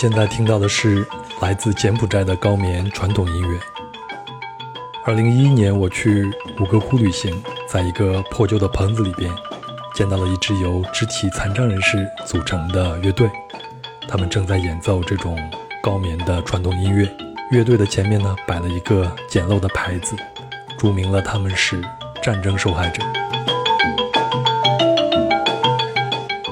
[0.00, 1.06] 现在听到的是
[1.42, 3.60] 来自柬埔寨的高棉传统音乐。
[5.04, 6.26] 二零一一年，我去
[6.58, 7.30] 吴哥窟旅行，
[7.68, 9.30] 在一个破旧的棚子里边，
[9.94, 13.30] 见到了一支由肢体残障人士组成的乐队，
[14.08, 15.38] 他们正在演奏这种
[15.82, 17.06] 高棉的传统音乐。
[17.50, 20.16] 乐队的前面呢，摆了一个简陋的牌子，
[20.78, 21.78] 注明了他们是
[22.22, 23.02] 战争受害者。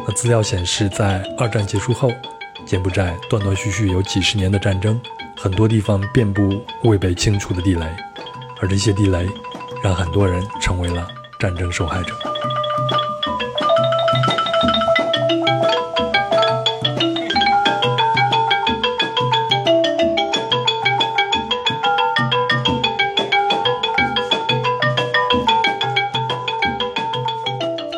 [0.06, 2.12] 那资料显示，在二战结束后，
[2.68, 5.00] 柬埔寨断断续续有几十年的战争，
[5.34, 7.86] 很多地方遍布未被清除的地雷，
[8.60, 9.27] 而这些地雷
[9.82, 11.08] 让很多人成为了
[11.38, 12.14] 战争受害者。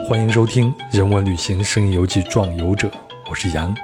[0.08, 2.86] 欢迎收听《人文旅行声音游记·壮游者》，
[3.28, 3.74] 我是杨。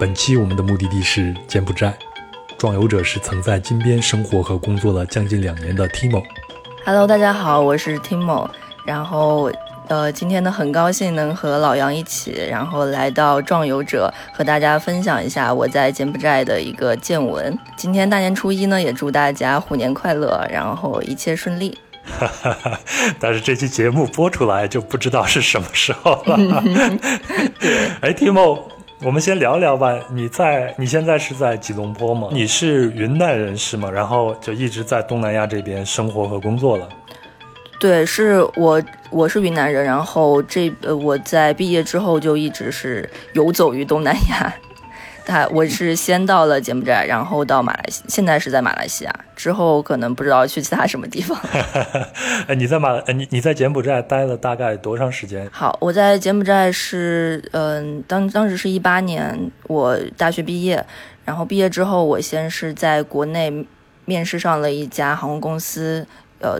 [0.00, 1.92] 本期我们的目的地是柬埔寨，
[2.56, 6.24] 壮游者是曾在金边生活和工作了将近两年的 Timo。
[6.86, 8.48] Hello，大家好，我是 Timo。
[8.86, 9.52] 然后，
[9.88, 17.54] 呃，今天呢，很高兴能和老杨一起，然后来到壮游者，和大家分享一下我在柬埔寨的一个见闻。
[17.76, 21.76] 今天大年初一呢，也祝大家虎年快乐，然后一切顺利。
[22.06, 22.80] 哈哈哈！
[23.20, 26.64] 但是这期节目播出来就不知道是什么时候了。
[28.00, 28.62] 哎，Timo，
[29.02, 29.98] 我们先聊聊吧。
[30.10, 32.28] 你在你现在是在吉隆坡吗？
[32.32, 33.90] 你是云南人是吗？
[33.90, 36.86] 然后就一直在东南亚这边生活和工作了。
[37.78, 39.82] 对，是我，我是云南人。
[39.82, 44.54] 然后这呃，我在毕业之后就一直是游走于东南亚。
[45.24, 51.38] 他我是先到了柬埔寨，然后到马来西现在是在马来西亚，之后可能不知道去其他什么地方。
[52.46, 55.48] 哎， 你在马，你你在柬埔寨待了大概多长时间？
[55.52, 60.84] 好，我在柬埔寨是，嗯，当当时是一八年，我大学毕业，
[61.24, 63.66] 然后毕业之后，我先是在国内
[64.04, 66.06] 面试上了一家航空公司。
[66.40, 66.58] 呃，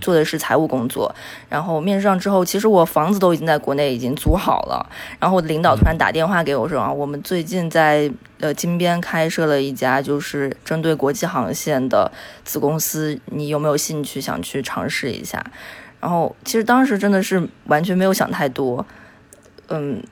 [0.00, 1.14] 做的是财务工作，
[1.48, 4.86] 然后面试上之后，其实我房子都已经在国内已经租好了，
[5.18, 12.12] 然后我领导突然打电话给我说啊，我们最近在呃金边开设了一家就是针对国际航线的
[12.44, 15.44] 子公司，你有没有兴趣想去尝试一下？
[16.00, 18.84] 然后其实当时真的是完全没有想太多，
[19.68, 20.02] 嗯。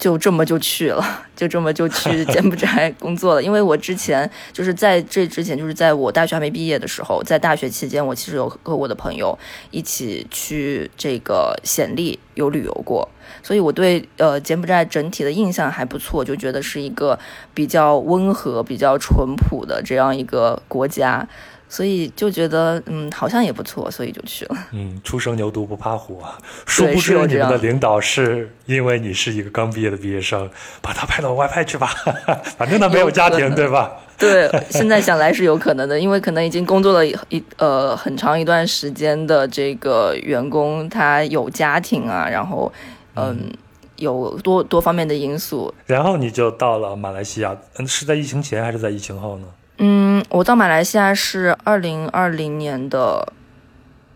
[0.00, 1.04] 就这么就去了，
[1.36, 3.42] 就这么就去 柬埔寨工作了。
[3.42, 9.38] 因为我之前就是在这之前，就是在我大学还没毕业的时候，在大学期间，我其实有和我的朋友
[9.70, 13.06] 一起去这个暹粒有旅游过，
[13.42, 17.18] 所以我对呃柬埔寨整体的印象还不错，就觉得是一个
[17.52, 21.28] 比较温和、比较淳朴的这样一个国家。
[21.70, 24.56] 所以就觉得，嗯，好像也不错，所以就去了。
[24.72, 26.36] 嗯，初生牛犊不怕虎啊！
[26.66, 30.50] 殊不知你们的领导是因为你是一个刚毕业的毕业生，
[30.82, 31.86] 把他派到外派去吧，
[32.58, 33.92] 反正他没有家庭，对吧？
[34.18, 42.70] 对，现在想来是有可能的，因为可能已经工作了一呃很长一段时间的这个员工，他有家庭啊，然后
[43.14, 43.48] 嗯，
[43.94, 45.72] 有多多方面的因素。
[45.86, 49.46] 然后你就到了马来西亚，嗯，是在疫情前还是在疫情后呢？
[49.82, 53.32] 嗯，我到马来西亚是二零二零年的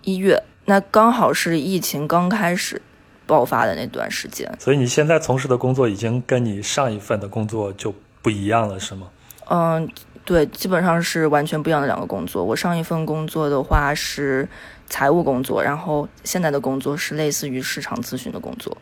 [0.02, 2.82] 一月，那刚好是疫情刚开始
[3.26, 4.54] 爆发的那段时间。
[4.60, 9.08] 所以你现在从事的工作已经跟你上一份的工作就不一样了，是吗？
[9.48, 9.88] 嗯，
[10.26, 12.44] 对，基本上是完全不一样的两个工作。
[12.44, 14.46] 我上一份工作的话是
[14.86, 18.76] 财务工作，然后现在的工作是类似于市场咨询的工作。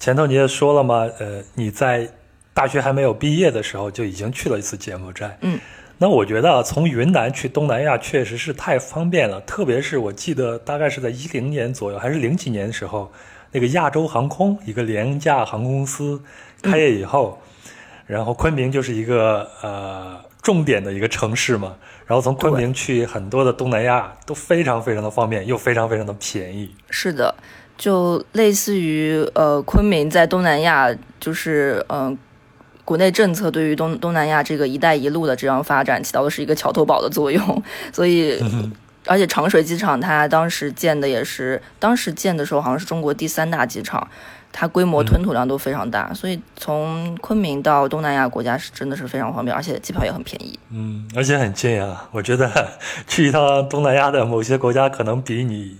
[0.00, 2.10] 前头你也说了嘛，呃，你在
[2.52, 5.38] 大学还没有毕业的时候就已经去了一次柬埔寨。
[5.42, 5.60] 嗯。
[5.98, 13.12] 那我觉得啊从云南去东南亚确实是太方便了，特别是我记得大概是在一零年左右，还是零几年的时候，
[13.52, 16.20] 那个亚洲航空一个廉价航空公司
[16.60, 17.40] 开业以后，
[18.06, 21.76] 然后昆明就是一个呃重点的一个城市嘛，
[22.06, 26.74] 然后从昆明去很多的东南亚都非常非常的方便，又非常非常的便宜。
[26.90, 27.32] 是的，
[27.78, 32.18] 就类似于呃昆明在东南亚就是嗯。
[32.84, 38.38] 国内政策对于东东南亚这个“一带一路”的这样发展起到的是一个桥头堡的作用， 所以，
[39.06, 44.06] 而且长水机场它当时建的也是，当时建的时候好像是中国第三大机场，
[44.52, 50.58] 它规模吞吐量都非常大，所以从昆明到东南亚国家是真的是非常方便，而且机票也很便宜。
[50.70, 52.50] 嗯，而且很近啊，我觉得
[53.06, 55.78] 去一趟东南亚的某些国家可能比你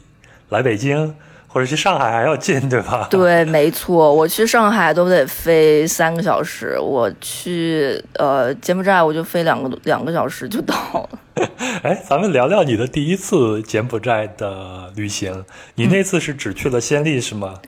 [0.49, 1.15] 来北京。
[1.55, 3.07] 或者去上海还要近，对吧？
[3.09, 11.09] 对，没错，我去上海都得飞三个小时，我去呃柬埔寨我就飞两个两个小时就到了。
[11.85, 15.45] 哎，咱们聊聊你的第一次柬埔寨的旅行，
[15.77, 17.61] 你那次是只去了暹粒是吗？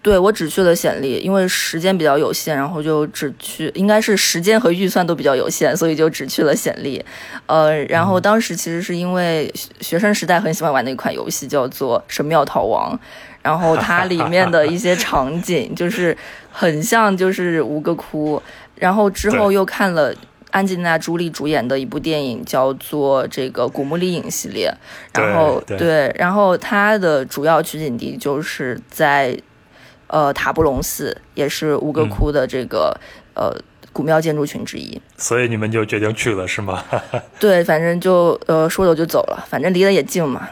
[0.00, 7.02] 对我只去了暹粒，因为时间比较有限，然后就只去，应该是时间和预算都比较有限，所以就只去了暹粒。
[7.46, 9.50] 呃，然后当时其实是因为
[9.80, 12.94] 学生时代很喜欢玩的一款游戏叫做《神庙逃亡》，
[13.44, 16.16] 然后它里面的一些场景 就是
[16.50, 18.42] 很像就是吴哥窟，
[18.74, 20.12] 然后之后又看了。
[20.54, 24.72] 安吉娜·朱莉主演的一部电影叫做这个《古墓丽影》系列，
[25.12, 29.36] 然后对，然后它的主要取景地就是在
[30.06, 32.96] 呃塔布隆寺，也是吴哥窟的这个
[33.34, 33.52] 呃
[33.92, 35.02] 古庙建筑群之一。
[35.16, 36.84] 所以你们就决定去了是吗？
[37.40, 40.48] 对，反正就呃说走就走了，反正离得也近嘛。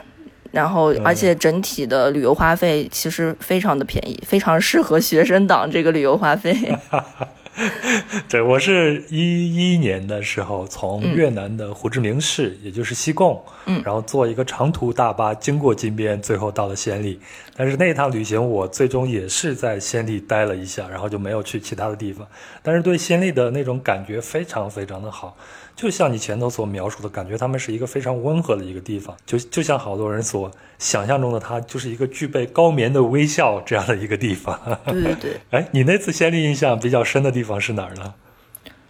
[0.52, 6.54] 然后而且整体的旅游花费其实非常的便宜，非常适合学生党这个旅游花费。
[8.30, 17.20] 对，我是一一年的时候从越南的胡志明市，也就是西贡，嗯，然后坐一个长途大巴经过金边，最后到了暹粒。
[17.54, 22.26] 但是那一趟旅行，我最终也是在暹粒待了一下，然后就没有去其他的地方。
[22.62, 25.36] 但是对暹粒的那种感觉非常非常的好。
[25.74, 34.58] 就像你前头所描述的感觉，他们是一个非常温和的一个地方，就就像好多人所想象中的，它就是一个具备高棉的微笑这样的一个地方。
[34.86, 35.40] 对对对。
[35.50, 38.14] 哎，你那次先例印象比较深的地方是哪儿呢？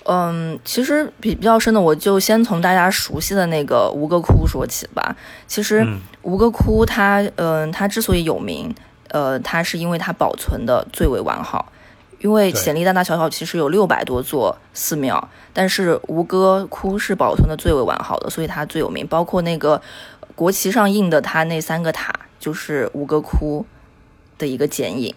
[0.04, 5.16] 嗯，其实比比较深的，我就先从大家熟悉的那个吴哥窟说起吧。
[5.46, 5.86] 其实
[6.22, 8.74] 吴哥窟它，嗯，它之所以有名，
[9.10, 11.70] 呃，它是因为它保存的最为完好。
[12.22, 19.06] 因为潜力大大小小其实有六百多座寺庙，但是吴哥窟是保存的最为完好的，所以它最有名。
[19.06, 19.82] 包括那个
[20.34, 23.66] 国旗上印的它那三个塔，就是吴哥窟
[24.38, 25.12] 的一个剪影。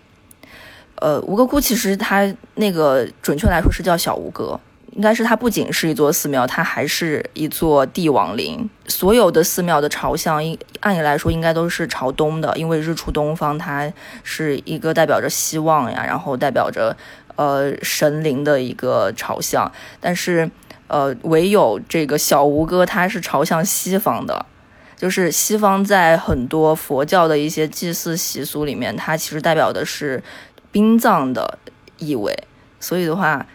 [0.95, 4.59] 呃，吴哥窟其实它那个准确来说是叫小吴哥。
[4.91, 8.69] 应该是它不仅是一座寺庙，它还是一座帝王陵。
[8.87, 13.91] 所有的寺庙的朝向，应按理来说应该都是朝东的，因为日出东方，它
[14.23, 16.95] 是一个代表着希望呀，然后代表着
[17.35, 19.69] 呃神灵的一个朝向。
[19.99, 20.49] 但是
[20.87, 24.45] 呃，唯有这个小吴哥，它是朝向西方的，
[24.95, 30.23] 就是西方在很多佛教的一些祭祀习俗里面，它其实代表的是
[30.71, 31.57] 殡葬的
[31.97, 32.33] 意味。
[32.79, 33.45] 所以的话。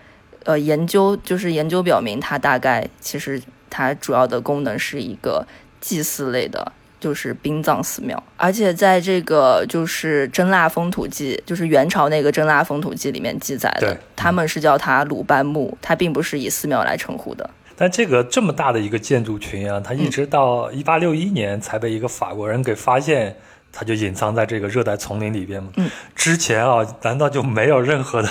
[0.44, 5.46] 呃，研究就是研究表明，它大概其实它主要的功能是一个
[5.80, 8.22] 祭祀类的，就是殡葬寺庙。
[8.36, 17.48] 而且在这个就是《真腊风土记》，就是元朝那个《真腊风土记》里面记载的，他们是叫它鲁班墓，它并不是以寺庙来称呼的。
[17.76, 23.36] 但这个这么大的一个建筑群啊，它一直到一八六一年才被一个法国人给发现。
[23.72, 25.70] 它就隐藏在这个热带丛林里边嘛。
[25.76, 28.28] 嗯，之前啊，难道就没有任何的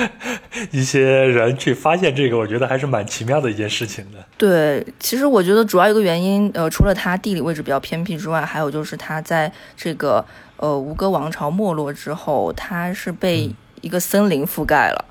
[0.72, 2.36] 一些人去发现这个？
[2.36, 4.18] 我觉得还是蛮奇妙的一件事情的。
[4.36, 10.24] 对，其实我觉得主要一个原因，呃，除了它地理位置比较偏僻之外，还有就是它在这个
[10.56, 15.04] 呃吴哥王朝没落之后，它是被一个森林覆盖了，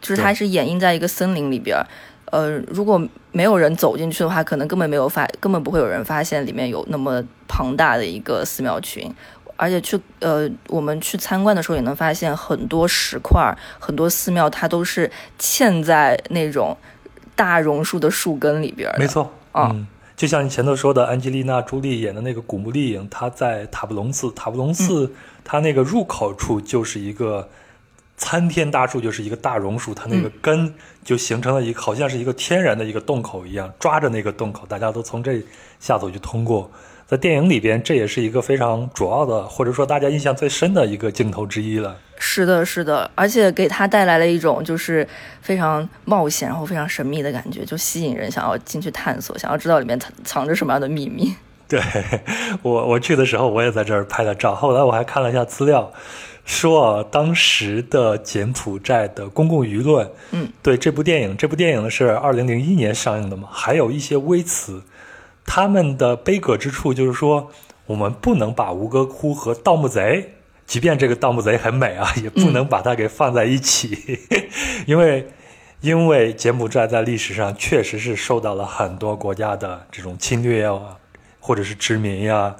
[0.00, 1.76] 就是它是掩映在一个森林里边。
[2.30, 3.00] 呃，如果
[3.32, 9.12] 没有人走进去的话，可能根本没有发，根本不会有人发现里面有那么庞大的一个寺庙群。
[9.56, 16.76] 而且去呃，我们去参观的时候也能发现很多石块，很多寺庙它都是嵌在那种
[17.34, 18.88] 大榕树的树根里边。
[18.98, 19.86] 没错，嗯，
[20.16, 25.12] 就像你前头说的，安吉丽娜·朱莉演的那个《古墓丽影》，她在塔布隆寺，塔布隆寺
[25.42, 27.48] 它那个入口处就是一个。
[28.18, 35.40] 参天大树就是一个大榕树，它那个根就形成了一个，好像是一个天然的一个洞口一样，抓着那个洞口，大家都从这
[35.80, 36.70] 下头就通过。
[37.06, 41.96] 在电影里边，这也是一个非常主要的，或者说大家印象最深的一个镜头之一了。
[42.18, 45.08] 是的，是的，而且给他带来了一种就是
[45.40, 51.34] 非常冒险，然后非常神秘的感觉，就吸引人想要进去探索，想要知道里面藏藏着什么样的秘密。
[51.66, 51.80] 对
[52.60, 55.90] 我，我去的时候我也在这儿拍了照，后来我还看了一下资料。
[56.48, 64.82] 说当时的柬埔寨的公共舆论，嗯，对这部电影，这部电影呢是二零零一年上映的嘛，还有一些微词，
[65.44, 67.50] 他们的悲歌之处就是说，
[67.84, 70.36] 我们不能把吴哥窟和盗墓贼，
[70.66, 74.18] 即便这个盗墓贼很美啊，也不能把它给放在一起，
[74.88, 75.28] 因为，
[75.82, 80.96] 因为柬埔寨在历史上确实是受到了很多国家的这种侵略啊，
[81.38, 82.56] 或者是殖民呀。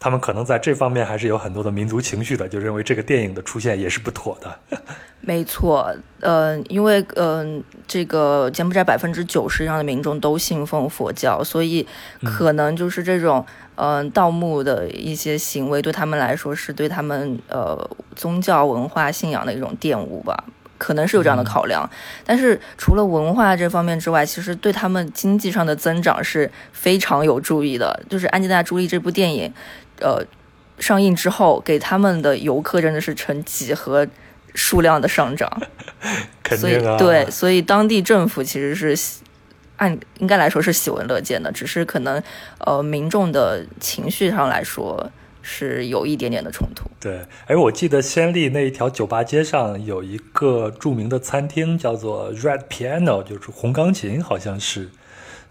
[0.00, 4.58] 他们可能在这方面还是有很多的民族情绪的，就认为这个电影的出现也是不妥的。
[5.20, 11.86] 没错，呃，因为嗯，这个柬埔寨百分之九十以上的民众都信奉佛教，所以
[12.24, 20.42] 可能就是这种嗯盗墓的一些行为对他们来说是对他们呃宗教文化信仰的一种玷污吧。
[20.78, 21.86] 可能是有这样的考量，
[22.24, 28.02] 但是除了文化这方面之外，其实对他们经济上的增长是非常有注意的。
[28.08, 29.52] 就是《安吉娜·朱莉》这部电影，
[30.00, 30.24] 呃，
[30.78, 34.06] 上映之后，给他们的游客真的是呈几何
[34.54, 35.50] 数量的上涨。
[36.42, 39.22] 肯定啊，对，所以当地政府其实是
[39.76, 42.22] 按应该来说是喜闻乐见的，只是可能
[42.58, 45.10] 呃民众的情绪上来说
[45.42, 46.90] 是有一点点的冲突。
[46.98, 54.90] 对，哎，我记得先例那一条酒吧街上有一个著名的餐厅，叫做 Red Piano，就是红钢琴，好像是。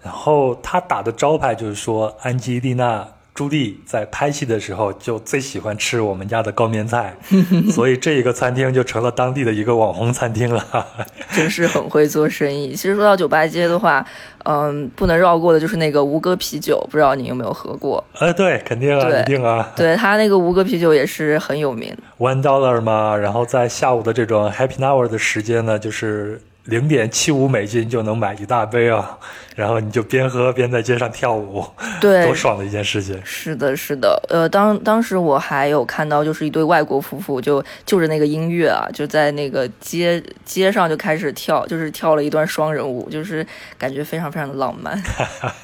[0.03, 3.01] 然后他打的招牌就是说，安吉丽娜·
[3.39, 7.15] 朱棣在拍戏的时候就最喜欢吃我们家的高棉菜，
[7.71, 10.85] 所以这一个餐厅就成了当地的一个网红餐厅了。
[11.31, 12.71] 真是很会做生意。
[12.71, 14.05] 其实说到酒吧街的话，
[14.43, 18.03] 嗯，不能绕过的就是那个吴哥啤酒，不知道你有没有喝过？
[18.19, 19.71] 呃，对，肯定啊，一定啊。
[19.73, 21.95] 对他那个吴哥啤酒也是很有名。
[22.17, 26.41] One dollar 嘛，然后在下午的这种 Happy Hour 的时间呢，就是。
[26.69, 29.17] 零点七五美金就能买一大杯啊，
[29.55, 31.65] 然后你就边喝边在街上跳舞，
[31.99, 33.19] 对，多爽的一件事情。
[33.25, 43.45] 是的，是的，呃，当当时我还有看到，就是一对外国夫妇就就着那个音乐啊，就在那个街街上就开始跳，就是跳了一段双人舞，就是
[43.77, 45.01] 感觉非常非常的浪漫。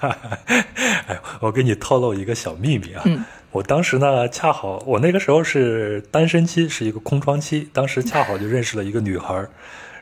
[1.07, 3.03] 哎，我给你透露一个小秘密啊，
[3.51, 9.45] 我当时呢恰好我那个时候是单身期，是一个空窗期，当时恰好就认识了一个女孩。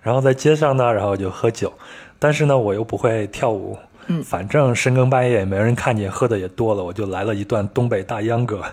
[0.04, 1.74] 然后在街上呢，然后就喝酒，
[2.20, 8.62] 但是呢，我又不会跳舞，嗯，反正深更半夜也没人看见，喝的也多了，我就来了一段东北大秧歌，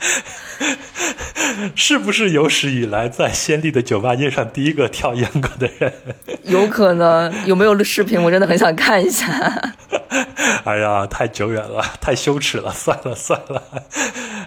[1.74, 5.92] 是不是有史以来在先帝的酒吧街上第一个跳秧歌的人？
[6.44, 8.20] 有可能，有没有视频？
[8.22, 9.26] 我真的很想看一下。
[10.64, 13.62] 哎呀，太久远了，太羞耻了，算了算了。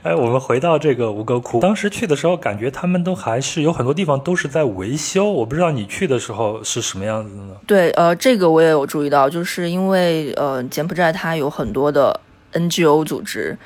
[0.04, 5.32] 哎，我们回到这个吴哥窟，当时去的时候，感觉他们都还是有很多地方都是在维修。
[5.32, 7.56] 我不知道你去的时候是什么样子的呢？
[7.68, 12.20] 对，呃，这个我也有注意到，就是因为呃，柬埔寨它有很多的
[12.54, 13.58] NGO 组织，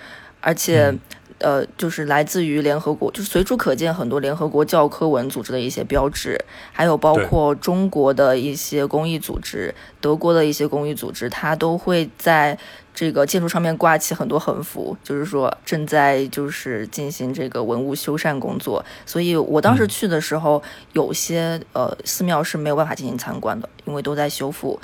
[0.42, 0.94] 而且。
[1.40, 6.40] 呃，就是来自于联合国，就是随处可见很多联合国教科文组织的一些标志，
[6.72, 12.58] 还有包括中国的一些公益组织、德国的一些公益组织，它都会在
[12.94, 18.84] 这个建筑上面挂起很多横幅，就是说正在就是进行这个文物修缮工作。
[19.06, 20.64] 所以我当时去的时候，
[20.94, 24.80] 有些呃寺庙是没有办法进行参观的，因为都在修复。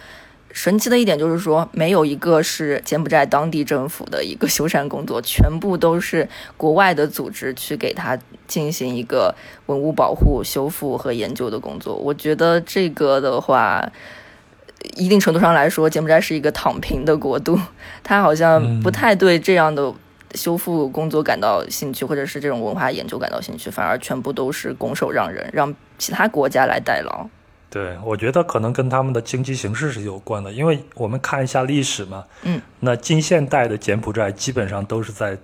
[0.53, 8.17] 神奇的一点就是说，没有一个是柬埔寨当地政府的一个修缮工作，全部都是国外的组织去给他
[8.47, 9.33] 进行一个
[9.65, 11.95] 文物保护、修复和研究的工作。
[11.95, 13.91] 我觉得这个的话，
[14.95, 17.59] 一定程度上来说，柬埔寨是一个躺平的国度，
[18.03, 19.91] 他好像不太对这样的
[20.35, 27.27] 修复工作感到兴趣，或者是这种文化研究感到兴趣，反而全部都是拱手让人，让其他国家来代劳。
[27.73, 35.35] 对，我觉得可能跟他们的经济形势是有关的，因为我们看一下历史嘛，嗯，那近现代的柬埔寨基本上都是在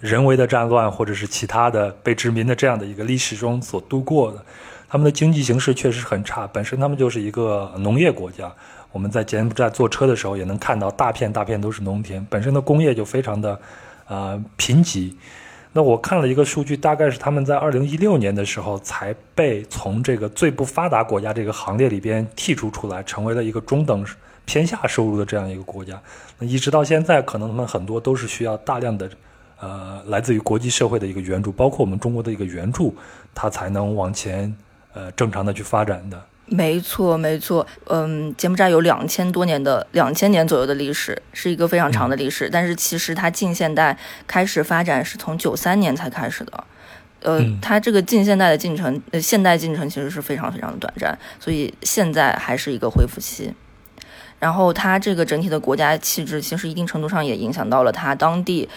[0.00, 4.42] 人为的战乱或者是其他的被殖民的这样的一个历史中所度过的，
[4.88, 8.50] 他们的经济形势确实很差，本身他们就是一个农业国家，
[8.90, 13.60] 我们在柬埔寨坐车的时候也能看到大片大片都是农田，本身的工业就非常的
[14.08, 15.12] 呃贫瘠。
[15.76, 24.06] 那我看了一个数据，大概是他们在二零一六年的时候才被从这个最不发达国家这个行列里边剔除出来，成为了一个中等
[24.44, 26.00] 偏下收入的这样一个国家。
[26.38, 29.10] 那一直到现在，可能他们很多都是需要大量的，
[29.58, 32.94] 呃，来自于国际社会的一个援助，包括我们中国的一个援助，
[33.34, 34.54] 它才能往前，
[34.92, 36.22] 呃，正常的去发展的。
[36.46, 37.66] 没错，没错。
[37.86, 42.50] 嗯，柬埔寨有两千多年的两千年左右的历史，是一个非常长的历史。
[42.50, 43.96] 但是其实它近现代
[44.26, 46.64] 开始发展是从九三年才开始的。
[47.22, 53.54] 呃，它这个近现代的进程，呃，现代进程其实是非常非常的短暂，所以现在还是一个恢复期。
[54.38, 58.68] 然后它这个整体的国家气质，其实一定程度上也影响到了它当地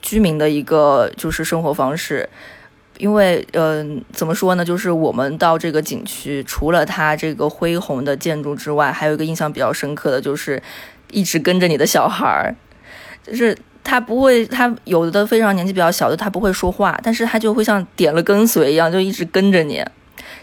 [0.00, 2.28] 居民的一个就是生活方式。
[2.98, 4.64] 因为，嗯，怎么说呢？
[4.64, 10.62] 就是我们到这个景区，除了它这个恢宏的建筑之外，还有一个印象比较深刻的就是，
[11.10, 12.54] 一直跟着你的小孩儿，
[13.24, 19.84] 就是他不会，他有的非常年纪比较小的，他不会说话，但是他就会像点了跟随一样，就一直跟着你，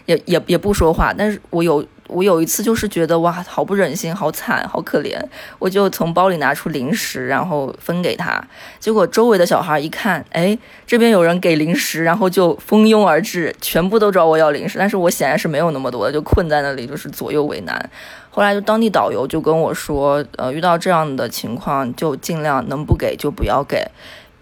[0.06, 1.14] 也也也不说话。
[1.16, 1.86] 但是我有。
[2.10, 5.16] 我有一次就是觉得哇，好不忍心，好惨，好可怜，
[5.58, 8.42] 我就从包里拿出零食，然后分给他。
[8.78, 14.78] 结果周围的小孩一看，哎，这边有人给零食，然后就蜂拥而至，全部都找我要零食。
[14.78, 17.90] 但是我显然是没有那么多的，就困在那里，就是左右为难。
[18.30, 23.86] 后来就当地导游就跟我说，呃，遇到这样的情况就尽量能不给就不要给，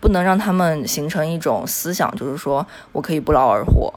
[0.01, 3.93] 不能让他们形成一种思想，就是说我可以不劳而获，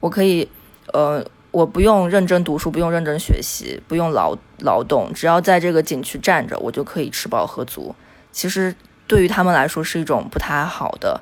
[0.00, 0.48] 我可以，
[0.92, 1.24] 呃。
[1.56, 7.94] 我不用认真读书，不用认真学习，不用劳劳动，只要在这个景区站着，我就可以吃饱喝足。
[8.30, 8.74] 其实
[9.06, 11.18] 对于他们来说是一种不太好的，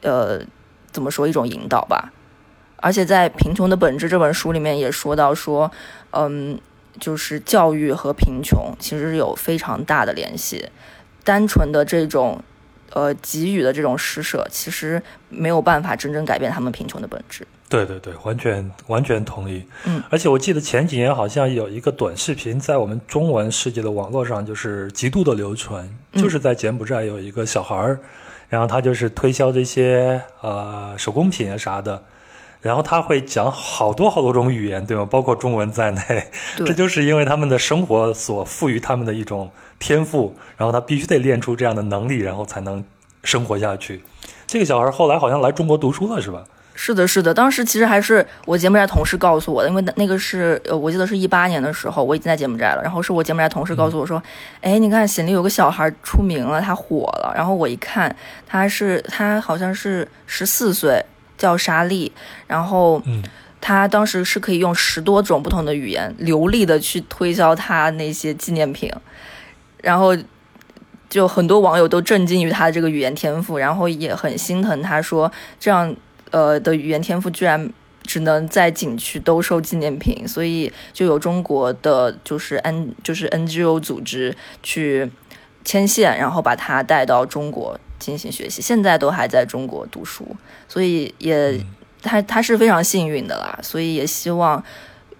[0.00, 0.40] 呃，
[0.90, 2.12] 怎么说一种引导吧。
[2.78, 5.70] 而且在《贫穷的本质》这本书里面也说到说，
[6.10, 6.60] 嗯，
[6.98, 10.70] 就是教育和贫穷其实有非常大的联系。
[11.22, 12.42] 单纯的这种，
[12.90, 17.46] 呃，给予的这种施舍，其实没有办法真正改变他们贫穷的本质。
[17.72, 19.64] 对对对，完全完全同意。
[19.86, 27.98] 嗯，而且我记得前几年好像有一个短视频在我们中文世界的网络上就是极度的流传，就是在柬埔寨有一个小孩儿，
[28.48, 32.02] 然后他就是推销这些呃手工品啊啥的。
[32.60, 35.04] 然后他会讲好多好多种语言，对吗？
[35.04, 36.30] 包括中文在内。
[36.58, 39.50] 这就是因为他们的生活所赋予他们的一种
[39.80, 42.84] 天赋，然后他必须得练出这样的能力，然后才能
[43.24, 44.04] 生活下去。
[44.46, 46.44] 这个小孩后来好像来中国读书了，是吧？
[46.74, 47.32] 是的，是的。
[47.32, 52.82] 当时其实还是我节目寨同事告诉我的，因为那个是呃，我记得是一八年的时候，我已经在节目寨了。
[52.82, 54.22] 然后是我节目寨同事告诉我说
[54.60, 58.14] ：“哎，你看暹粒有个小孩出名了，他火了。”然后我一看，
[58.46, 61.04] 他是他好像是十四岁。
[61.38, 62.12] 叫沙利，
[62.46, 63.02] 然后，
[63.60, 68.88] 他当时是可以用十多种不同的语言流利的去推销他那些纪念品，
[69.78, 70.16] 然后
[71.08, 75.92] 就很多网友都震惊于他的这个语言天赋，然后也很心疼他说这样
[76.32, 77.72] 呃的语言天赋居然
[78.02, 85.08] 只能在景区兜售纪念品，所以就有中国的就是 N 就是 NGO 组织去
[85.64, 87.78] 牵线，然后把他带到中国。
[88.02, 90.26] 进行学习，现在都还在中国读书，
[90.66, 91.64] 所以也
[92.02, 93.56] 他他是非常幸运的啦。
[93.62, 94.60] 所以也希望，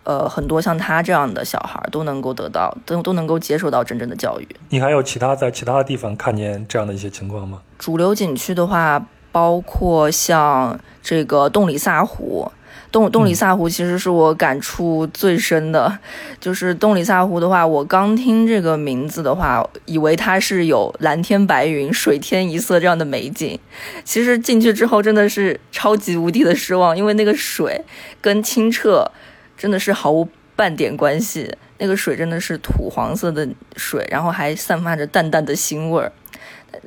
[0.02, 4.48] 呃，很多像他这样的小孩都能够得到，都都能够接受到真正的教育。
[4.70, 7.62] 你还有其他在其他的地方看见这样的一些情况吗？
[7.78, 12.52] 主流景区的话，包括像这个洞里萨湖。
[12.90, 15.98] 洞洞里萨湖其实是我感触最深的，
[16.38, 23.58] 就是洞里萨湖的话，我刚听这个名字的话，以为它是有蓝天白云、水天一色这样的美景，
[24.04, 27.82] 其实进去之后真的是超级无敌的失望，因为那个水
[28.20, 29.10] 跟清澈
[29.56, 36.12] 真的是毫无半点关系，那个水真的是土黄色的水，然后还散发着淡淡的腥味儿，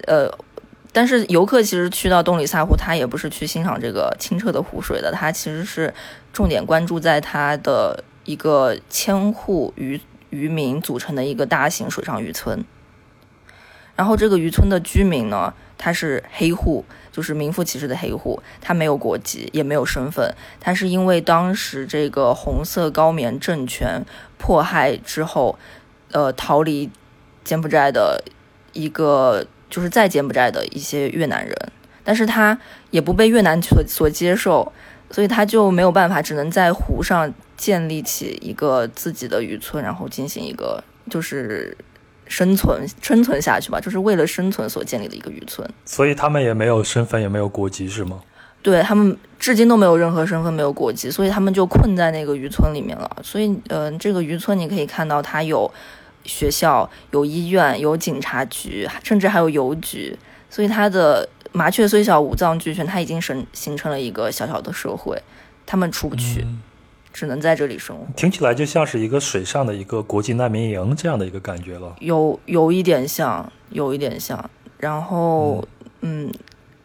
[0.05, 0.31] 呃。
[0.95, 5.93] 但是游客其实去到洞里萨湖，他也不是去欣赏这个清澈的湖水的，他其实是
[6.31, 12.63] 重点关注在它的一个千户渔渔民组成的一个大型水上渔村。
[13.97, 24.05] 然后这个渔村的居民呢，他是黑户，就是名副其实的黑户，他没有国籍，也没有身份，他是因为当时这个红色高棉政权
[24.37, 25.59] 迫害之后，
[26.13, 26.89] 呃，逃离
[27.43, 28.23] 柬埔寨的
[28.71, 29.45] 一个。
[29.75, 31.53] 就是在柬埔寨的一些越南人，
[32.01, 32.57] 但是他
[32.91, 34.71] 也不被越南所所接受，
[35.11, 41.75] 所以他就没有办法，只能在湖上建立起一个自己的渔村，然后进行一个就是
[42.25, 45.69] 生存生存下去吧，就是为了生存所建立的一个渔村。
[45.83, 48.21] 所以他们也没有身份，也没有国籍，是吗？
[48.61, 53.17] 对他们至今都没有任何身份，没有国籍，所以他们就困在那个渔村里面了。
[53.21, 55.69] 所以，嗯，这个渔村你可以看到，它有。
[56.25, 60.17] 学校有医院，有警察局，甚至还有邮局，
[60.49, 65.21] 所以它的麻雀虽小，五脏俱全，它已经形形成了一个小小的社会，
[65.65, 66.45] 他们出不去，
[67.13, 68.05] 只能在这里生活。
[68.15, 74.49] 听起来就像是一个水上的一个国际难民营这样的一个感觉了，有有一点像，有一点像。
[74.77, 75.65] 然后，
[76.01, 76.33] 嗯，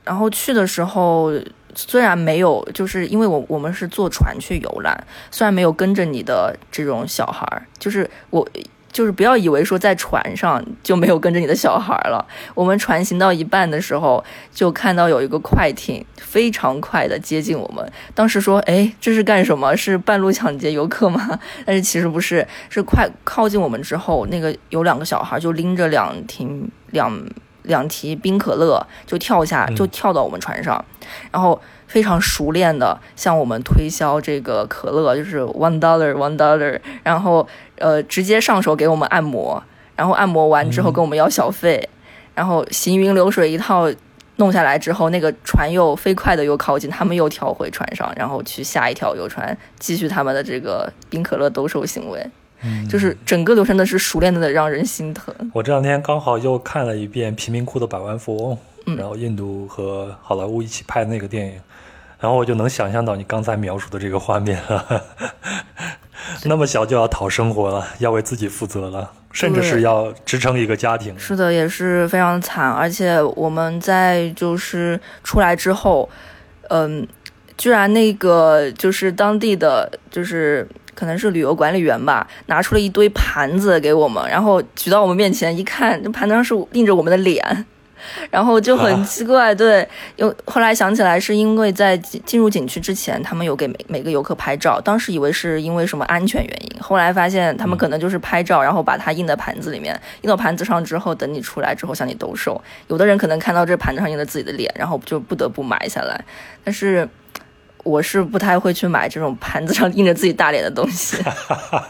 [0.04, 1.32] 然后去的时候
[1.74, 8.46] 虽然没有，就是因为我我们是坐船去游览，虽然没有跟着你的这种小孩儿，就是我。
[8.92, 12.26] 就是不要以为说在船上就没有跟着你的小孩了。
[12.54, 14.22] 我们船行到一半的时候，
[14.52, 17.92] 就看到有一个快艇非常快的接近我们。
[18.14, 19.76] 当时说：“哎，这是干什么？
[19.76, 27.24] 是半路抢劫游客吗？”但是其实不是，是快靠近我们之后，那个有两个小孩就拎着两瓶两
[27.62, 30.84] 两提冰可乐就跳下，就跳到我们船上，
[31.30, 31.60] 然后。
[31.90, 37.44] 非常熟练的向我们推销这个可乐，就是 one dollar one dollar，然后
[37.78, 39.60] 呃直接上手给我们按摩，
[39.96, 41.88] 然后按摩完之后跟我们要小费，
[42.32, 43.90] 然后行云流水一套
[44.36, 52.24] 弄下来之后，那个船又飞快的又靠近，他们又跳回船上，然后去下一条游船继续他们的这个冰可乐兜售行为，
[52.62, 55.34] 嗯 就是整个流程的是熟练的让人心疼。
[55.52, 58.56] 我这两天刚好又看了一遍《贫民窟的百万富翁》，
[58.96, 61.60] 然后印度和好莱坞一起拍的那个电影。
[62.20, 65.04] 然后我就能想象到你刚才描述的这个画面了，
[66.44, 71.18] 那么小就要讨生活了，要为自己负责了，甚至是要支撑一个家庭。
[71.18, 72.70] 是的，也是非常惨。
[72.70, 76.08] 而且我们在就是出来之后，
[76.68, 77.08] 嗯，
[77.56, 87.64] 居然那个就是当地的就是可能是旅游管理员吧，拿出了一堆盘子给我们，然后举到我们面前一看，这盘子上是印着我们的脸。
[88.30, 89.86] 然后就很奇怪，对，
[90.16, 102.60] 有后来想起来是因为在进入景区之前，他们有给每每个游客拍照，当时以为是因为什么安全原因，后来发现他们可能就是拍照，然后把它印在盘子里面，印到盘子上之后，等你出来之后向你兜售。
[102.88, 106.24] 有的人可能看到这盘子上印了自己的脸，然后就不得不买下来，
[106.64, 107.08] 但是。
[107.82, 111.16] 我是不太会去买这种盘子上印着自己大脸的东西，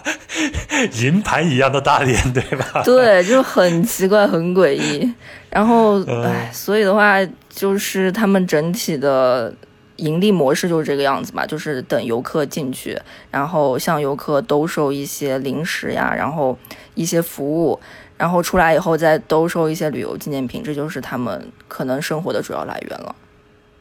[1.02, 2.80] 银盘一样的大脸，对吧？
[2.84, 5.12] 对，就很奇怪，很诡异。
[5.50, 9.52] 然后，唉，所以的话，就是他们整体的
[9.96, 12.96] 盈利模式就是这个样子嘛，就是等游客进去，
[13.30, 16.56] 然后向游客兜售一些零食呀，然后
[16.94, 17.78] 一些服务，
[18.16, 23.16] 然后出来以后再兜售一些旅游纪念品，这就是他们可能生活的主要来源了。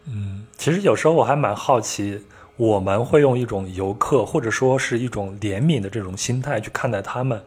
[0.08, 2.20] 嗯，其实有时候我还蛮好奇，
[2.58, 7.40] 我们会用一种游客或者说是一种怜悯的这种心态去看待他们，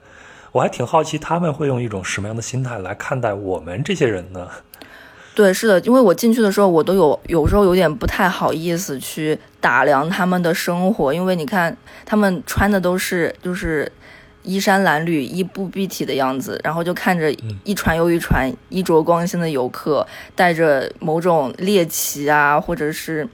[0.52, 4.48] 我还挺好奇他们会用一种什么样的心态来看待我们这些人呢？
[5.34, 13.90] 对，是的，因为我进去的时候，我都有有时候有点不太好意思去打量他们的生活，因为你看他们穿的都是就是。
[14.44, 23.24] 衣衫褴褛、衣不蔽体的样子，然后就看着一船又一船衣着光鲜的游客，带着某种猎奇啊，或者是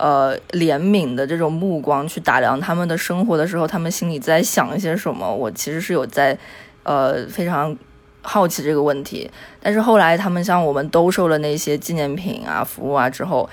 [0.00, 5.30] 呃怜悯的这种目光去打量他们的生活的时候，他们心里在想一些什么？
[5.30, 6.36] 我其实是有在
[6.84, 7.76] 呃非常
[8.22, 9.30] 好奇这个问题。
[9.60, 13.48] 但是后来他们向我们兜售了那些纪念品啊、服务啊之后，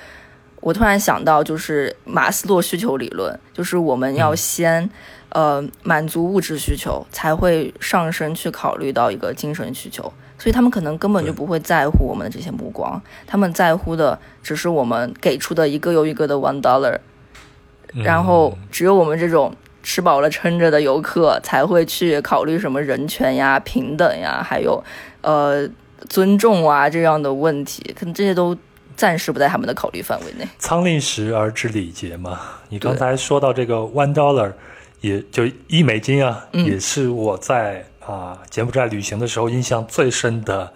[0.62, 4.90] 我突然想到，就是马斯洛需求理论，就是我们要先。
[5.30, 16.98] 呃，满足物质需求才会上升去考虑到一个精神需求，所以他们可能根本就不会在乎我们的这些目光，他们在乎的只是我们给出的一个又一个的 one dollar，
[18.04, 24.84] 然后只有我们这种吃饱了撑着的游客才会去考虑什么人权呀、平等呀，还有
[25.22, 25.68] 呃
[26.08, 28.56] 尊重啊这样的问题，可能这些都
[28.96, 30.48] 暂时不在他们的考虑范围内。
[30.60, 34.54] 仓廪实而知礼节嘛，你刚才说到这个 one dollar。
[35.00, 40.72] 也就一美金啊，也是我在啊柬埔寨旅行的时候印象最深的。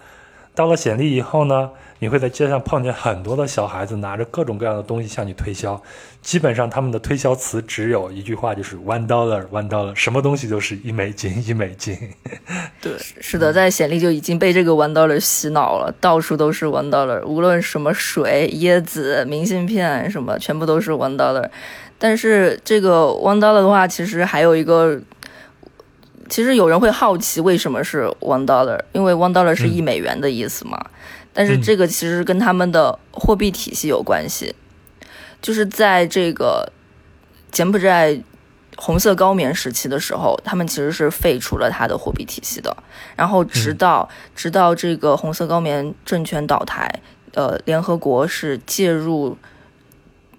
[0.54, 5.82] 到了暹粒以后呢，你会在街上碰见很多的小孩子拿着各种各样的东西向你推销，
[6.20, 11.96] 基本上他们的推销词只有一句话，就是 one dollar one dollar，什么东西都是一美金一美金。
[12.82, 21.48] 对，是的，在暹粒就已经被这个 one dollar 洗脑了，到处都是 one dollar，无论什么水、椰子、明信片什么，全部都是 one dollar。
[21.98, 25.00] 但是这个 one dollar 的话，其实还有一个，
[26.32, 30.82] 其实有人会好奇为什么是 one dollar，因为 one dollar 是一美元的意思嘛。
[31.30, 34.54] 但是这个其实跟他们的货币体系有关系，
[35.42, 36.72] 就是在这个
[37.50, 38.18] 柬埔寨
[38.76, 42.74] 红色高棉时期的时候，他们其实是废除了它的货币体系的。
[43.14, 46.90] 然后直到直到这个红色高棉政权倒台，
[47.34, 49.36] 呃，联合国是介入。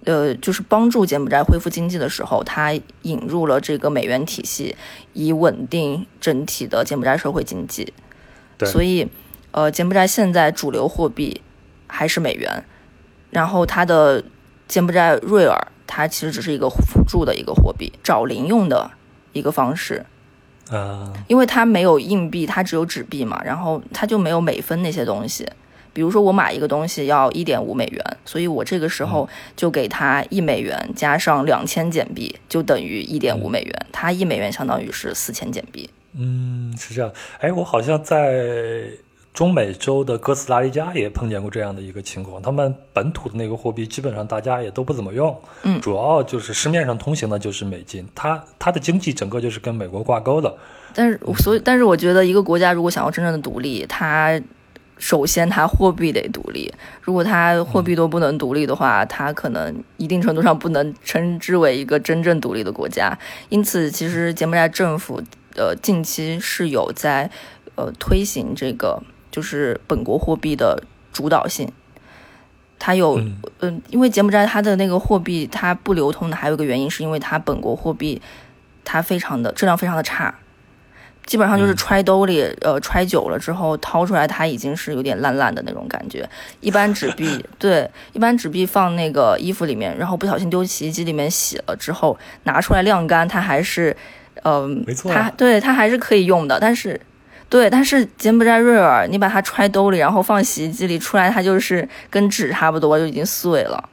[0.04, 4.76] 呃，就是帮助柬埔寨恢复经济的时候，它引入了这个美元体系，
[5.12, 7.92] 以稳定整体的柬埔寨社会经济。
[8.58, 9.08] 对，所以，
[9.50, 11.40] 呃，柬埔寨现在主流货币
[11.86, 12.64] 还是美元，
[13.30, 14.22] 然后它的
[14.68, 18.90] 柬埔寨瑞尔，它其实只是一个辅助的一个货币，找零用的
[19.32, 20.04] 一个方式。
[20.70, 25.46] 啊，因为它没有硬币，它只有纸币嘛，然后它就没有美分那些东西。
[25.94, 29.26] 比如说我买一个东西要一点五美元，所以我这个时候
[29.56, 33.86] 就给他一美元加上两千减币，就等于一点五美元。
[33.92, 35.88] 他一美元相当于是四千减币。
[36.16, 37.10] 嗯，是这样。
[37.38, 38.82] 哎，我好像在
[39.32, 45.36] 中美洲的哥斯达黎加也碰见过这样的一个情况，他们本土的那个货币基本上大家也都不怎么用。
[45.62, 50.52] 嗯，主要就是市面上通行的就是美金，它它的经济整个就是跟美国挂钩的。
[50.92, 54.40] 但是，所以，但是我觉得一个国家如果想要真正的独立，它。
[54.96, 56.72] 首先，它货币得独立。
[57.02, 63.18] 如果它货币都不能独立的话，它可能一定程度上不能称之为一个真正独立的国家。
[63.48, 65.22] 因此，其实柬埔寨政府
[65.56, 67.30] 呃近期是有在
[67.74, 71.70] 呃推行这个就是本国货币的主导性。
[72.78, 73.20] 它有
[73.60, 78.22] 嗯，因为柬埔寨它的那个货币它不流通的还有一个原因，是因为它本国货币
[78.84, 80.34] 它非常的质量非常的差。
[81.26, 86.28] 基本上就是揣兜里，呃，揣久了之后掏出来，它已经是有点烂烂的那种感觉。
[86.60, 93.96] 一般纸币， 对，一般纸币放那个衣服里面，然后不小心丢洗衣机里面洗了之后，拿出来晾干，它还是，
[94.42, 96.60] 嗯，没错，它对它还是可以用的。
[96.60, 97.00] 但是，
[97.48, 103.88] 对，但是柬埔寨瑞尔，你把它揣兜里，然后放洗衣机里出来，它就是跟纸差不多，就已经碎了。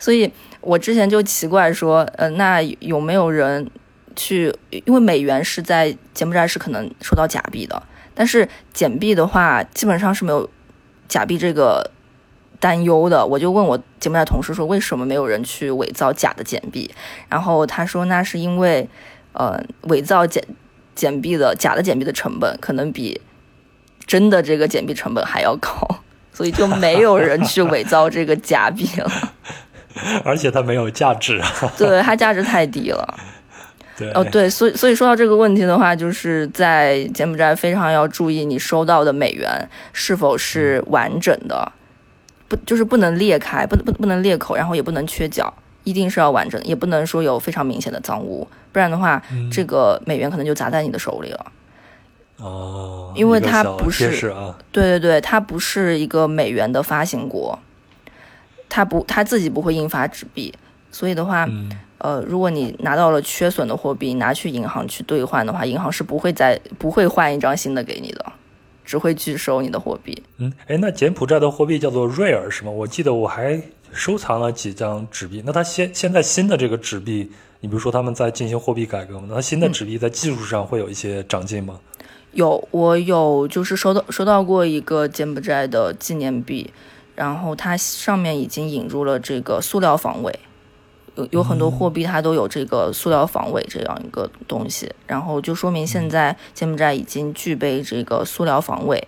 [0.00, 3.70] 所以我之前就奇怪说，呃，那有没有人？
[4.16, 7.82] 去，因为美元是在柬埔寨是可能收到假币的，
[8.14, 10.48] 但是简币的话基本上是没有，
[11.08, 11.90] 假币这个
[12.58, 16.90] 担忧的，我就问我柬埔寨同事说，为什么没有人去伪造假的简币？
[17.28, 18.88] 然后他说，那是因为，
[19.32, 20.44] 呃，伪造简
[20.94, 23.20] 简币的假的简币的成本可能比
[24.06, 25.70] 真的这个简币成本还要高，
[26.32, 29.10] 所以就没有人去伪造这个假币了。
[30.24, 31.48] 而且它没有价值啊。
[31.76, 33.18] 对，它价值太低了。
[34.00, 41.70] 对，哦，对，所以所以说到这个问题的话，就是在柬埔寨非常要注意你收到的美元是否是完整的，
[42.48, 45.52] 不就是不能裂开，不不不能裂口，然后也不能缺角，
[45.84, 51.52] 一定是要完整的，也不能说有非常明显的脏污，不然的话，这个美元可能就砸在你的手里了。
[52.38, 57.58] 哦，因为它不是啊，对对对，它不是一个美元的发行国，
[58.70, 60.54] 它不，它自己不会印发纸币，
[60.90, 61.46] 所以的话。
[62.00, 68.24] 呃，如果你拿到了缺损的货币，拿去银行去兑换的话，银行是不会再不会换一张新的给你的，
[68.84, 70.22] 只会拒收你的货币。
[70.38, 72.70] 嗯，哎，那柬埔寨的货币叫做瑞尔是吗？
[72.70, 75.42] 我记得我还收藏了几张纸币。
[75.44, 79.26] 那它现现在新的这个纸币，你比如说他们在进行货币改革嘛？
[79.28, 81.78] 那新的纸币在技术上会有一些长进吗？
[82.32, 86.72] 有，我有就是收到收到过一个柬埔寨的纪念币，
[87.14, 90.32] 然后它上面已经引入了这个塑料防伪。
[91.20, 99.06] 有有很多货币，它都有这个塑料防伪这样一个东西，然后就说明现在柬埔寨已经具备这个塑料防伪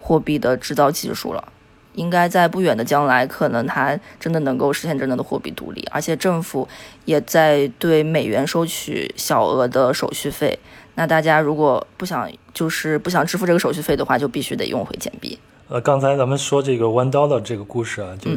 [0.00, 1.52] 货币的制造技术了。
[1.94, 6.66] 应该在不远的将来，可能它真的能够实现真正的货币独立，而且政府
[7.04, 10.58] 也在对美元收取小额的手续费。
[10.94, 15.38] 那大家如果不想就是不想支付这个手续费的话，就必须得用回简币。
[15.68, 18.30] 呃，刚才咱们说这个 One Dollar 这个故事啊，就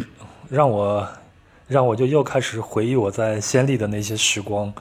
[0.50, 1.08] 让我。
[1.68, 4.72] 让我就又开始回忆我在先例的那些时光。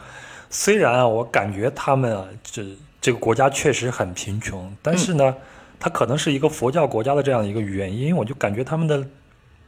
[0.51, 2.65] 虽然啊，我感觉他们啊，这
[3.01, 5.35] 这个国家确实很贫穷，但是呢，
[5.81, 9.05] 它可能是一个佛教国家的这样一个原因，我就感觉他们的，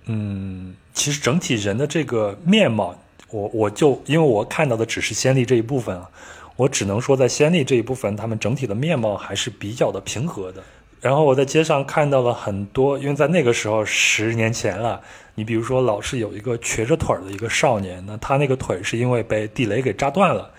[0.05, 2.95] 嗯，其实整体人的这个面貌，
[3.31, 6.09] 我我就因为我看到的只是先例这一部分啊，
[6.55, 10.63] 我只能说在先例这一部分，他们整体的面貌还是比较的平和的。
[11.01, 15.01] 然后我在街上看到了很多，因为在那个时候十年前了。
[15.37, 20.51] 你比如说，老是有一个瘸着腿的一个少年，那他那个腿是因为被地雷给炸断了，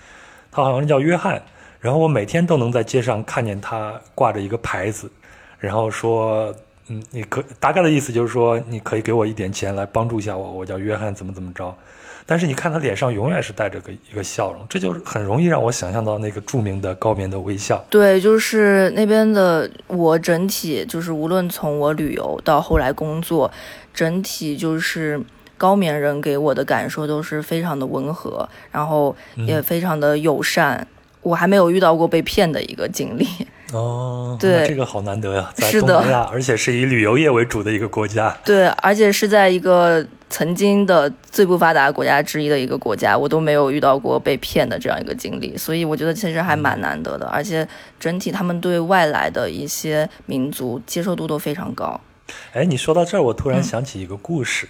[0.49, 1.41] 他好像是叫约翰。
[1.79, 5.11] 然后我每天都能在街上看见他挂着一个牌子，
[5.59, 6.53] 然后说
[6.89, 11.75] ：“嗯，你可大概的意思就是说，你可以给我一点钱来帮助一下我，我叫约翰，怎么怎么着。”
[12.29, 17.81] 但是你看他脸上永远是带着个一个笑容，这就很容易让我想象到那个著名的高棉的微笑。
[17.89, 23.49] 对，就是那边的我整体就是无论从我旅游到后来工作，
[23.97, 25.19] 整体就是
[25.57, 29.15] 高棉人给我的感受都是非常的温和，然后
[29.47, 30.87] 也非常的友善。
[31.23, 33.27] 我还没有遇到过被骗的一个经历。
[33.73, 38.37] 哦，对，这个好难得呀，在东南亚，而且是以旅游业为主的一个国家。
[38.45, 47.25] 对，而且是在一个曾经的最不发达国家之一的一个国家，我都没有遇到过被骗的这样一个经历，所以我觉得其实还蛮难得的。
[47.25, 47.67] 而且
[47.99, 51.99] 整体他们对外来的一些民族接受度都非常高。
[52.53, 54.67] 哎，你说到这儿，我突然想起一个故事，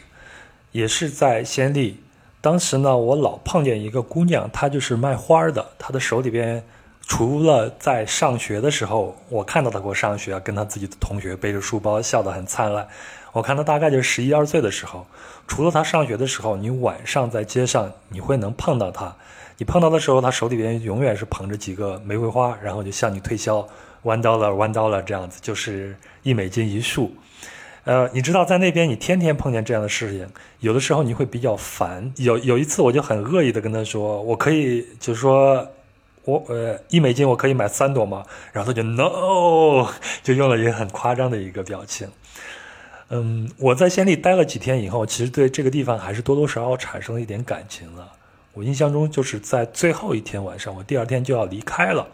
[0.72, 2.02] 也是在先例。
[2.41, 6.63] 当时呢，我老碰见一个姑娘，她就是卖花的，她的手里边。
[7.10, 12.86] 除了在上学的时候，我看到他过上学，跟他自己的同学背着书包，笑得很灿烂。
[13.32, 15.08] 我看他大概就是十一二岁的时候。
[15.48, 19.15] 除了他上学的时候，你晚上在街上你会能碰到他。
[19.58, 23.65] 你碰到的时候，他手里边永远是捧着几个玫瑰花，然后就向你推销
[24.04, 27.15] one dollar one dollar 这样子，就是一美金一束。
[27.88, 30.28] 呃，你知道在那边你天天碰见这样的事情，
[30.60, 32.13] 有的时候你会比较烦。
[32.17, 35.67] 有有一次我就很恶意的跟他说，我可以就是说。
[36.28, 38.26] 我呃，一美金我可以买三朵吗？
[38.52, 39.88] 然后他就 no，
[40.21, 42.06] 就用了一个很夸张的一个表情。
[43.08, 48.12] 嗯，我在仙利待了几天以后，其实对这个地方还是多多少少产生了一点感情了。
[48.52, 52.06] 我印象中就是在最后一天晚上，我第二天就要离开了，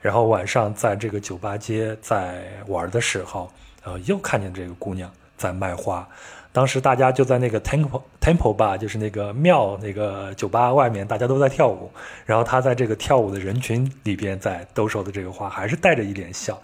[0.00, 3.48] 然后晚上在这个酒吧街在玩的时候，
[3.84, 6.06] 呃，又看见这个姑娘在卖花。
[6.52, 11.90] 当时大家就在那个 temple temple 吧就是那个庙那个酒吧外面，大家都在跳舞。
[12.24, 16.60] 然后他在这个跳舞的人群里边，在兜售的这个花，还是带着一脸笑。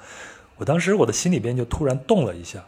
[0.57, 2.63] 我当时我的心里边就突然动了一下。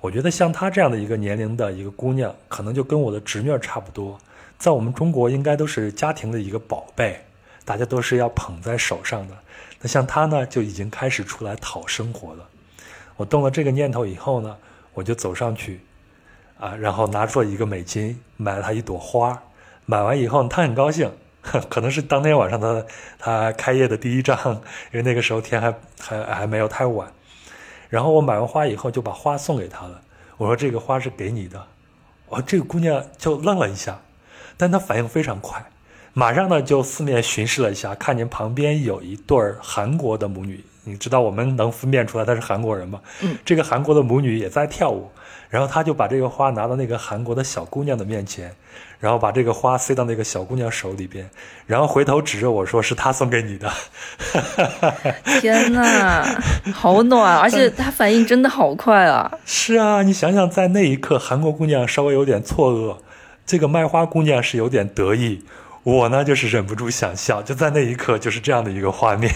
[0.00, 4.18] 我觉得像她这样的一个年龄的一个姑娘，可能就跟我的侄女差不多，
[4.58, 7.20] 在我们中国应该都是家庭的一个宝贝，
[7.64, 9.34] 大家都是要捧在手上的。
[9.80, 12.48] 那像她呢，就已经开始出来讨生活了。
[13.20, 14.56] 我动了这个念头以后呢，
[14.94, 15.78] 我就走上去。
[16.58, 19.38] 啊，然后拿出了一个美金，买了他一朵花。
[19.84, 21.12] 买完以后，他很高兴，
[21.68, 22.82] 可能是当天晚上他
[23.18, 24.38] 他开业的第一张，
[24.90, 27.12] 因为那个时候天还还还没有太晚。
[27.90, 30.00] 然后我买完花以后，就把花送给他了。
[30.38, 31.62] 我说这个花是给你的。
[32.28, 34.00] 哦，这个姑娘就愣了一下，
[34.56, 35.62] 但她反应非常快，
[36.14, 40.64] 马上呢就四面巡视了一下，看见旁边有一对韩国的母女。
[40.84, 43.00] 你知道我们能分辨出来她是韩国人吗？
[43.20, 45.10] 嗯，这个韩国的母女也在跳舞，
[45.48, 48.50] 然后他就把这个花拿到那个韩国的小姑娘的面前，
[48.98, 51.28] 然后把这个花塞到那个小姑娘手里边，
[51.66, 53.70] 然后回头指着我说：“是他送给你的。”
[55.40, 56.24] 天哪，
[56.72, 59.30] 好暖，而且他反应真的好快啊！
[59.44, 62.96] 是啊，你想想，在那一刻，韩国姑娘稍微有点错愕，
[63.44, 65.44] 这个卖花姑娘是有点得意。
[65.82, 69.32] 我呢，就是忍不住想笑，就在那一刻，就是这样的一个画面。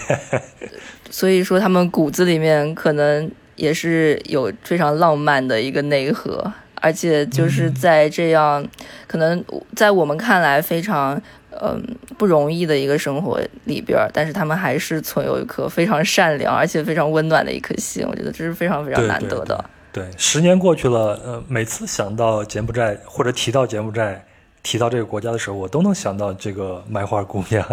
[1.09, 8.63] 所以说，他们骨子里面可能也是有非常浪漫的一个内核，而且就是在这样
[9.07, 9.43] 可能
[9.75, 11.19] 在我们看来非常
[11.61, 11.83] 嗯
[12.17, 18.05] 不容易的一个生活里边，但是他们还是存有一颗非常善良而且非常温暖的一颗心。
[18.07, 19.65] 我觉得这是非常非常难得的。
[19.91, 24.23] 对，十年过去了，呃，每次想到柬埔寨或者提到柬埔寨。
[24.65, 27.63] 提到这个国家的时候，我都能想到这个卖花姑娘。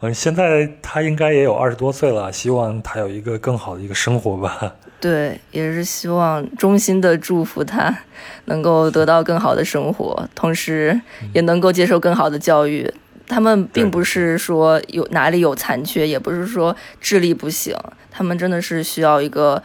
[0.00, 4.74] 嗯，现在她应该也有二十多岁了，希望她有一个更好的一个生活吧。
[5.00, 7.98] 对，也是希望衷心的祝福她
[8.44, 11.00] 能够得到更好的生活，同时
[11.32, 12.92] 也能够接受更好的教育。
[13.26, 17.74] 他们并不是说有哪里有残缺，也不是说智力不行，
[18.10, 19.62] 他们真的是需要一个，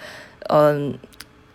[0.47, 0.93] 嗯。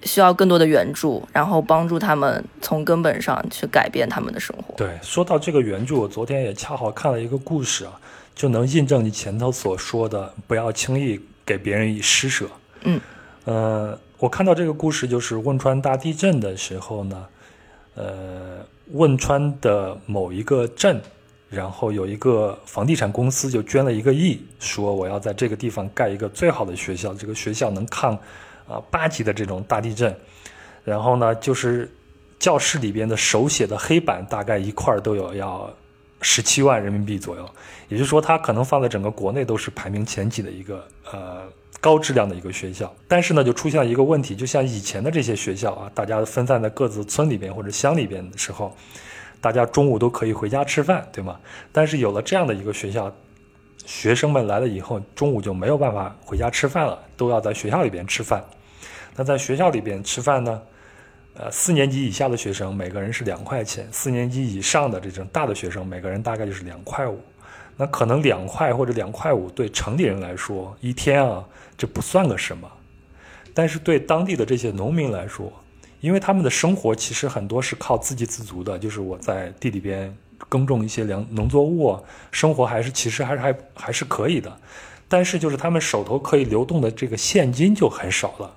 [0.09, 4.75] 需要更多的援助，然后帮助他们从根本上去改变他们的生活。
[4.75, 7.93] 对，说到这个援助，我昨天也恰好看了一个故事啊，
[8.35, 12.47] 就能印证你前头所说的，不要轻易给别人以施舍。
[12.85, 12.99] 嗯，
[13.45, 17.27] 呃，我看到这个故事就是汶川大地震的时候呢，
[17.95, 20.99] 呃，汶川的某一个镇，
[21.51, 28.19] 然后有一个房地产公司就捐了一个亿，说我要在这个地方盖一个最好的学校，这个学校能抗。
[28.69, 30.15] 啊，八级的这种大地震，
[30.85, 31.91] 然后呢，就是
[32.39, 35.69] 教室里边的手写的黑板，大概一块都有要
[36.21, 37.49] 十七万人民币左右，
[37.89, 41.43] 也就是说，它可能放在整个国内都是排名前几的一个呃
[41.81, 42.95] 高质量的一个学校。
[43.09, 48.77] 但是呢，就出现了一个问题，就像以前的这些学校啊，大家分散在各自村里边或者乡里边的时候，
[49.41, 51.41] 大家中午都可以回家吃饭，对吗？
[51.73, 53.11] 但是有了这样的一个学校。
[53.87, 58.45] 学生们来了以后，中午就没有办法回家吃饭了，都要在学校里边吃饭。
[59.19, 60.63] 那在学校里边吃饭呢？
[61.35, 67.19] 呃，四年级以下的学生每个人是两块钱，四年级以上的这种大的学生每个人大概就是两块五。
[67.77, 71.45] 那可能两块或者两块五对城里人来说一天啊，
[71.77, 72.71] 这不算个什么。
[73.53, 75.53] 但是对当地的这些农民来说，
[76.01, 80.17] 因为他们的生活其实很多是靠自给自足的，就是我在地里边。
[80.49, 81.99] 耕种一些粮农作物，
[82.31, 84.57] 生活还是其实还是还还是可以的，
[85.09, 88.55] 但是就是他们手头可以流动的这个现金就很少了。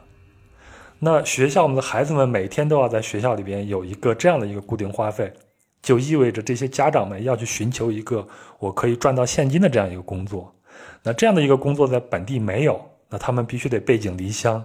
[1.03, 5.33] 那学校我们的孩子们每天都要在学校里边有一个这样的一个固定花费，
[5.81, 8.27] 就意味着这些家长们要去寻求一个
[8.59, 10.55] 我可以赚到现金的这样一个工作。
[11.01, 14.63] 那这样的一个工作在本地没有，那他们必须得背井离乡。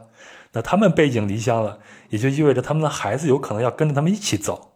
[0.53, 1.79] 那他们背井离乡了，
[2.11, 4.72] 也就意味着他们的孩子有可能要跟着他们一起走。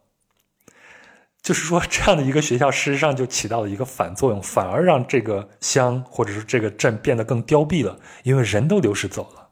[1.43, 9.49] 就是说，这样的一个学校，事实上就起到了一个反作用，反而让这个乡或者是这个镇变得更凋敝了，因为人都流失走了。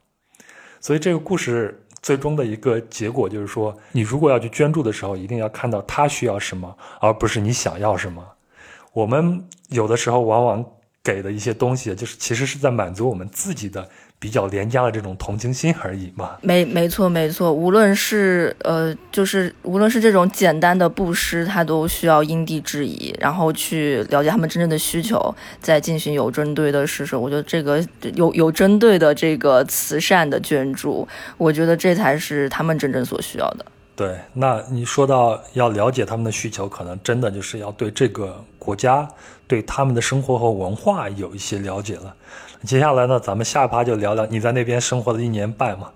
[0.80, 8.24] 所以，这个故事最终的一个结果就是说，你如果要去捐助的时候，一定要看到他需要什么，而不是你想要什么。
[8.92, 10.64] 我们有的时候往往
[11.02, 13.88] 给的一些东西，就是其实是在满足我们自己的。
[14.20, 27.16] 比较廉价的这种同情心而已嘛，没没错没错，无论是呃，就是无论是这种简单的布施，它都需要因地制宜，然后去了解他们真正的需求，再进行有针对的施舍。
[27.18, 33.64] 我觉得这个有有针对的这个慈善的捐助，我觉得这才是他们真正所需要的。
[33.94, 39.08] 对，那你说到要了解他们的需求，可能真的就是要对这个国家、
[39.46, 42.14] 对他们的生活和文化有一些了解了。
[42.64, 45.90] 接下来呢，咱们下一趴就聊聊你在那边生活了一年半嘛，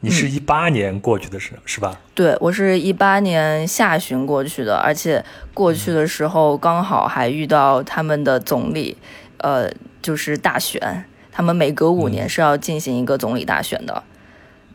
[0.00, 1.98] 你是一八年过去的是是吧？
[2.14, 8.96] 对，我是一八年下旬过去的，而且过去的时候刚好还遇到他们的总理，
[9.38, 9.68] 呃，
[10.00, 14.02] 就是大选，他们每隔五年是要进行一个总理大选的，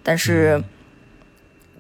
[0.04, 0.62] 但是，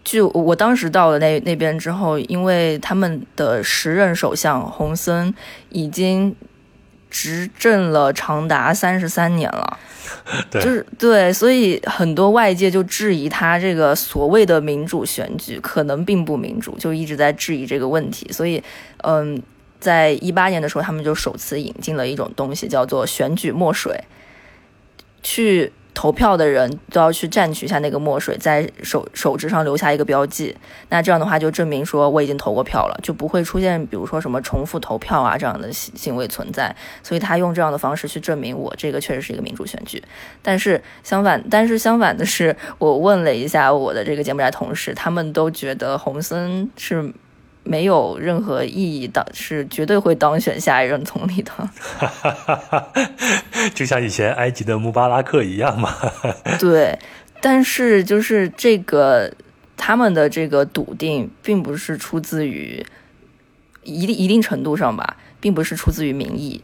[0.06, 5.34] 就我当时到了那那边之后，因为他们的时任首相洪森
[5.70, 6.34] 已经。
[7.10, 9.80] 执政了长达三十三年了，
[10.52, 18.32] 就是对，所以很多外界就质疑他这个所谓的民主选举可能并不民主，就一直在质疑这个问题。
[18.32, 18.64] 所以，
[19.04, 19.42] 嗯，
[19.80, 24.04] 在一八年的时候，他们就首次引进了一种东西，叫做选举墨水，
[25.24, 30.56] 去投票的人都要去蘸取一下那个墨水，在手手指上留下一个标记。
[30.90, 36.74] 那这样的话就证明说我已经投过票了，就不会出现比如说什么重复投票啊这样的行行为存在。
[37.04, 40.02] 所以他用这样的方式去证明我这个确实是一个民主选举。
[40.42, 47.14] 但是相反，但是相反的是，我问了一下我的这个柬埔寨同事，他们都觉得洪森是。
[47.64, 51.52] 没有任何意义的，是绝对会当选下一任总理的。
[53.76, 55.94] 就像以前埃及的穆巴拉克一样嘛。
[56.60, 56.98] 对，
[57.42, 59.32] 但是就是这个
[59.78, 62.86] 他们的这个笃定，并不是出自于
[63.84, 66.64] 一定一定程度上吧，并不是出自于民意，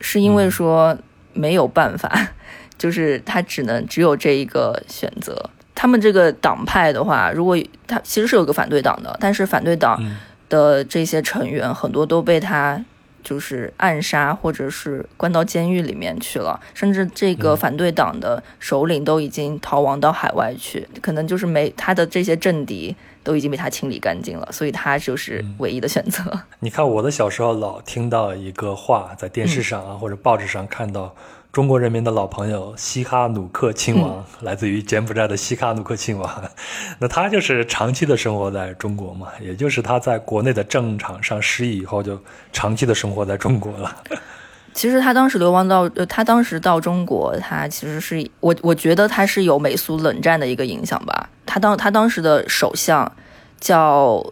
[0.00, 0.96] 是因为说
[1.32, 2.34] 没有办法，
[2.78, 5.50] 就是他只能只有这一个选择。
[5.76, 7.56] 他们这个党派的话，如果
[7.86, 10.02] 他其实是有个反对党的，但是反对党。
[10.48, 12.80] 的这些成员很多都被他
[13.24, 26.22] 就是暗杀，或者是关到监狱里面去了，甚至这个反对党的首领都已经逃亡到海外去，可能就是没他的这些政敌都已经被他清理干净了，所以他就是唯一的选择。
[26.60, 31.12] 你看，我的小时候老听到一个话，在电视上啊或者报纸上看到。
[31.56, 36.30] 中国人民的老朋友西哈努克亲王，来自于柬埔寨的西哈努克亲王，
[37.00, 42.20] 那他就是长期的生活在中国嘛，也就是他在国内的政场上失意以后，就
[42.52, 43.96] 长期的生活在中国了。
[44.74, 51.30] 其实他当时流亡到，呃，他当时到中国，他其实是我我觉得他是有美苏冷战的一个影响吧。
[51.46, 53.10] 他当他当时的首相
[53.58, 54.22] 叫。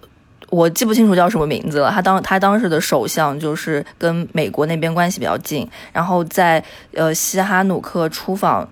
[0.55, 1.91] 我记不清楚叫什么名字了。
[1.91, 8.69] 他当他当时的首相就是跟美国那边关系比较近，然后在呃西哈努克出访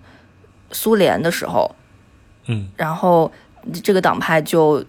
[0.71, 1.75] 苏联的时候，
[2.47, 3.33] 嗯，然后
[3.83, 4.85] 这个党派就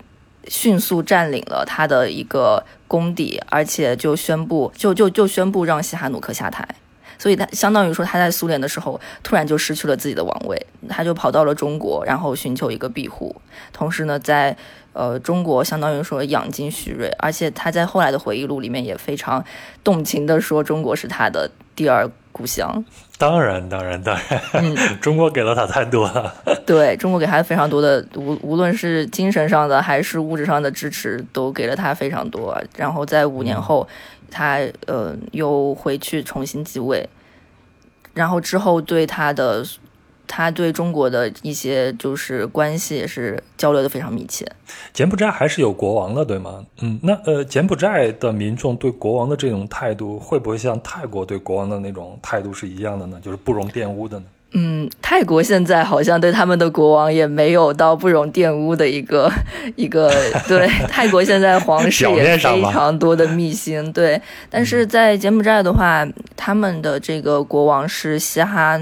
[0.47, 6.67] 迅速占领了他的一个功底，而且就宣布就就就宣布让西哈努克下台。
[7.19, 13.33] 所以他相当于说他在苏联的时候突然就失去了自己的王位，他就跑到了中国，然后寻求一个庇护。
[13.71, 14.57] 同时呢，在
[14.93, 19.43] 呃中国相当于说养精蓄锐，而且他在后来的回忆录里面也非常
[19.83, 22.83] 动情的说中国是他的第二故乡。
[23.17, 26.33] 当然，当然，当然，嗯， 中国给了他太多了。
[26.65, 32.59] 对中国给他非常多的无无论是精神上的还是物质上的支持，都给了他非常多。
[32.75, 33.87] 然后在五年后。
[34.35, 37.07] 他呃又回去重新继位，
[38.15, 39.63] 然后之后对他的
[40.35, 44.43] 他对中国的一些就是关系也是交流的非常密切。
[44.91, 46.65] 柬埔寨还是有国王的对吗？
[46.81, 53.19] 嗯，那呃柬埔寨的民众对国王的这种态度会不会像泰国对国王的那种态度是一样的呢？
[53.21, 54.25] 就是不容玷污的呢？
[54.55, 59.31] 嗯，泰国现在好像对他们的国王也没有到不容玷污的一个
[59.75, 60.11] 一个。
[60.47, 63.93] 对， 泰国现在皇室也非常多的秘辛。
[63.93, 64.19] 对，
[64.49, 68.79] 但是在柬埔寨的话，他们的这个国王是西哈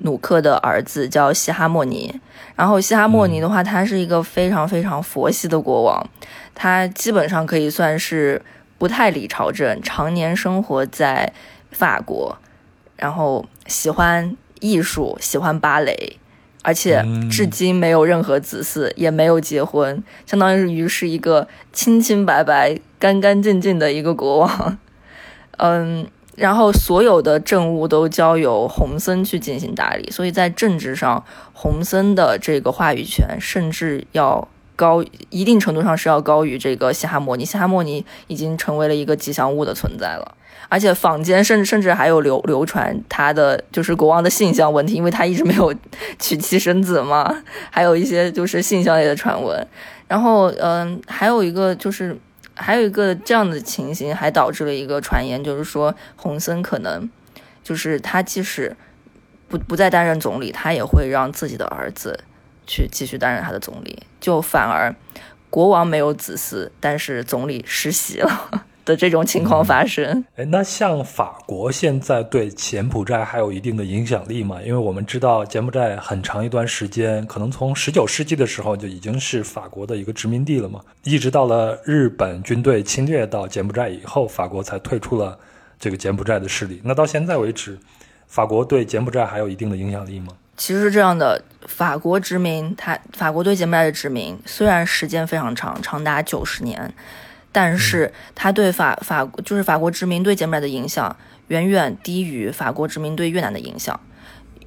[0.00, 2.20] 努克的儿子，叫西哈莫尼。
[2.54, 6.06] 然后西哈莫尼的话，他是一个非常非常佛系的国王，
[6.54, 8.42] 他基本上可以算是
[8.78, 11.32] 不太理朝政，常年生活在
[11.70, 12.38] 法国，
[12.96, 14.36] 然后喜欢。
[14.62, 16.18] 艺术喜欢芭蕾，
[16.60, 24.78] 而且至今没有任何子嗣，也没有结婚，相当于是一个清清白白、干干净净的一个国王。
[25.56, 37.44] 嗯，然后所有的政务都交由洪森去进行打理，所以在政治上，洪森的这个话语权甚至要高，一定程度上是要高于这个西哈莫尼。
[37.44, 40.36] 西哈莫尼已经成为了一个吉祥物的存在了。
[40.68, 45.74] 而且坊间甚至甚至还有流流传他的就是国王的性向问题，因为他一直没有
[46.18, 49.66] 娶妻生子嘛，还有一些就是性向类的传闻。
[50.06, 52.16] 然后，嗯，还有一个就是
[52.60, 57.08] 还有一个这样的情形，还导致了一个传言，就是说洪森可能
[57.64, 58.76] 就是他即使
[59.48, 62.20] 不不再担任总理，他也会让自己的儿子
[62.66, 64.94] 去继续担任他的总理，就反而
[65.48, 68.66] 国王没有子嗣，但是总理世袭了。
[68.84, 74.58] 的这种情况发生，哎，那像法国现在对柬埔寨还有一定的影响力吗？
[74.64, 85.38] 因为我们知道柬埔寨很长一段时间，可能从十九世纪的时候就已经是法国的一个殖民地了嘛，一直到了日本军队侵略到柬埔寨以后，法国才退出了
[85.78, 86.80] 这个柬埔寨的势力。
[86.82, 87.78] 那到现在为止，
[88.26, 90.32] 法国对柬埔寨还有一定的影响力吗？
[90.56, 96.92] 其实是这样的，法国殖民，它法国对柬埔寨的殖民虽然时间非常长，长达九十年。
[97.52, 101.16] 但是，它对法法就是法国殖民对柬埔寨的影响
[101.48, 103.98] 远远低于法国殖民对越南的影响。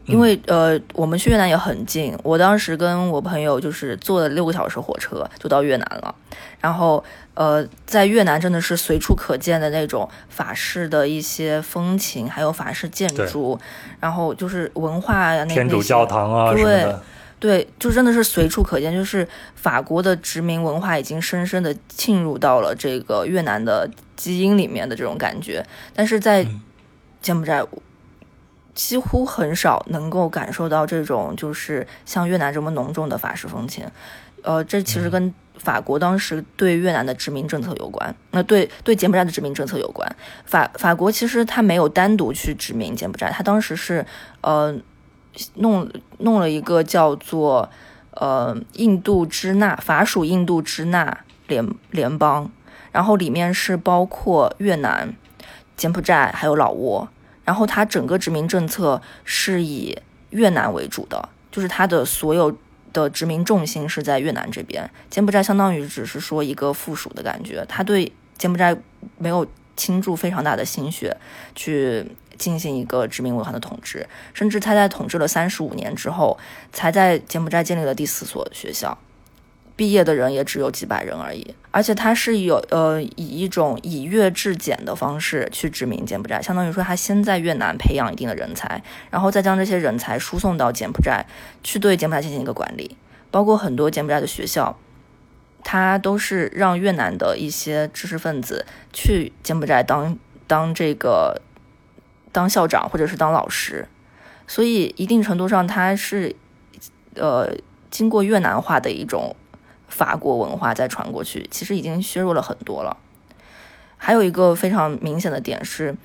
[0.06, 6.14] 因为呃，我们去越南也很近，我当时跟我朋友就是坐了六个小时火车就到越南了，
[6.60, 7.02] 然后
[7.36, 13.58] 呃，在越南真的是随处可见的那种法式的一些风情，还有法式建筑，
[14.02, 17.04] 然后就是文化呀，那天主教堂啊什么的，
[17.44, 26.48] 对，就真的是随处可见，就是法国的殖民文化已经深深的浸入到了这个越南的基因里面的这种感觉，但是在
[27.22, 27.62] 柬埔寨。
[28.76, 33.86] 几乎很少能够感受到这种就是像越南这么浓重的法式风情，
[34.42, 40.16] 呃，这其实跟法国当时对越南的殖民政策有关，那对对柬埔寨的殖民政策有关。
[40.46, 44.04] 法法国其实他没有单独去殖民柬埔寨，他当时是
[44.42, 44.76] 呃
[45.56, 47.70] 弄弄了一个叫做
[48.12, 51.18] 呃印度支那法属印度支那
[51.48, 52.50] 联联邦，
[52.92, 55.14] 然后里面是包括越南、
[55.76, 57.08] 柬埔寨还有老挝。
[57.46, 59.98] 然后它整个殖民政策是以
[60.30, 62.56] 越南为主的，就是它的所有
[62.94, 64.90] 的殖民重心是在越南这边。
[65.10, 68.74] 柬埔寨相当于只是说一个附属的感觉，他对柬埔寨
[69.18, 71.18] 没有倾注非常大的心血
[71.54, 72.06] 去
[72.38, 76.38] 进行一个殖民文化的统治，甚至他在统治了三十五年之后，
[76.72, 78.98] 才在柬埔寨建立了第四所学校。
[79.76, 91.26] 毕业的人也只有几百人而已，而且他是有呃以一种以越制简的方式去殖民柬埔寨，相当于说他先在越南培养一定的人才，然后再将这些人才输送到柬埔寨
[91.64, 92.96] 去对柬埔寨进行一个管理，
[93.32, 94.78] 包括很多柬埔寨的学校，
[95.64, 100.16] 他都是让越南的一些知识分子去柬埔寨当
[100.46, 101.42] 当这个
[102.34, 103.88] 当校长或者是当老师，
[104.46, 106.36] 所以一定程度上他是
[107.16, 107.50] 呃
[107.90, 109.34] 经过越南化的一种。
[109.90, 112.98] 法国文化再传过去，其实已经削弱了很多了。
[113.96, 115.96] 还有一个非常明显的点是，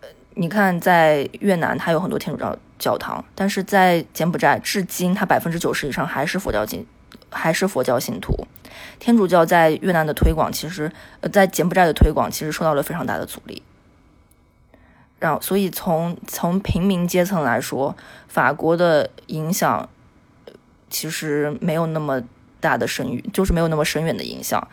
[0.00, 6.86] 呃，你看，在越南它有很多天主教教堂，但是在柬埔寨，至今它百分之九十以上还是佛教信，
[7.28, 8.46] 还是佛教信徒。
[9.00, 13.64] 天主教在越南的推广，其实呃，在柬埔寨的推广，其实受到了非常大的阻力。
[15.24, 17.96] 然后，所以从从平民阶层来说，
[18.28, 19.88] 法国的影响
[20.90, 22.22] 其实没有那么。
[22.64, 24.66] 大的深远就是没有那么深远的影响，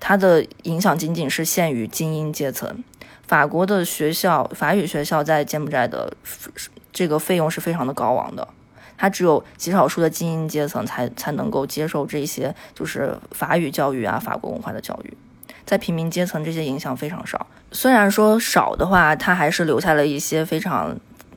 [0.00, 2.82] 它的影响仅仅是限于精英阶层。
[3.26, 6.10] 法国的学校，法语学校在柬埔寨的
[6.90, 8.48] 这个费用是非常的高昂的，
[8.96, 15.14] 它只有极少数的精英阶层才才能够接受这些就是法语教育啊，法国文化的教育，
[15.66, 17.46] 在平民阶层这些影响非常少。
[17.72, 20.96] 虽然说少的话，它还是留下了一些非常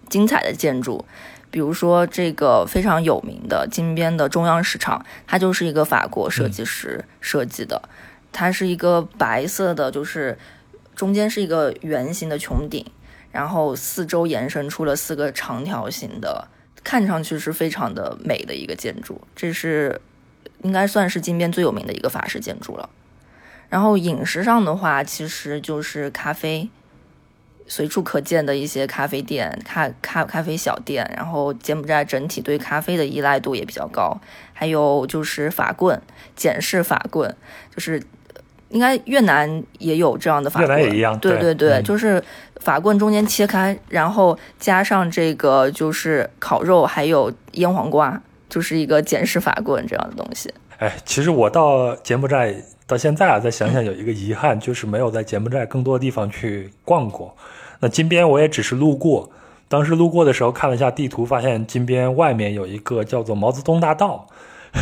[0.10, 1.06] 精彩的建筑。
[1.50, 7.82] 比如说这个非常有名的金边的中央市场，它就是一个法国设计师设计的，
[8.34, 10.38] 它是一个白色的，就是
[10.94, 12.86] 中间是一个圆形的穹顶，
[13.32, 16.48] 然后四周延伸出了四个长条形的，
[16.84, 19.20] 看上去是非常的美的一个建筑。
[19.34, 20.00] 这是
[20.64, 22.90] 应该算是金边最有名的一个法式建筑了。
[23.70, 26.70] 然后饮食上的话，其实就是咖啡。
[27.70, 34.18] 随处可见的一些咖啡店、咖咖咖啡小店，然后柬埔寨整体对咖啡的依赖度也比较高。
[34.54, 36.02] 还有就是法棍，
[36.34, 37.36] 简式法棍，
[37.76, 38.02] 就是
[38.70, 41.20] 应该越南也有这样的法棍，越南也一样。
[41.20, 42.24] 对对对，就是
[42.62, 50.54] 法棍中间切开，然后加上这个就是烤肉，还有腌黄瓜，就是一个简式法棍这样的东西。
[50.78, 52.56] 哎，其实我到柬埔寨
[52.88, 57.36] 到现在啊，再想想有一个遗憾，就是没有在柬埔寨更多的地方去逛过。
[57.82, 59.30] 那金边我也只是路过，
[59.68, 64.26] 当时路过的时候看了一下地图，发现金边外面有一个叫做毛泽东大道，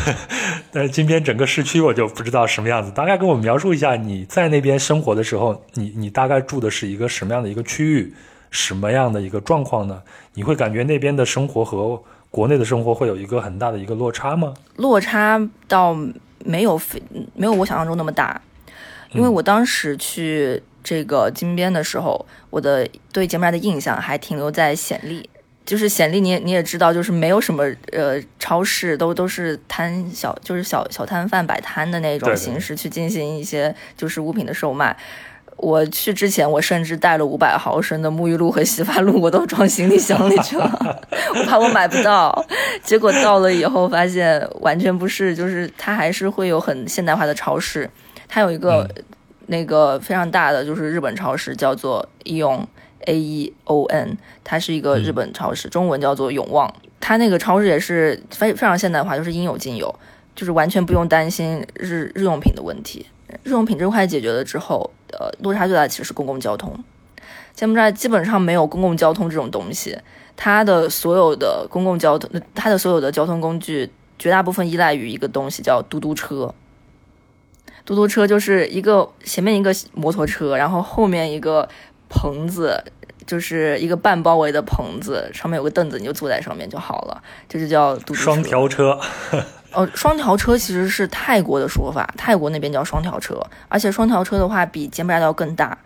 [0.72, 2.92] 但是金边整个市区我就不知道什么样子。
[2.92, 8.14] 大概给我描述一下你在那边生活的时候，你你大概住的是一个什么样的一个区域，
[8.52, 10.02] 什么样的一个状况呢？
[10.36, 14.54] 你会感觉那边的生活和国内的生活会有一个很大的一个落差吗？
[14.76, 15.98] 落差倒
[16.46, 18.40] 没有非没有我想象中那么大，
[19.12, 20.64] 因为我当时去。
[20.88, 25.28] 这个金边的时候，我的对柬埔寨的印象还停留在暹粒，
[25.66, 34.96] 就是暹粒，你也你也知道，就是没有什么呃超市，都都是摊小，就是小小摊贩摆摊的那种形式去进行一些就是物品的售卖。
[35.58, 41.02] 我去之前，我甚至带了五百毫升的沐浴露和洗发露，我都装行李箱里去了，
[41.36, 42.46] 我怕我买不到。
[42.84, 47.90] 结果到了以后，发现完全不是，就是它还是会有很现代化的超市，
[48.28, 48.90] 它有一个。
[49.48, 52.66] 那个非常大的就是日本超市，叫做 Aeon
[53.02, 56.74] A E O N，它是一个日本超市，中文叫做永旺。
[57.00, 59.94] 它那个超市也是非非常现代化，就是应有尽有，
[60.36, 63.06] 就是完全不用担心日日用品的问题。
[63.44, 66.84] 日用品这块解决了之后，呃，落差最大其实是公共交通。
[67.54, 69.98] 柬埔寨基本上没有公共交通这种东西，
[70.36, 76.54] 它的所有的公共交通，它的所有的交通工具，绝大部分依赖于一个东西叫嘟嘟车。
[77.86, 81.70] 嘟嘟车就是一个前面一个摩托车，然后后面一个
[82.10, 82.84] 棚子，
[83.26, 88.24] 就是一个半包围的棚子，上面有个凳子，你就坐在上面就好了，这就叫嘟嘟车。
[88.24, 89.00] 双条车。
[89.76, 95.78] 哦，双条车其实是泰国的说法，泰国那边叫双条车，而且双条车的话比柬埔寨要更大。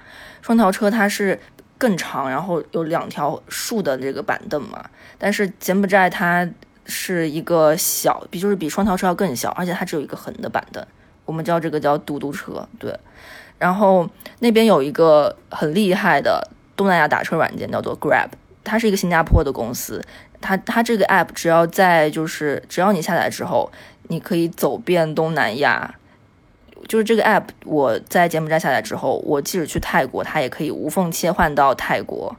[0.44, 1.40] 双条车它是
[1.78, 4.86] 更长，然后有两条竖的这个板凳嘛。
[5.18, 6.48] 但是柬埔寨它
[6.86, 10.86] 是一个小，比就是比双条车要更小，而且它只有一个横的板凳。
[11.26, 12.96] 我们叫这个叫嘟嘟车，对。
[13.58, 14.08] 然后
[14.40, 18.30] 那边有一个很厉害的东南亚打车软件，叫做 Grab，
[18.64, 20.00] 它是一个新加坡的公司。
[20.42, 23.72] 它它这个 app 只要在就是只要你下载之后，
[24.08, 25.96] 你可以走遍东南亚。
[26.88, 32.34] 就是这个 app 我在柬埔寨下载之后，我即使去泰国，它也可以无缝切换到泰国，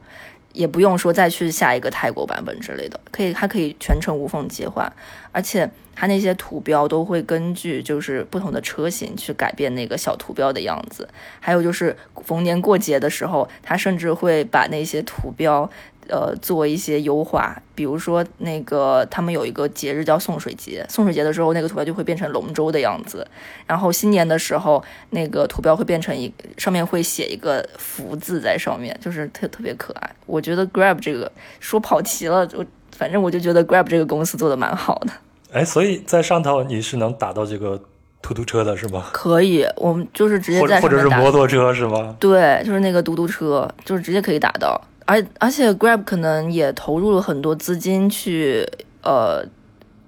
[0.51, 4.91] 也不用说再去下一个泰国版本之类的，可以它可以全程无缝切换，
[5.31, 11.07] 而且它那些图标都会根据就是不同的车型去改变那个小图标的样子。
[11.39, 11.95] 还有就是
[12.25, 15.69] 逢年过节的时候，它甚至会把那些图标。
[16.07, 23.25] 呃，做一些优化，比如说那个他们有一个节日叫送水节，送水节的时候，那个图标就会变成龙舟的样子。
[23.65, 30.15] 然后新年的时候，那个图标会变成一上面会写一个福字在上面，就是特特别可爱。
[30.25, 35.13] 我觉得 Grab 这个说跑题了，我反正我就觉得 Grab 这个公司做的蛮好的。
[35.53, 37.81] 哎，所以在上头你是能打到这个
[38.21, 39.07] 突突车的是吗？
[39.11, 42.15] 可以，我们就是直接在或者是摩托车是吗？
[42.19, 44.79] 对，就是那个嘟嘟车，就是直接可以打到。
[45.11, 48.65] 而而且 Grab 可能也投入了很多资金去
[49.03, 49.45] 呃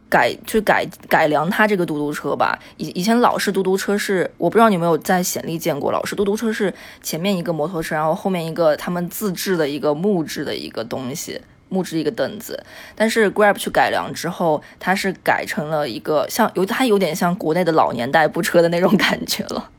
[0.10, 2.58] 改去改改良它这个嘟嘟车吧。
[2.78, 12.64] 以以前老式嘟嘟车是我不知道你有没有在显力见过，老式嘟嘟车是前面一个摩托车，然后后面一个他们自制的一个木质的一个东西，木质一个凳子。
[12.95, 19.70] 但是 Grab 去改良之后，它是改成了一个像有它有点像国内的老年代步车的那种感觉了，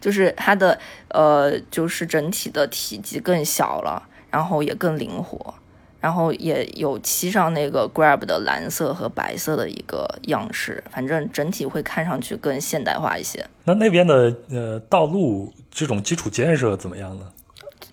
[0.00, 4.04] 就是它的呃就是整体的体积更小了。
[4.30, 5.54] 然后也更灵活，
[6.00, 13.44] 然后也有漆上那个 Grab 的蓝色和白色的一个样式，反正整体会看上去更现代化一些。
[13.64, 17.26] 那那边的呃道路这种基础建设怎么样呢？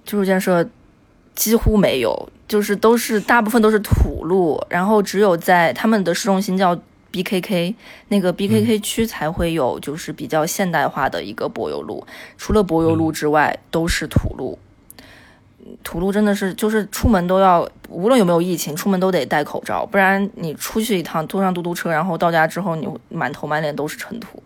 [0.03, 0.67] 基础建设
[1.33, 6.77] 几乎没有，就是都是大部分都是土路，然后只有在他们的市中心叫
[7.11, 7.73] BKK
[8.09, 12.05] 那个 BKK 区才会有就是比较现代化的一个柏油路，
[12.37, 14.59] 除了柏油路之外都是土路。
[15.83, 24.41] 土路真的是，就是出门都要，无论有没有疫情，出门都得戴口罩，不然你出去一趟，坐上嘟嘟车，然后到家之后，你满头满脸都是尘土。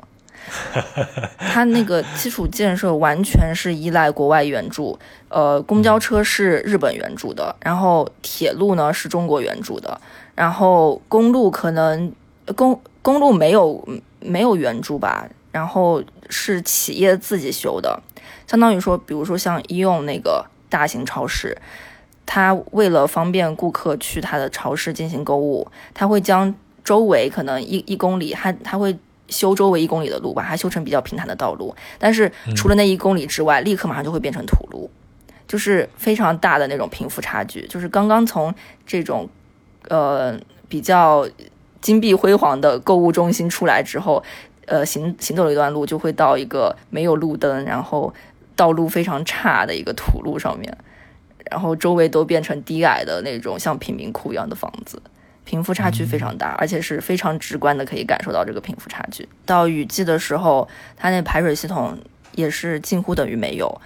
[1.38, 4.97] 它那个基础建设完全是依赖国外援助，
[5.28, 9.99] 呃，公交车是日本援助的，然后铁路呢是中国援助的，
[10.34, 12.11] 然后公路可能
[12.55, 13.88] 公公路没有
[14.22, 18.01] 没有援助吧，然后是企业自己修的，
[18.47, 20.45] 相当于说，比如说像医用那个。
[20.70, 21.57] 大型超市，
[22.26, 26.53] 它为了方便顾客去它的超市进行购物，它会将
[26.84, 28.95] 周围可能一一公里，它它会
[29.28, 31.76] 修周围一公里的路，把它修成比较平坦的道路。
[31.97, 34.89] 但是除了那一公里之外，立刻马上就会变成土路，
[35.47, 37.65] 就是非常大的那种贫富差距。
[37.67, 38.53] 就是刚刚从
[38.86, 39.28] 这种
[39.88, 41.28] 呃比较
[41.82, 44.24] 金碧辉煌的购物中心出来之后，
[44.67, 48.13] 呃行行走了一段路，就会到一个没有路灯，然后。
[48.60, 50.78] 道路非常差的一个土路上面，
[51.49, 55.01] 然后周围都变成低矮的那种像贫民窟一样的房子，
[55.45, 59.30] 贫富差距非常大，而且是非常直观的可以感受到这个贫富差距。
[59.45, 61.97] 到雨季的时候，它那排水系统
[62.36, 63.82] 也是近乎等于没有。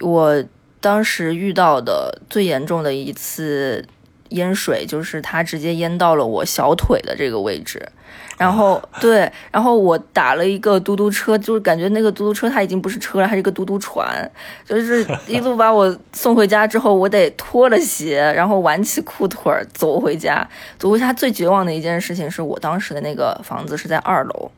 [0.00, 0.44] 我
[0.80, 3.86] 当时遇到的最严重的一次
[4.30, 7.92] 淹水，就是它直接淹到了我小腿的这个位置。
[8.38, 14.30] 然后对，然后我打了一个嘟嘟车，就是感觉那个嘟嘟车它已经不是车了，它是一个嘟嘟船，
[14.64, 20.46] 就是 一路把我送回家之后，我得脱了鞋，然后挽起裤腿儿走回家。
[20.78, 24.50] 走回家最绝望的一件事情是我当时的那个房子是在二楼，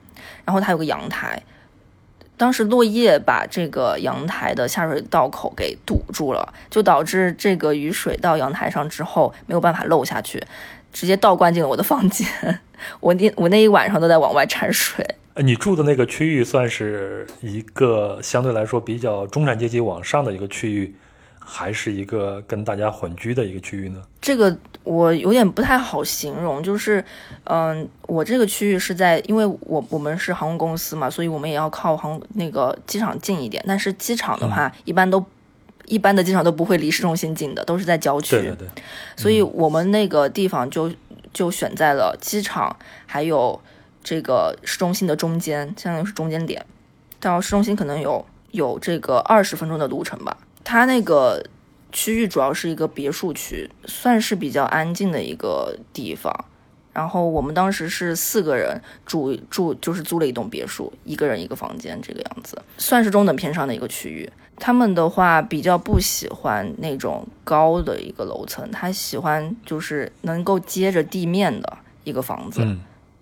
[0.44, 1.40] 然后它有个阳台，
[2.36, 10.42] 当时落叶把这个阳台的下水道口给堵住了，就导致这个雨水到阳台上之后没有办法漏下去。
[10.90, 12.26] 直接倒灌进了我的房间，
[13.00, 15.06] 我那我那一晚上都在往外掺水。
[15.36, 20.94] 你住的那个区域算是一个相对来说比较中产阶级往上的一个区域，
[21.38, 24.02] 还是一个跟大家混居的一个区域呢？
[24.20, 27.04] 这个我有点不太好形容，就是，
[27.44, 33.64] 嗯，我这个区域是在，因为我我们是航空公司嘛，所以我们也要靠航那个机场近一点。
[33.66, 35.24] 但是机场的话，一般都。
[35.90, 38.36] 一般的机场都不会离市中心近的，都是在郊区。
[38.36, 38.68] 对对对。
[39.16, 40.92] 所以我们那个地方就
[41.32, 42.76] 就选在了机场
[43.06, 43.60] 还有
[44.02, 46.64] 这个市中心的中间，相当于是中间点。
[47.20, 50.36] 到市中心可能有有这个二十分钟的路程吧。
[50.64, 51.44] 它那个
[51.90, 56.44] 区域主要是一个别墅区，算是比较安静的一个地方。
[56.92, 64.28] 然后我们当时是四个人住住，就是租了一栋别墅，一个人一个房间这个样子，算是中等偏上的一个区域。
[64.58, 72.66] 他们的话比较不喜欢那种高的一个楼层，他喜欢就是能够接着地面的一个房子，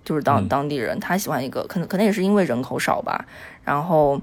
[0.05, 3.26] 就是当当地人他喜欢一个，可能可能也是因为人口少吧，
[3.64, 4.20] 然后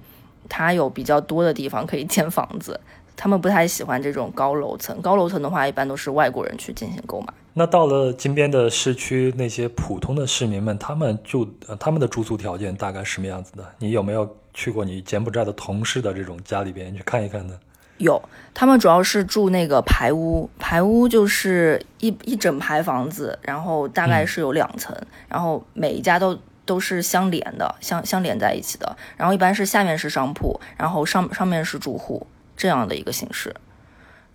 [0.50, 2.80] 他有比较多的地方可以建房子。
[3.16, 7.28] 他们不太喜欢这种高楼层，高楼层的话，一般都是外国人去进行购买。
[7.54, 11.48] 那到了金边的市区，那些普通的市民们，他们住，
[11.80, 13.64] 他们的住宿条件大概什么样子的？
[13.78, 17.60] 你有没有去过你柬埔寨的同事的这种家里边去看一看呢？
[17.98, 18.22] 有，
[18.54, 24.96] 他们主要是住那个排屋，排屋就是一一整排房子，然后大概是有两层，
[25.28, 28.96] 然后每一家都都是相连的，相相连在一起的。
[29.16, 32.26] 然后一般是下面是商铺，然后上上面是住户。
[32.56, 33.54] 这样的一个形式，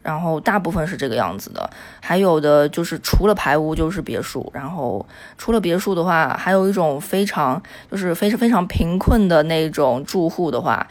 [0.03, 1.68] 然后大部分是这个样子的，
[2.01, 10.86] 还有的就是除了排屋就是别墅，然后除了别墅的话，还有一种非常就是非常非常贫困的那种住户的话，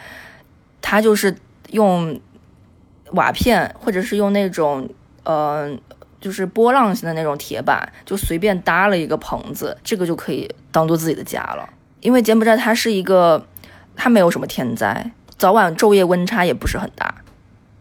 [0.81, 1.35] 他就是
[1.71, 2.19] 用
[3.11, 4.87] 瓦片或者是用那种
[5.23, 5.69] 呃
[6.19, 11.67] 就是波浪形的那种铁板，就随便搭了一个棚子，这个就可以当做自己的家了。
[12.01, 13.43] 因为柬埔寨它是一个，
[13.95, 15.11] 它没有什么天灾。
[15.37, 17.15] 早晚昼夜温差也不是很大，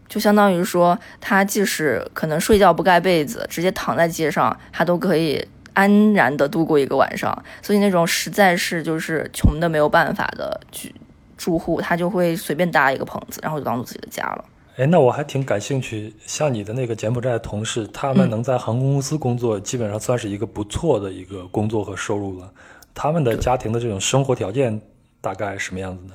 [0.07, 7.43] 就相当于说，他即使可能睡觉不盖被子，直接躺在街上，他都可以安然的度过一个晚上。
[7.61, 10.89] 所以那种实在是就是穷的没有办法的住
[11.37, 14.45] 住户，他就会随便搭一个棚子，然后就当做自己的家了。
[14.77, 22.51] 哎，那我还挺感兴趣，像你的那个柬埔寨的同事，他们能在航空公司工作，基本上算是一个不错的一个工作和收入了。
[22.93, 24.79] 他们的家庭的这种生活条件
[25.19, 26.13] 大概什么样子呢？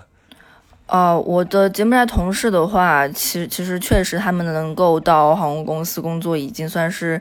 [0.92, 7.18] 呃，我的柬埔寨同事的话，其实其实确实他们能够到航空公司工作，已经算是，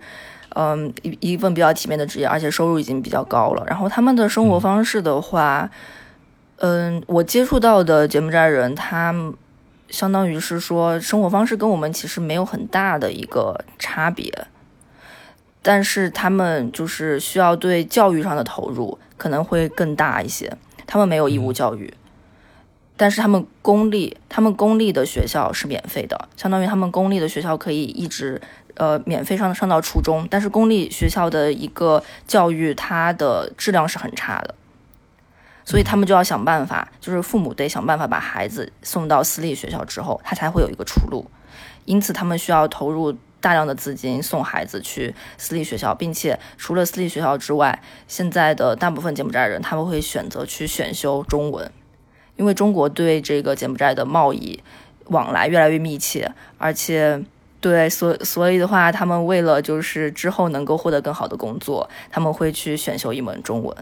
[0.50, 3.64] 嗯，一一份比较体面的职业，而且收入已经比较高了。
[3.66, 5.72] 然后他们的生活方式的话，
[6.58, 9.16] 嗯，我接触到的柬埔寨人，他
[9.90, 14.30] 相当于是说生活方式跟我们其实没有很大的一个差别，
[15.62, 20.58] 但是他们就是需要对教育上的投入可能会更大一些。
[20.86, 21.94] 他们没有义务教育。
[23.02, 28.40] 但是他们公立，他们公立的学校是免费的，相当于他们公立的学校可以一直，
[28.76, 30.28] 呃，免费上上到初中。
[30.30, 34.54] 但是公立学校的一个教育，它的质量是很差的，
[35.66, 41.26] 所以他们就要想办法，就是父母得想办法把孩子送到私立学校之后，他才会有一个出路。
[41.86, 51.72] 因此，他们需要投入大量的资金送孩子去私立学校，并且除了私立学校之外，现在的大部分柬埔寨人他们会选择去选修中文。
[52.38, 54.60] 因为中国对这个柬埔寨的贸易
[55.06, 57.24] 往来越来越密切，而且
[57.60, 63.76] 对所所以的话，他们为了就是之后能够获得更好的工作，他们会去选修一门中文。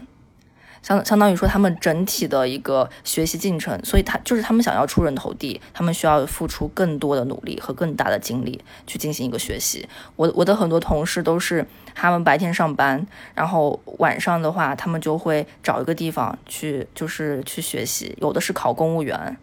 [0.82, 9.86] 相相当于说，他们整体的一个学习进程，所以他就是他们想要出人头地，他们需要付出更多的努力和更大的精力去进行一个学习。
[10.16, 18.16] 我我的很多同事都是，他们白天上班，然后晚上的话，他们就会找一个地方去，就是去学习。
[18.20, 19.36] 有的是考公务员，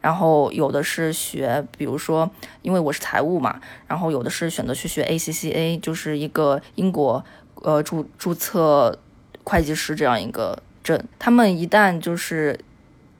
[0.00, 2.30] 然后有的是学，比如说，
[2.62, 7.24] 因为我是财务嘛，然后有的是选择去学 ACCA，就是一个英国
[7.56, 8.96] 呃注注册
[9.42, 10.56] 会计师这样一个。
[11.18, 12.58] 他们一旦就是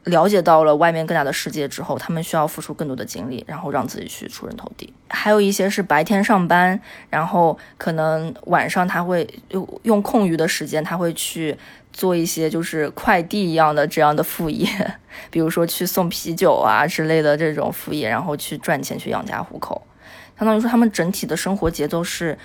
[0.05, 4.93] 了解到了外面更大的世界之后，他们需要付出更多的精力，然后让自己去出人头地。
[5.09, 11.57] 还有一些是白天上班，然后可能晚上他会用用空余的时间，他会去
[11.93, 14.69] 做一些就是快递一样的这样的副业，
[15.31, 19.87] 比如说去送啤酒啊之类的这种副业，然后去赚钱去养家糊口。
[20.39, 22.39] 相当于说，他们整体的生活节奏是。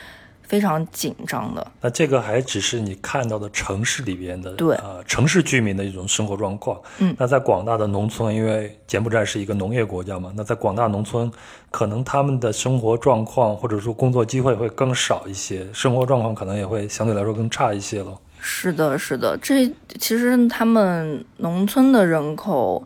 [0.51, 1.65] 非常紧张的。
[1.79, 6.77] 那这个还只是你看到的城市里边的，对，呃，城市居民的一种生活状况。
[6.97, 11.31] 嗯，那在广大的农村，因为柬埔寨是一个农业国家嘛，那在广大农村，
[11.69, 18.11] 可能他们的生活状况或者说工作机会会更少一些，生活状况可能也会相对来说更差一些了。
[18.41, 19.65] 是的，是的，这
[19.99, 22.85] 其实他们农村的人口，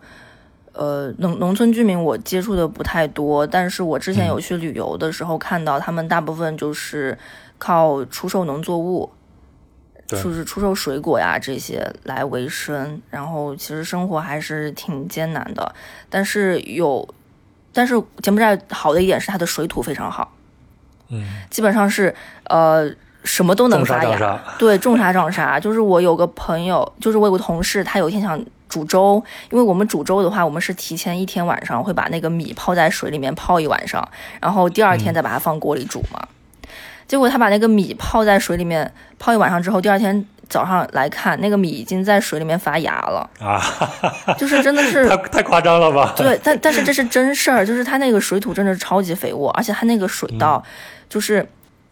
[0.73, 7.17] 呃，农农村居民我接触的不太多，但是我之前有去旅游的时候看到，他们大部分就是。
[7.65, 9.09] 靠出售农作物，
[10.05, 15.73] 就是出售水果呀这些来维生，然后其实生活还是挺艰难的。
[16.07, 17.07] 但是有
[17.73, 20.31] 但是柬埔寨好的一点是它的水土非常好，
[21.09, 22.13] 嗯，基本上是
[22.43, 22.87] 呃
[23.23, 24.39] 什么都能发芽。
[24.59, 25.59] 对，种啥长啥。
[25.59, 28.39] 就是我有个朋友，就是我有个同事，他有一天想
[28.69, 34.07] 煮粥，因为我们煮粥的话，我们是提前一天晚上会把那个米泡在水里面泡一晚上，
[34.39, 36.27] 然后第二天再把它放锅里煮嘛。
[37.07, 43.61] 结果他把那个米泡在水里面泡一晚上之后，第二天早上来看，那个米已经在水里面发芽了，啊，
[44.37, 46.13] 就是真的是太太夸张了吧？
[46.15, 50.63] 对，但但是这是真事儿，就是它那个水土真的超级肥沃，而且它那个水稻
[51.09, 51.47] 就是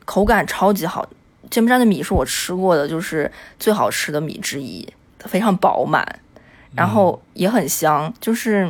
[0.06, 1.08] 口感超级好。
[1.50, 4.88] 柬埔寨的米是我吃过的，就是最好吃的米之一，
[5.20, 6.04] 非常饱满，
[6.74, 8.66] 然后也很香，就是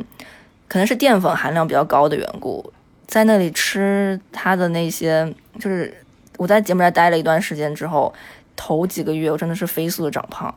[0.68, 2.74] 可能是淀粉含量比较高的缘故，
[3.08, 5.94] 在那里吃它的那些，就是
[6.38, 8.14] 我在柬埔寨待了一段时间之后，
[8.56, 10.54] 头几个月我真的是飞速的长胖。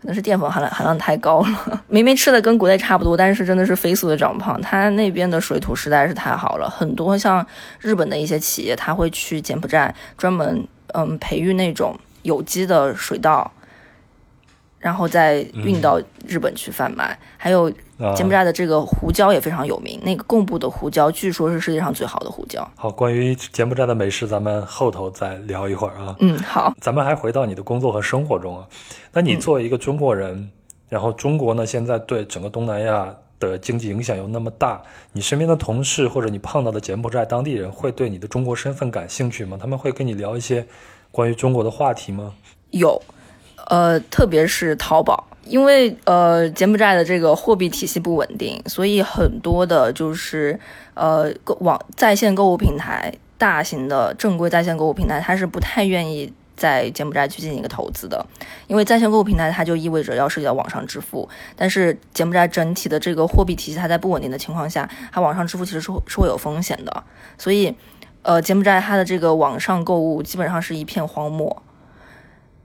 [0.00, 4.58] 可能是淀粉含量含量太高了， 明明吃的跟国内差不多，但是真的是飞速的长胖。
[4.62, 7.46] 它那边的水土实在是太好了，很多像
[7.78, 13.52] 日本的一些企业，他会去柬埔寨专门嗯培育那种有机的水稻，
[14.80, 17.16] 然后再运到日本去贩卖。
[17.36, 22.68] 还有啊柬埔寨的这个胡椒也非常有名，那个贡布的胡椒据说是世界上最好的胡椒。
[22.74, 26.16] 好，关于柬埔寨的美食，咱们后头再聊一会儿啊。
[26.18, 28.66] 嗯，好，咱们还回到你的工作和生活中啊。
[29.12, 30.50] 那你作为一个中国人，
[30.88, 39.58] 然后中国呢现在对整个东南亚的经济影响又那么大，你身边的同事或者你碰到的柬埔寨当地人会对你的中国身份感兴趣吗？
[39.60, 40.66] 他们会跟你聊一些
[41.10, 42.34] 关于中国的话题吗？
[42.70, 43.00] 有，
[43.70, 50.58] 呃，特别是淘宝，因为呃柬埔寨的这个货币体系不稳定，所以很多的就是
[50.94, 56.32] 呃购网在线购物平台，大型的正规在线购物平台，它是不太愿意。
[56.56, 58.22] 在柬埔寨去进行一个投资的，
[58.66, 67.02] 因为在线购物平台它就意味着要涉及到网上支付，但是柬埔寨整体的这个货币体系它在不稳定的情况下，它网上支付其实是是会有风险的，
[67.38, 67.74] 所以
[68.20, 71.62] 呃柬埔寨它的这个网上购物基本上是一片荒漠。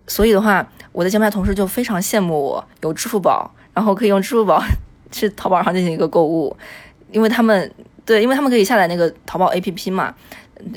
[0.08, 4.64] 所以的话，我的柬埔寨同事就非常羡慕我有支付宝，然后可以用支付宝
[5.12, 6.56] 去淘宝上进行一个购物，
[7.12, 7.72] 因为他们
[8.06, 10.14] 对，因为他们可以下载那个淘宝 APP 嘛，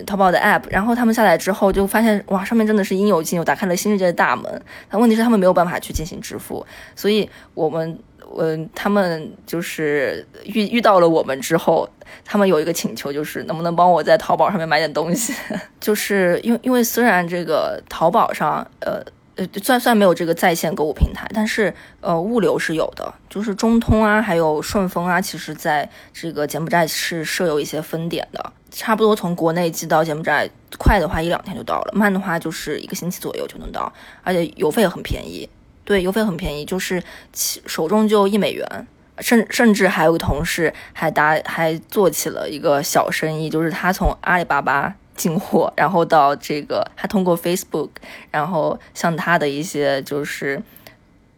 [0.07, 4.63] 淘宝的 App，然后他们下载之后就发现哇，上面真的是应有尽有，打开了新世界的大门。
[4.89, 7.99] 但问题是他们没有办法去进行支付，所以我们。
[8.37, 11.89] 嗯，他们就是遇遇到了我们之后，
[12.27, 15.33] 他们有一个请求，就是能不能帮我在淘宝上面买点东西？
[15.81, 19.03] 就是因为因为虽然这个淘宝上，呃
[19.39, 33.93] 呃，算算没有这个在线购物平台，但是呃物流是有的，就是中通啊，还有顺丰啊，其实在这个柬埔寨是设有一些分点的，差不多从国内寄到柬埔寨，快的话一两天就到了，慢的话就是一个星期左右就能到，
[34.25, 35.49] 而且邮费很便宜。
[35.85, 37.01] 对，邮费很便宜，就是
[37.33, 38.87] 手中就一美元，
[39.21, 47.91] 甚甚至还有个同事还搭还做起了一个小生意，就是他从阿里巴巴进货，然后到这个他通过 Facebook，
[48.31, 50.63] 然后向他的一些就是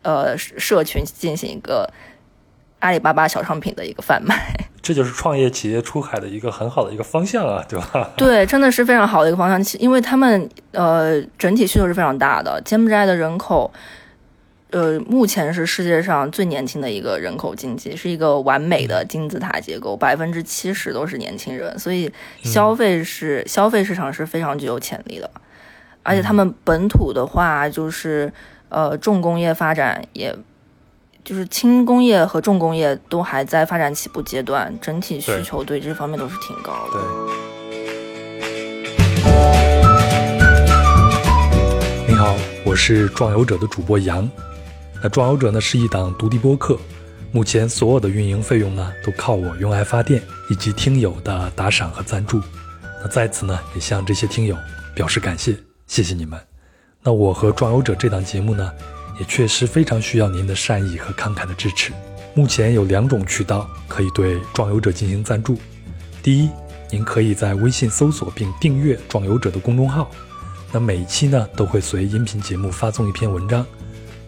[0.02, 1.90] 呃社群进行一个
[2.80, 4.36] 阿里巴巴小商品的一个贩卖。
[4.82, 8.10] 这就是创业企业出海的一个很好的一个方向啊，对吧？
[8.16, 13.72] 对，真的是非常好的一个方向，因为他们呃整体需求是非常大的，柬埔寨的人口。
[14.72, 22.12] 呃，目前是世界上最年轻的一个人口经济，是一个完美的金字塔结构，百分之七十都是年轻人，所以
[22.44, 25.28] 消费是、消费市场是非常具有潜力的。
[26.04, 28.32] 而且他们本土的话，就是
[28.68, 30.32] 呃重工业发展，也
[31.24, 37.00] 就是轻工业和重工业都还在发展起步阶段，整体需求对这方面都是挺高的。
[37.00, 37.02] 对。
[42.06, 44.30] 你好，我是壮游者的主播杨。
[45.02, 46.78] 那壮游者呢是一档独立播客，
[47.32, 52.40] 目前所有的运营费用呢都靠我用爱发电以及听友的打赏和赞助。
[53.02, 54.56] 那在此呢也向这些听友
[54.94, 56.38] 表示感谢，谢谢你们。
[57.02, 58.70] 那我和壮游者这档节目呢
[59.18, 61.92] 也确实非常需要您的善意和慷慨的支持。
[62.34, 65.56] 目前有两种渠道可以对壮游者进行赞助。
[66.22, 66.50] 第一，
[66.90, 70.10] 您可以在微信搜索并订阅壮游者的公众号，
[70.70, 73.64] 那每一期呢都会随音频节目发送一篇文章。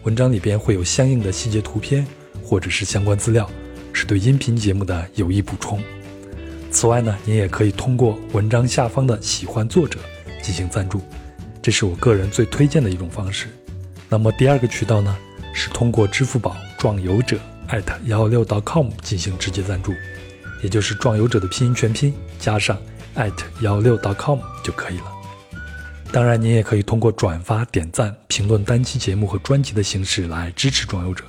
[0.03, 2.05] 文章里边会有相应的细节图片
[2.43, 3.49] 或者是相关资料，
[3.93, 5.81] 是对音频节目的有益补充。
[6.69, 9.99] 此外呢，您也可以通过文章下方的喜欢作者
[10.41, 10.99] 进行赞助，
[11.61, 13.47] 这是我个人最推荐的一种方式。
[14.09, 15.15] 那么第二个渠道呢，
[15.53, 19.93] 是通过支付宝壮游者艾特幺幺六 .com 进行直接赞助，
[20.61, 22.77] 也就是壮游者的拼音全拼加上
[23.13, 25.12] 艾特幺幺六 .com 就可以了。
[26.13, 31.23] 当然，您也可以通过转发、点赞、评论单期节目和专辑的形式来支持装游者。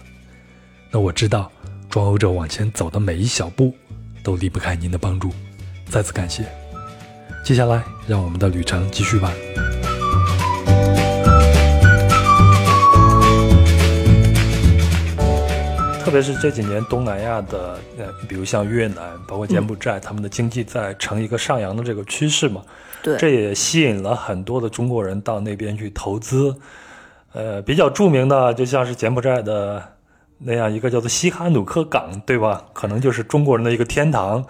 [0.90, 1.50] 那我知道，
[1.88, 3.74] 装游者往前走的每一小步，
[4.22, 5.32] 都离不开您的帮助。
[5.88, 6.44] 再次感谢。
[7.42, 9.32] 接下来，让我们的旅程继续吧。
[16.04, 22.62] 特别是这几年，东南亚的呃，比如像越南，包括柬埔寨，他们的经济在呈一个上扬的这个趋势嘛。
[23.04, 26.56] 对，这也吸引了很多的中国人到那边去投资。
[27.34, 29.82] 呃，比较著名的，就像是柬埔寨的
[30.38, 32.62] 那样一个叫做西哈努克港，对吧？
[32.72, 34.44] 可能就是中国人的一个天堂，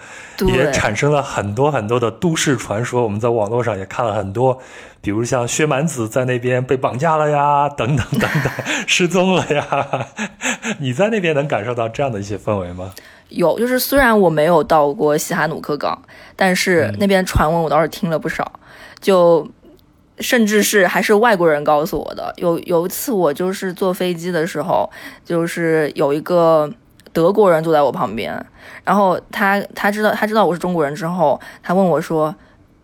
[0.46, 3.02] 也产生了很多很多的都市传说。
[3.02, 4.60] 我们在网络上也看了很多，
[5.00, 8.52] 比如像薛蛮子在那边被绑架了呀， 等等等等，
[8.86, 10.06] 失踪了呀。
[10.78, 12.92] 你在那边能感受到这样的一些氛围吗？
[13.34, 16.00] 有，就是虽然我没有到过西哈努克港，
[16.34, 18.60] 但是那边传闻我倒是听了不少，
[19.00, 19.48] 就。
[20.20, 22.32] 甚至是还是外国人告诉我的。
[22.36, 24.88] 有有一次，我就是坐飞机的时候，
[25.24, 26.72] 就是有一个
[27.12, 28.32] 德国人坐在我旁边，
[28.84, 32.32] 然后他他知道他知道我是中国人之后，他问我说：“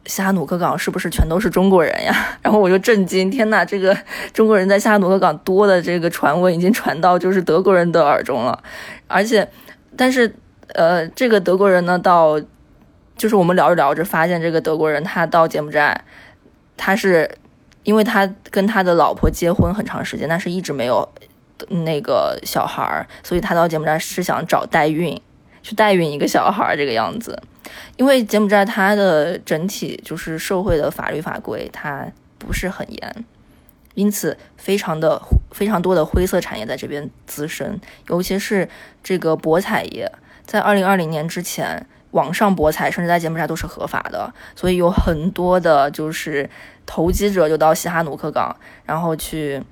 [0.06, 3.96] 西哈努克港是不是全都是中国人呀？” 然后我就震惊，天呐，这个
[4.32, 8.60] 中国人在西哈努克港多的这个传闻已经传到就是德国人的耳中了。
[9.06, 9.48] 而且，
[9.96, 10.34] 但是
[10.74, 12.40] 呃，这个德国人呢，到
[13.16, 16.04] 就是我们聊着聊着，发现这个德国人他到柬埔寨。
[16.76, 17.30] 他是，
[17.82, 21.06] 因为他跟他的老婆结婚很长时间，但是一直没有
[21.84, 25.20] 那个小孩儿，所以他到柬埔寨是想找代孕，
[25.62, 27.42] 去代孕一个小孩儿这个样子。
[27.98, 32.06] 因为柬埔寨它的整体就是社会的法律法规它
[32.38, 33.24] 不是很严，
[33.94, 35.20] 因此非常的
[35.52, 38.66] 非常多的灰色产业在这边滋生，尤其是
[39.04, 40.10] 这个博彩业，
[40.50, 41.86] 在二零二零年之前。
[42.10, 46.50] 网上博彩甚至在柬埔寨都是合法的，所以有很多的就是
[46.84, 49.62] 投机者就到西哈努克港，然后去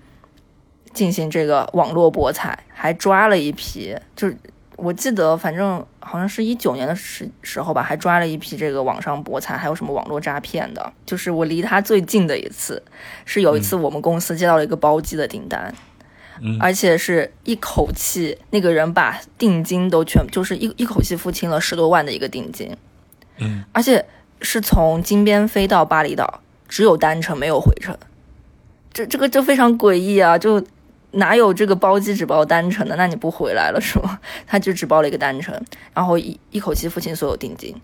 [0.93, 3.93] 进行这个网络博彩，还抓了一批。
[4.15, 4.37] 就是
[4.77, 10.93] 我记得，反正好像是一九年的时时候吧，还抓了一批这个网上博彩，还有什么网络诈骗的。
[11.05, 12.81] 就是我离他最近的一次，
[13.25, 15.75] 是有一次我们公司接到了一个包机的订单。
[16.61, 22.77] 而且是一口气，那个人把定金都全，就是一一口气付清了十多万的一个定金。
[23.39, 24.05] 嗯，而且
[24.41, 27.97] 是从金边飞到巴厘岛，只有单程没有回程。
[28.93, 30.37] 这这个就非常诡异啊！
[30.37, 30.65] 就
[31.13, 32.97] 哪有这个包机只包单程的？
[32.97, 34.19] 那你不回来了是吗？
[34.47, 35.55] 他就只包了一个单程，
[35.95, 37.75] 然后一一口气付清所有定金，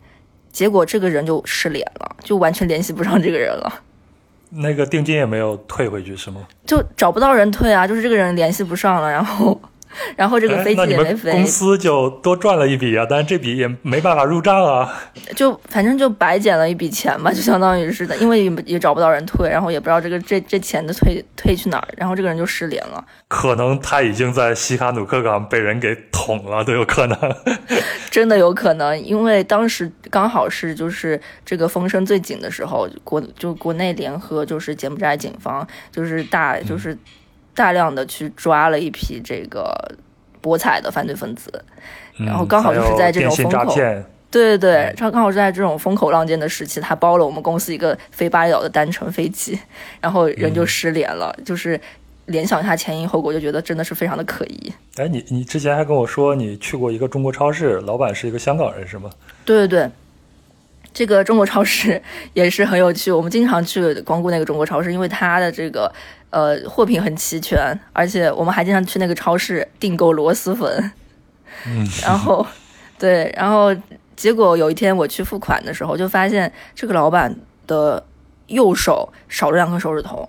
[0.51, 3.83] 结果这个人就失联了，就完全联系不上这个人了。
[4.57, 6.43] 那个定金也没有退回去是吗？
[6.65, 9.61] 就找不到人退啊，就是这个人联系不上了，然后。
[10.17, 14.93] 然后这个飞机也没飞，公司就多赚了一笔啊，但是这笔也没办法入账啊。
[15.37, 23.05] 就反正就白捡了一笔钱吧，就相当于是的，因为也也找不到人退，然后也不知道这个这这钱的退退去哪儿，然后这个人就失联了。
[23.29, 27.19] 可能他已经在西哈努克港被人给捅了，都有可能。
[28.11, 36.97] 真的有可能，因为当时刚好是就是这个风声最紧的时候，国就国内联合就是柬埔寨警方就是大就是。
[37.55, 39.73] 大量的去抓了一批这个
[40.41, 41.51] 博彩的犯罪分子，
[42.19, 43.75] 然后刚好就是在这种风口，
[44.31, 49.59] 对对对，他刚好是在这种风口浪尖的时期，他包了我们公司一个飞巴厘岛的单程飞机，
[50.01, 51.81] 然后人就失联了，就是
[52.27, 54.73] 联想一下前因后果，就觉得真的是非常的可疑。
[54.97, 59.09] 哎，你你之前还跟我说你去过一个中国超市，老板是一个香港人，是吗？
[59.45, 59.91] 对对对。
[60.95, 62.01] 这个中国超市
[62.33, 65.93] 也是很有趣，我们经常去光顾那个中国超市，因为它的这个
[66.31, 70.93] 呃货品很齐全，而且我们还经常去那个超市订购螺蛳粉。
[71.67, 72.47] 嗯， 然后
[72.99, 73.75] 对，然后
[74.15, 77.37] 结果有一天我去付款的时候，就发现这个老板
[77.67, 78.07] 的
[78.47, 80.29] 右手少了两颗手指头，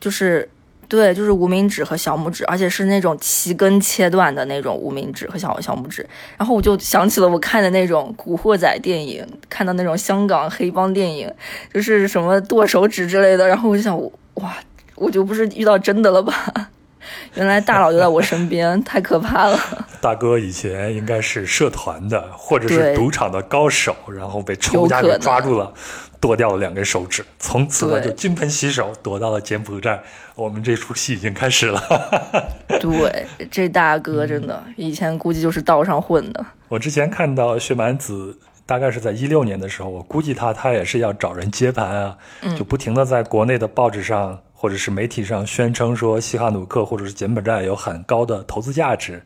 [0.00, 0.50] 就是。
[0.90, 6.04] 对，就是无名指和小拇指，而且是那种齐根切断的那种无名指和小小拇指。
[6.36, 11.32] 然后我就想起了我看的那种古惑仔电影，看到那种香港黑帮电影，
[11.72, 13.46] 就是什么剁手指之类的。
[13.46, 13.96] 然后我就想，
[14.34, 14.52] 哇，
[14.96, 16.34] 我就不是遇到真的了吧？
[17.34, 19.58] 原来大佬就在我身边，太可怕了。
[20.00, 25.72] 大哥以前应该是社团的，或者是赌场的高手，然后被仇家给抓住了。
[26.20, 30.02] 剁掉了两根手指，从此呢就金盆洗手，躲到了柬埔寨。
[30.34, 31.82] 我们这出戏已经开始了。
[32.78, 36.44] 对，这大哥真的以前估计就是道上混的。
[36.68, 42.18] 我之前看到薛蛮子，大概是在一六年的时候，我估计他他也是要找人接盘啊，
[42.56, 49.22] 就不停的在国内的报纸上或者是媒体上宣称说西哈努克或者是柬埔寨有很高的投资价值。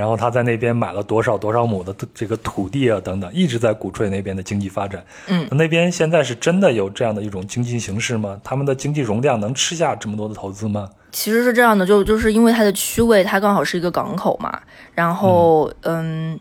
[0.00, 5.04] 然后他在那边买了多少多少亩的这个土地啊，等等，一直在鼓吹那边的经济发展。
[5.26, 8.40] 嗯，那边现在是真的有这样的一种经济形势吗？
[8.42, 10.88] 他们的经济容量能吃下这么多的投资吗？
[11.12, 14.58] 其实是这样的，就就是因为它的区位，它刚好是一个港口嘛。
[14.94, 16.40] 然后，嗯，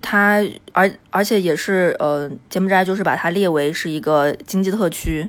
[0.00, 0.40] 它
[0.72, 5.28] 而而且也是呃，柬埔寨就是把它列为是一个经济特区。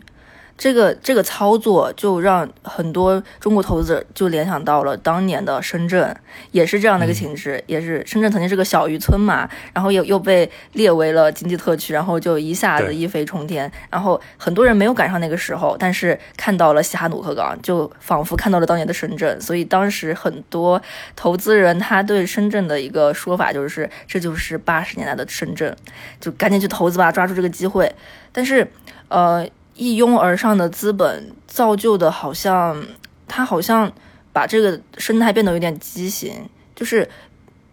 [0.57, 6.15] 这个这个操作就让很多中国投资者就联想到了当年的深圳，
[6.51, 20.81] 也是这样的一个情势，也是深圳曾经是个小渔村嘛，然后又又被列为了经济特区，然后就一下子一飞冲天，然后很多人没有赶上那个时候，但是看到了西哈努克港，就仿佛看到了当年的深圳，所以当时很多
[21.15, 25.75] 投资人他对深圳的一个说法就是，这就是八十年代的深圳，
[26.19, 27.93] 就赶紧去投资吧，抓住这个机会，
[28.31, 28.67] 但是
[29.09, 29.47] 呃。
[29.77, 32.83] 一拥而上的资本造就的，好像
[33.27, 33.91] 他好像
[34.33, 37.07] 把这个生态变得有点畸形，就是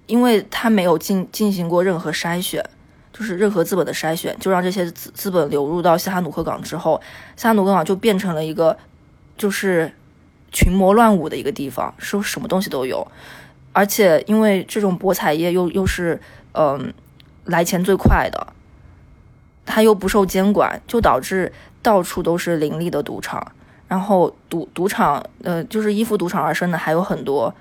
[0.06, 2.62] 因为他没有进进行过任何筛选，
[3.10, 7.00] 就是任何资本的筛选，就让这些资资本流入到西哈努克港之后，
[7.36, 8.76] 西哈努克港就变成了一个
[9.38, 9.90] 就是
[10.52, 13.10] 群魔乱舞的一个地方，说什么东西都有，
[13.72, 16.20] 而且因为这种博彩业又又是
[16.52, 16.92] 嗯
[17.46, 18.48] 来钱最快的，
[19.64, 21.50] 它又不受监管，就导致。
[21.84, 23.52] 到处都是林立的赌场，
[23.86, 27.54] 然后赌赌场，呃，就是依附赌场而生的还有很多，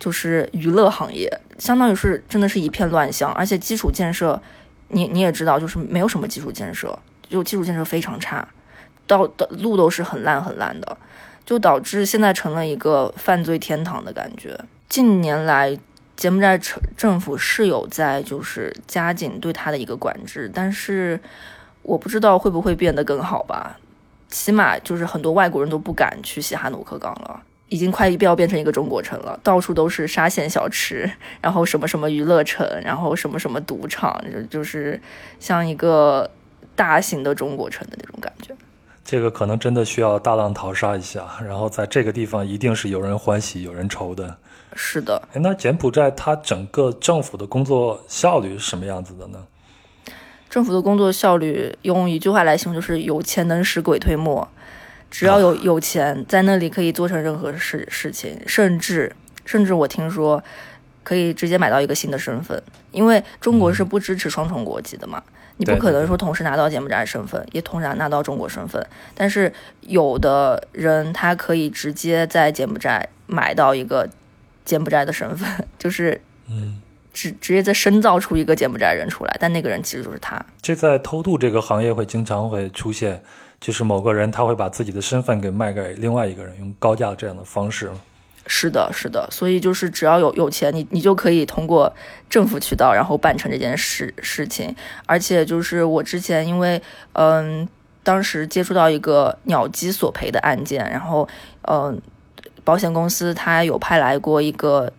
[0.00, 4.42] 就是娱乐行业，相当于是真的是一片乱象，而且基础建设，
[4.88, 6.98] 你你也知道，就是没有什么基础建设，
[7.30, 8.46] 就基础建设非常差，
[9.06, 10.98] 到的路都是很烂很烂的，
[11.46, 14.58] 就导致现在成了一个犯罪天堂的感觉。
[14.88, 15.78] 近年来，
[16.16, 21.20] 柬埔寨政政府是有在就是加紧对它的一个管制，但是。
[21.88, 23.78] 我不知道会不会变得更好吧，
[24.28, 31.10] 起码就是很多外国人都不敢去西哈努克港了，已经快要变成一个中国城了，到处都是沙县小吃，
[31.40, 35.00] 然后什么什么娱乐城，然后什么什么赌场，就就是
[35.40, 36.30] 像一个
[36.76, 38.54] 大型的中国城的那种感觉。
[39.02, 44.36] 这个可能真的需要大浪淘沙一下，然后在这个地方一定是有人欢喜有人愁的。
[44.74, 49.38] 是的，那柬埔寨它整个政府的工作效率是什么样子的呢？
[50.48, 54.48] 政府的工作效率用一句话来形容，就是有钱能使鬼推磨。
[55.10, 59.14] 只要有有钱，在那里可以做成任何事事情，甚至
[59.46, 60.42] 甚至我听说
[61.02, 65.22] 可以直接买到一个新的身份，因为中国是不支持双重国籍的嘛，
[65.56, 68.86] 你不可能说同时拿到柬埔寨身份，也同时拿到中国身份。
[69.14, 74.06] 但是有的人他可以直接在柬埔寨买到一个
[74.66, 76.20] 柬埔寨的身份， 就是
[76.50, 76.82] 嗯。
[77.18, 80.40] 直直接再深造出一个柬埔寨人出来，但那个人其实就是他。
[80.62, 83.20] 这在偷渡这个行业会经常会出现，
[83.60, 87.90] 就是某个人他会把自己的身份给卖给另外一个人，用高价这样的方式。
[88.46, 91.92] 是的，是的，所以就是只要有有钱，你你就可以通过
[92.30, 94.72] 政府渠道，然后办成这件事事情。
[95.04, 96.80] 而且就是我之前因为
[97.14, 97.68] 嗯，
[98.04, 101.28] 当时接触到一个鸟击索赔的案件，然后
[101.62, 102.00] 嗯，
[102.62, 104.92] 保险公司他有派来过一个。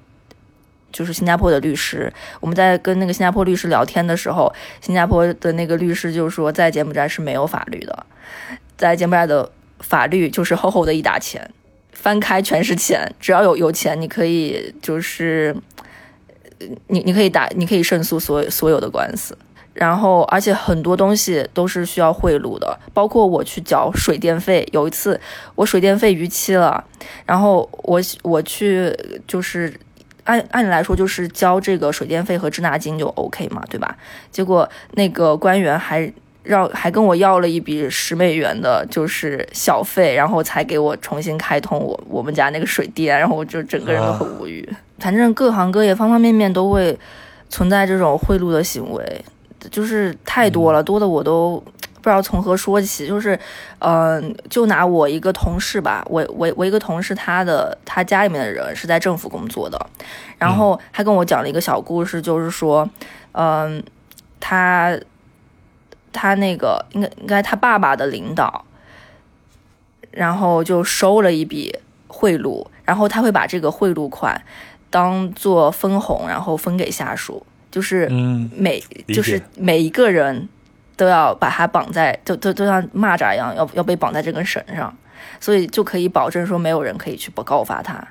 [0.91, 8.05] 就是新加坡的律师，我们在跟那个新加坡律师聊天的时候，新加坡的那个律师就说，在柬埔寨是没有法律的，
[8.75, 11.49] 在柬埔寨的法律就是厚厚的一沓钱，
[11.91, 15.55] 翻开全是钱，只要有有钱，你可以就是，
[16.87, 19.37] 你你可以打，你可以胜诉所所有的官司，
[19.73, 25.19] 然后而且很多东西都是需要贿赂的，包括我去缴水电费，有一次
[25.55, 26.83] 我水电费逾期了，
[27.25, 28.91] 然后我我去
[29.27, 29.71] 就是。
[30.29, 33.97] 按按理来说，就是交这个水电费和滞纳金就 OK 嘛，对吧？
[34.31, 36.11] 结果那个官员还
[36.43, 44.67] 让还跟我要了一笔十美元的，就是小费，然后才给我重新开通我我们家那个水电，然后我就整个人都很无语。
[44.99, 46.95] 反正各行各业方方面面都会
[47.49, 49.25] 存在这种贿赂的行为，
[49.71, 51.63] 就是太多了，多的我都。
[52.01, 53.37] 不知道从何说起，就是，
[53.79, 59.77] 嗯，就拿我一个同事吧，我我我一个同事，他的他家里面的人是在政府工作的，
[60.37, 62.89] 然后他跟我讲了一个小故事，就是说，
[63.33, 63.83] 嗯，
[64.39, 64.97] 他
[66.13, 68.63] 他那个应该应该他爸爸的领导，
[70.11, 71.77] 然后就收了一笔
[72.07, 74.41] 贿赂，然后他会把这个贿赂款
[74.89, 78.07] 当做分红，然后分给下属，就是
[78.55, 80.47] 每就是每一个人。
[80.99, 84.93] 都要把它绑在，就就就像蚂蚱一样，要要被绑在这根绳上，
[85.39, 88.05] 所以就可以保证说没有人可以去不告发他。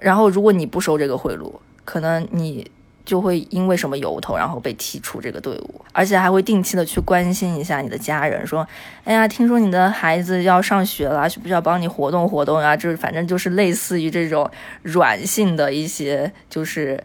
[0.00, 1.52] 然后如果你不收这个贿赂，
[1.84, 2.70] 可能你
[3.04, 8.64] 就会因为什么由头，然后被踢出这个队伍，而且还会定期的去关心一下你的家人，说，
[9.02, 12.76] 哎呀，听说你的孩子要上学了，需不需要帮你活动活动啊？
[12.76, 14.48] 就是反正就是类似于这种
[14.82, 17.02] 软性的一些，就是。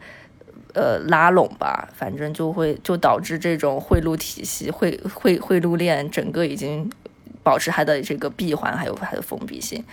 [0.78, 6.88] 呃，拉拢吧，反正就会就导致这种贿赂体系、贿贿贿赂链整个已经
[7.42, 9.84] 保持它的这个闭环，还有它的封闭性，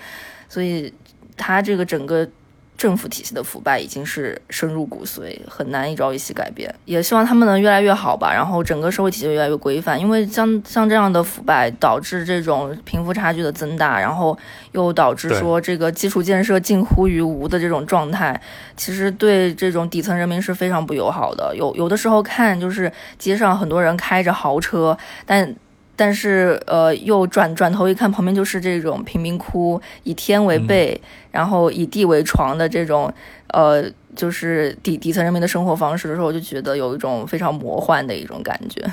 [0.46, 0.92] 所以
[1.38, 2.28] 它这个整个
[2.76, 6.74] 政府体系的腐败已经是深入骨髓，很难一朝一夕改变。
[6.84, 9.98] 也希望他们能越来越好吧，然后整个社会体系越来越规范。
[9.98, 14.36] 因为像像这样的腐败，导致这种贫富差距的增大，然后
[14.72, 18.38] 又导致说这个基础建设近乎于无的这种状态，
[18.76, 21.54] 其实对这种底层人民是非常不友好的。
[21.56, 25.54] 有有的时候看就是街上很多人开着豪车，但。
[25.96, 31.00] 但是，呃，又转转头一看，旁边就是这种贫民窟，以天为被，
[31.30, 33.12] 然后以地为床的这种，
[33.48, 33.84] 呃，
[34.16, 38.84] 就是底底层人民的生活方式的时候，我就觉得有一种非常魔幻的一种感觉。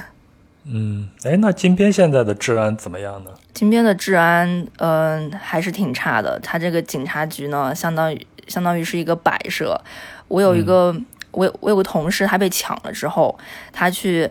[0.65, 3.31] 嗯，哎，那金边现在的治安怎么样呢？
[3.51, 6.39] 金边的治安，嗯，还是挺差的。
[6.43, 9.81] 它这个警察局呢，相当于相当于是一个摆设。
[10.27, 10.95] 我有一个，
[11.31, 13.35] 我我有个同事，他被抢了之后，
[13.73, 14.29] 他去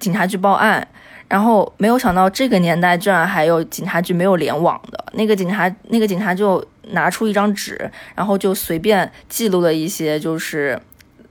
[0.00, 0.88] 警察局报案。
[1.34, 10.80] 然后没有想到这个年代居然还有警察局没有联网的那个警察，那个警察就拿出一张纸，然后就随便记录了一些，就是，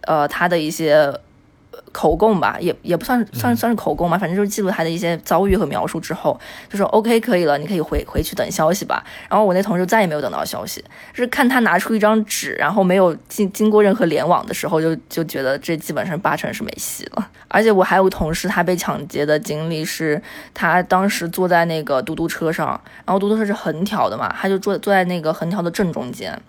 [0.01, 1.09] 呃，他的一些。
[1.93, 6.37] 口供吧，也也不算算算是口供嘛，反正就是记录他的一些遭遇和描述之后，
[6.67, 9.01] 就说 OK 可以了，你可以回回去等消息吧。
[9.29, 10.83] 然后我那同事再也没有等到消息，
[11.13, 17.29] 就是看他拿出一张纸，然后没有经经过任何联网的时候，就就觉得这基本上八成是没戏了。
[17.47, 20.19] 而且我还有个同事，他被抢劫的经历是，
[20.53, 22.67] 他当时坐在那个嘟嘟车上，
[23.05, 26.41] 然后嘟嘟车是横条的嘛，他就坐坐在那个横条的正中间。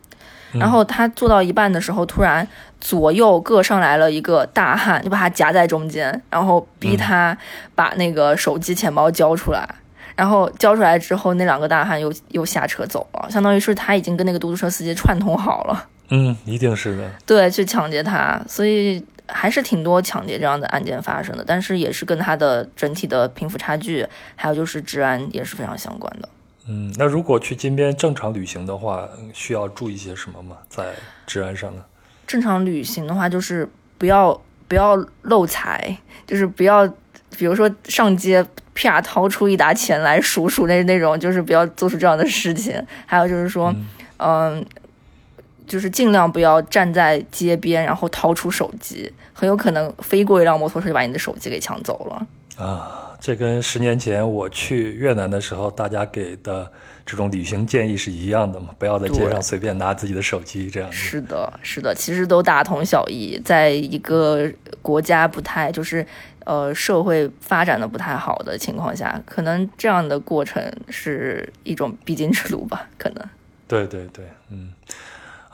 [0.59, 2.47] 然后他做到一半的时候，突然
[2.81, 7.37] 左右各上来了一个大汉，就把他夹在中间，然后逼他
[7.75, 9.69] 把那个手机、钱包交出来。
[10.17, 15.89] 然后交出来之后，那两个大汉又又下车走了，相当于是他已经跟那个嘟嘟车司机串通好了。
[16.11, 17.11] 嗯，一定是的。
[17.27, 24.07] 对，去抢劫他，所以还是挺多抢劫这样的案件发生的，但是也是跟他的整体的贫富差距，
[24.37, 26.29] 还有就是治安也是非常相关的。
[26.67, 30.57] 嗯，那如果去金边正常旅行的话，需要注意些什么吗？
[30.69, 30.95] 在
[31.27, 31.85] 治安上呢？
[32.27, 33.69] 正常旅行的话，就是
[33.99, 36.87] 不要不要漏财，就是不要，
[37.37, 38.43] 比如说上街
[38.75, 42.83] 啪掏出一沓钱来数数那那种，就是不要做出这样的事情。
[43.05, 43.75] 还有就是说，
[44.17, 44.65] 嗯，
[45.67, 52.65] 就是尽量不要站在街边，然后掏出手机，很有可能飞过一辆摩托车就把你的手机给抢走了。
[52.65, 53.11] 啊。
[53.21, 56.71] 这跟十年前我去越南的时候，大家给的
[57.07, 58.69] 这种旅行建议是一样的嘛？
[58.79, 60.93] 不要在街上随便拿自己的手机这样。
[60.93, 63.41] 是的，是的，其实都大同小异。
[63.45, 64.51] 在一个
[64.83, 66.07] 国家不太就是
[66.45, 72.89] 呃社会发展的不太好的情况下，可能这样的过程是一种必经之路吧？
[72.99, 73.25] 可能。
[73.67, 74.73] 对对对，嗯。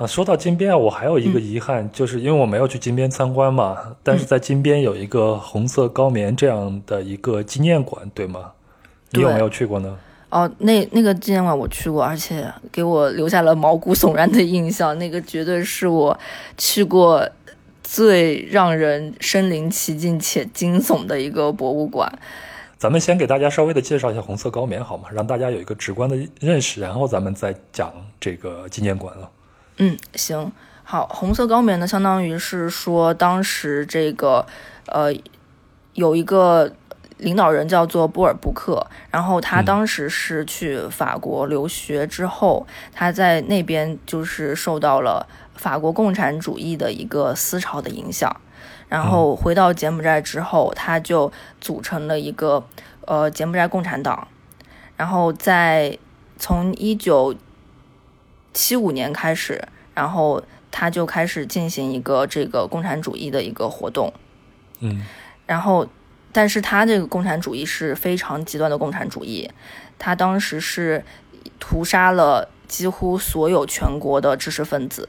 [0.01, 3.77] 啊，说到金边啊，我还有一个遗憾，就是因为我没有去金边参观嘛。
[4.03, 8.53] 但是在金边有一个红色高棉这样的一个纪念馆，对吗？
[9.11, 9.95] 你有没有去过呢？
[10.31, 14.99] 哦，那那个纪念馆我去过，而且给我留下了毛骨悚然的印象。
[14.99, 16.19] 那个绝对是我
[16.57, 17.29] 去过
[17.83, 22.11] 最让人身临其境且惊悚的一个博物馆。
[22.79, 25.11] 咱们先给大家稍微的介绍一下红色高棉好吗？
[25.13, 29.29] 让大家有一个直观的认识，然后咱们再讲这个纪念馆了。
[29.83, 30.53] 嗯，行，
[30.85, 34.45] 好，红色高棉呢，相当于是说，当时这个，
[34.85, 35.11] 呃，
[35.95, 36.71] 有一个
[37.17, 48.39] 领导人叫做波尔布克，然后他当时是去法国留学之后，他在那边就是受到了法国共产主义的一个思潮的影响，
[48.91, 52.63] 然后回到柬埔寨之后，他就组成了一个
[53.07, 54.29] 呃柬埔寨共产党，
[54.99, 55.97] 然后在
[56.37, 57.35] 从一九。
[58.53, 59.63] 七五年开始，
[59.95, 64.13] 然后他就开始进行一个这个共产主义的一个活动，
[64.81, 65.05] 嗯，
[65.47, 65.87] 然后，
[66.33, 69.51] 但是他这个共产主义是非常极端的共产主义，
[69.99, 71.05] 他当时是
[71.59, 75.09] 屠杀了几乎所有全国的知识分子，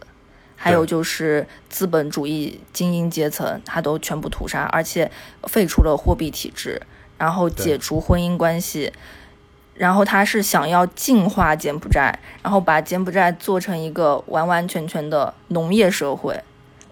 [0.56, 5.12] 还有就是资本主义精英阶层，他都全部屠杀，而且
[5.44, 6.82] 废除了货币体制，
[7.18, 8.92] 然后解除婚姻关系。
[9.82, 12.14] 然后他是想要净化柬埔寨，
[12.44, 16.40] 然后把柬埔寨做成一个完完全全的农业社会，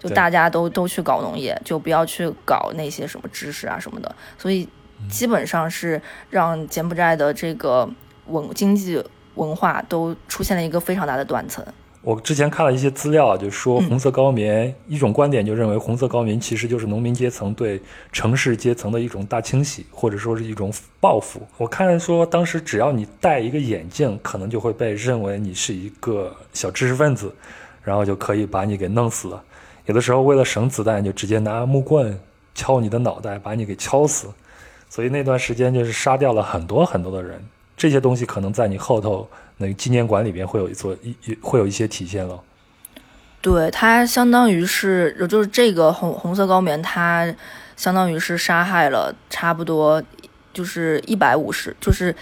[0.00, 4.12] 就大家都都去搞农业，就不要去搞那些什么知识啊什么的。
[4.36, 4.68] 所以
[5.08, 7.88] 基本上是让柬埔寨的这个
[8.26, 9.00] 文经济
[9.36, 11.64] 文化都出现了一个非常大的断层。
[12.02, 17.78] 我之前看了一些资料，就说红色高棉一种观点就认为红色高棉其实就是农民阶层对
[18.10, 21.42] 城市阶层的一种大清洗，或者说是一种报复。
[21.58, 27.34] 我看说当时只要你戴一个眼镜，可能就会被认为你是一个小知识分子，
[27.84, 29.42] 然后就可以把你给弄死了。
[29.84, 32.18] 有的时候为了省子弹，就直接拿木棍
[32.54, 34.28] 敲你的脑袋，把你给敲死。
[34.88, 37.44] 所以那段时间就是杀掉了很多很多的人。
[37.76, 39.28] 这些东西可能在你后头
[39.60, 42.42] 那个纪念馆里边会有一座一会有一些体现了。
[43.42, 47.32] 对，它相当于是就是这个红红色高棉，它
[47.76, 50.02] 相当于是杀害了差不多
[50.52, 52.14] 就是一百五十，就是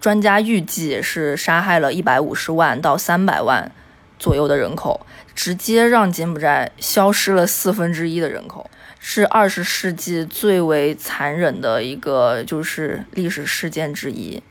[0.00, 3.70] 专家预计是杀害了一百五十万到三百万
[4.18, 5.04] 左右的人口，
[5.34, 8.68] 直接让柬埔寨消失了四分之一的人口，
[8.98, 14.42] 是二十世纪最为残忍的一个就是历史事件之一。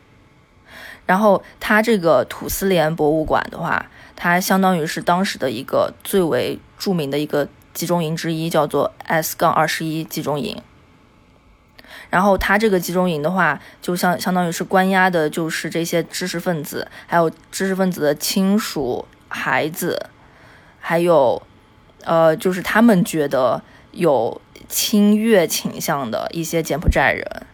[1.06, 3.86] 然后，它这个土司连博物馆的话。
[4.18, 10.61] 它相当于是当时的一个最为著名的一个集中营之一，叫做 S 杠二十一集中营。
[12.10, 20.06] 然后它这个集中营的话，就相相当于是关押的，就是这些知识分子，还有知识分子的亲属、孩子，
[20.80, 21.44] 还有
[22.06, 23.61] 呃，就是他们觉得
[23.91, 27.45] 有侵越倾向的一些柬埔寨人，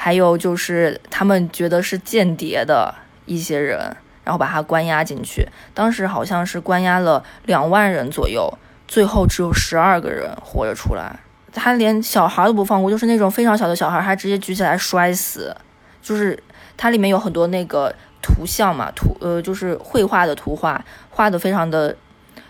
[0.00, 2.94] 还有就是他们觉得是间谍的
[3.26, 3.96] 一些人。
[4.24, 8.52] 然后把他关押进去，当时好像是关押了两万人左右，
[8.86, 11.18] 最后只有十二个人活着出来。
[11.50, 15.56] 他连小孩都不放过，就是那种非常小的小孩，他直接举起来摔死。
[16.02, 16.38] 就是
[16.76, 21.96] 它里面有很多那个图像嘛，图呃就是绘画的图画，画的非常的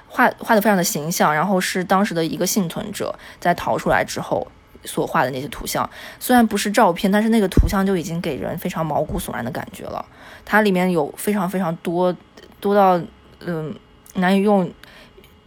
[0.09, 1.33] 画画的非常的形象。
[1.33, 4.49] 然后是当时的一个幸存者在逃出来之后
[4.85, 5.89] 所画的那些图像，
[6.19, 10.05] 虽然不是照片，但是那个图像就已经给人非常毛骨悚然的感觉了。
[10.45, 12.15] 它里面有非常非常多
[12.61, 13.01] 多到
[13.41, 13.75] 嗯
[14.15, 14.71] 难以用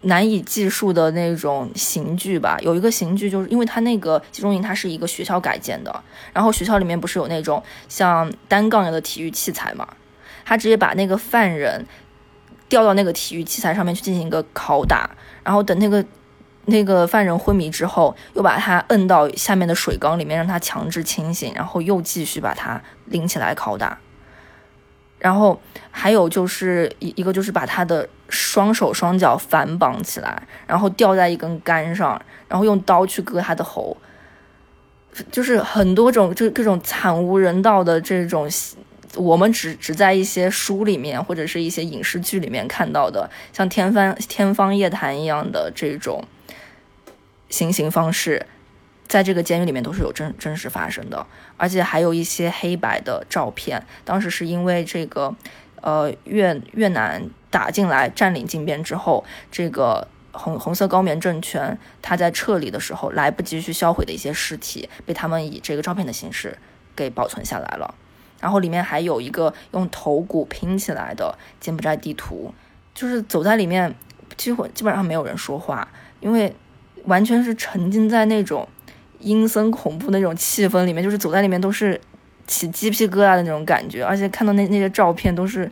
[0.02, 2.58] 难以计数的那种刑具吧。
[2.62, 6.04] 有一个刑具，就是因为它那个集中营它是一个学校改建的，
[6.34, 9.88] 然后学校里面不是有那种像单杠样的体育器材嘛？
[10.44, 11.86] 他直接把那个犯人
[12.68, 15.10] 吊到那个体育器材上面去进行一个拷打，
[15.44, 16.04] 然后等那个
[16.66, 23.98] 那个犯人昏迷之后，又把他摁到下面的水缸里面，让他强制清醒，然后又继续把他拎起来拷打。
[25.18, 25.62] 然后
[25.92, 33.96] 还有就是一一个就是把他的双手双脚反绑起来，然后吊在一根杆上，然后用刀去割他的喉，
[35.32, 38.50] 就是很多种就各种惨无人道的这种，
[39.16, 46.24] 我们只只在一些书里面或者是一些影视剧里面看到的，像天方天方夜谭一样的这种
[47.52, 48.48] 行刑方式。
[49.08, 53.86] 在这个监狱里面都是有真真实发生的，而且还有一些黑白的照片。
[54.06, 55.36] 当时是因为这个，
[55.82, 66.58] 呃，越越南打进来占领金边之后，这个红红色高棉政权他在撤离的时候来不及去销毁的一些尸体，被他们以这个照片的形式
[66.96, 67.94] 给保存下来了。
[68.40, 72.54] 然后里面还有一个用头骨拼起来的柬埔寨地图，
[72.94, 73.94] 就是走在里面，
[74.38, 75.90] 几乎基本上没有人说话，
[76.22, 76.56] 因为
[77.06, 78.68] 完全是沉浸在那种。
[79.24, 82.02] 阴森恐怖那种气氛里面，就是走在里面都是
[82.48, 85.72] 起鸡皮疙瘩的那种感觉，而且看到那那些照片都是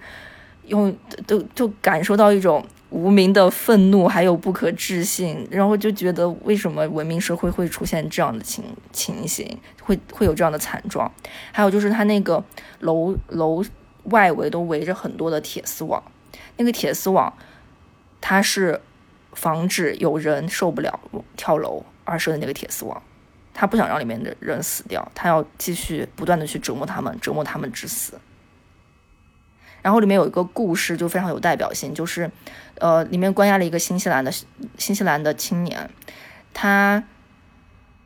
[0.67, 0.95] 用
[1.25, 11.11] 都就感受到一种无名的愤怒，还有不可置信，然后就觉得为什么文明社会会出现这样的情情形，会会有这样的惨状。
[11.51, 12.43] 还有就是它那个
[12.81, 13.65] 楼楼
[14.03, 16.03] 外围都围着很多的铁丝网，
[16.57, 17.33] 那个铁丝网
[18.21, 18.79] 它是
[19.39, 20.99] 防止有人受不了
[21.37, 23.01] 跳楼而设的那个铁丝网。
[23.53, 28.19] 他不想让里面的人死掉，他要继续不断的去折磨他们，折磨他们致死。
[29.81, 32.29] 然后里面有一个故事就非常有代表性，就是，
[32.75, 34.31] 呃，里面关押了一个新西兰的
[34.77, 35.89] 新西兰的青年，
[36.53, 37.03] 他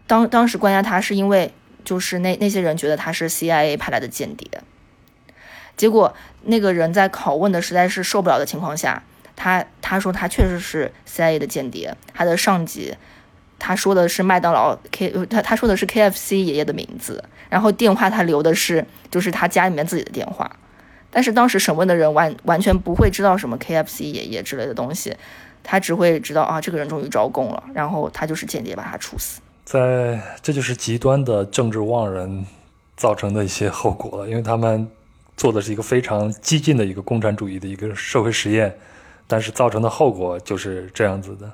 [0.05, 1.51] 当当时关押他是因为
[1.83, 4.61] 就是那那些人觉得他是 CIA 派来的间谍，
[5.75, 9.03] 结果那个人在拷问的实在是受不了的情况下，
[9.35, 12.95] 他他说他确实是 CIA 的间谍，他的上级。
[13.59, 20.51] 他说的是麦当劳 K，他他说的是 KFC 爷爷的名字，然后电话他留的是就是他家里面自己的电话，
[21.09, 25.15] 但是当时审问的人完完全不会知道什么 KFC 爷爷之类的东西，
[25.63, 29.39] 他只会知道啊这个人终于招供了，然后他就是间谍把他处死。
[29.63, 32.45] 在这就是极端的政治妄人
[32.97, 34.85] 造成的一些后果了，因为他们
[35.37, 38.75] 做的是一个非常激进的一个共产主义的一个社会实验，
[39.27, 41.51] 但是造成的后果就是这样子的。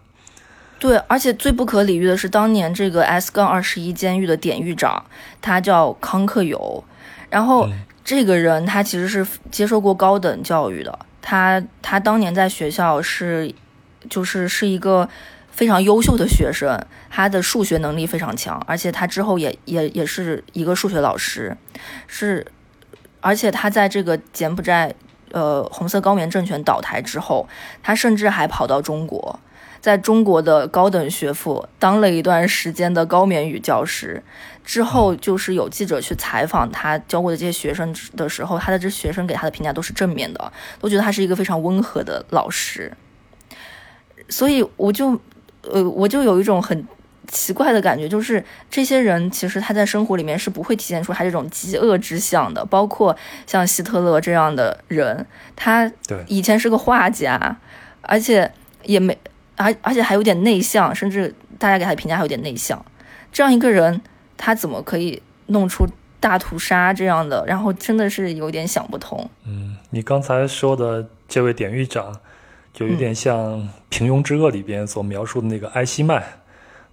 [0.80, 5.04] 对，而且最不可理喻的是，当年这个 S 杠二十一监狱的典狱长，
[5.42, 6.84] 他叫康克友，
[7.30, 7.68] 然后
[8.06, 13.54] 这个人他其实是接受过高等教育的，他他当年在学校是，
[14.10, 15.10] 就是是一个
[15.52, 21.58] 非常优秀的学生，他的数学能力非常强，而且他之后也也也是一个数学老师，
[22.08, 22.48] 是，
[23.20, 24.96] 而且他在这个柬埔寨，
[25.32, 27.48] 呃，红色高棉政权倒台之后，
[27.84, 29.40] 他甚至还跑到中国。
[29.82, 34.22] 在中国的高等学府当了一段时间的高棉语教师，
[34.66, 40.52] 之后就是有记者去采访他教过的这些学生的时候，他的这学生给他的评价都是正面的，
[40.82, 42.92] 都觉得他是一个非常温和的老师。
[44.28, 45.18] 所以我就
[45.62, 46.86] 呃我就有一种很
[47.30, 53.16] 奇怪的感觉，就是这些人其实他在生活里面是不会体现出他这种极恶之相的，包括
[53.48, 55.26] 像希特勒这样的人，
[55.56, 55.90] 他
[56.28, 57.58] 以前是个画家，
[58.02, 58.52] 而且
[58.84, 59.18] 也没
[59.56, 62.86] 而而且还有点内向，甚至大家给他的评价还有点内向，
[63.32, 64.02] 这样一个人
[64.36, 65.88] 他怎么可以弄出？
[66.22, 69.30] 大屠杀这样的，然后真的是有点想不通。
[69.46, 72.14] 嗯，你刚才说的这位典狱长，
[72.74, 73.58] 就有点像
[73.88, 76.22] 《平庸之恶》里边所描述的那个埃希曼。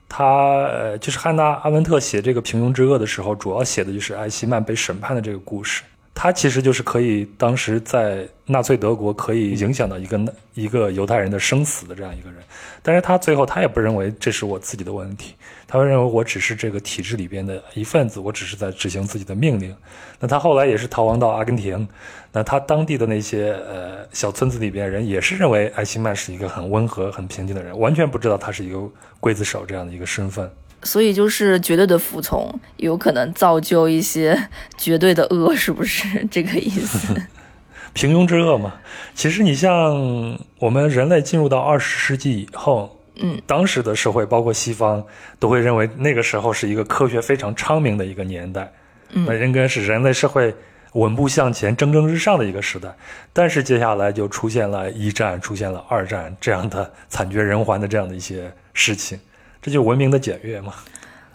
[0.08, 5.82] 他呃，就是汉娜·阿文特写这个《平庸之恶》的时候，主要写的就是艾希曼被审判的这个故事。
[6.18, 12.38] 他其实就是可以当时在纳粹德国可以影响到一个一个犹太人的生死的这样一个人，
[12.82, 15.34] 但是他最后他也不认为这是我自己的问题，
[15.68, 19.76] 他会认为我只是这个体制里边的一份子，我只是在执行自己的命令。
[20.18, 21.86] 那他后来也是逃亡到阿根廷，
[22.32, 28.78] 那他当地的那些呃小村子里边人也是认为艾希曼是一个很温和、很平静的人，完全不知道他是一个
[29.20, 30.50] 刽子手这样的一个身份。
[30.86, 34.48] 所以就是绝对的服从，有可能造就一些
[34.78, 37.14] 绝对的恶，是不是这个意思？
[37.92, 38.74] 平庸之恶嘛。
[39.14, 45.04] 其实你像我们人类进入到二十世纪以后，嗯，当时的社会，包括西方，
[45.38, 48.70] 都会认为那个时候是一个科学非常昌明的一个年代，
[49.10, 50.54] 嗯，那应该是人类社会
[50.92, 52.94] 稳步向前、蒸蒸日上的一个时代。
[53.32, 59.18] 但是接下来就出现了一战，出现了二战这样的惨绝人寰的这样的一些事情。
[59.66, 60.72] 这就是文明的检阅嘛，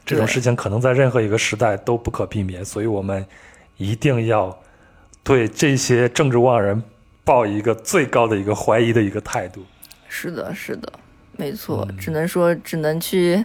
[0.05, 3.25] 这种事情可能在任何一个时代都不可避免，所以我们
[3.75, 4.57] 一定要
[5.21, 6.81] 对这些政治妄人
[7.25, 9.65] 抱一个最高的一个怀疑的一个态度。
[10.07, 10.93] 是的，是的，
[11.35, 13.43] 没错，只能说只能去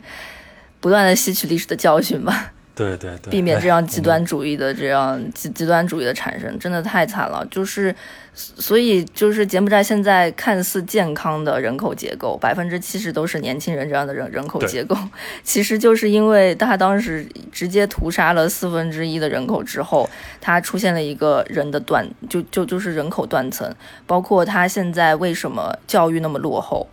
[0.79, 2.53] 不断的吸取历史的教训吧。
[2.77, 7.43] 对对对，避免这样极端主义的这样极极端主义的产生，真的太惨了。
[7.51, 7.95] 就是，
[8.35, 14.95] 所以就是柬埔寨现在看似健康的人口结构，百分之七十都是年轻人这样的人人口结构，
[15.43, 20.07] 其实就是因为他当时直接屠杀了四分之一的人口之后，
[20.39, 23.75] 他出现了一个人的断，就就就是人口断层，
[24.07, 26.87] 包括他现在为什么教育那么落后，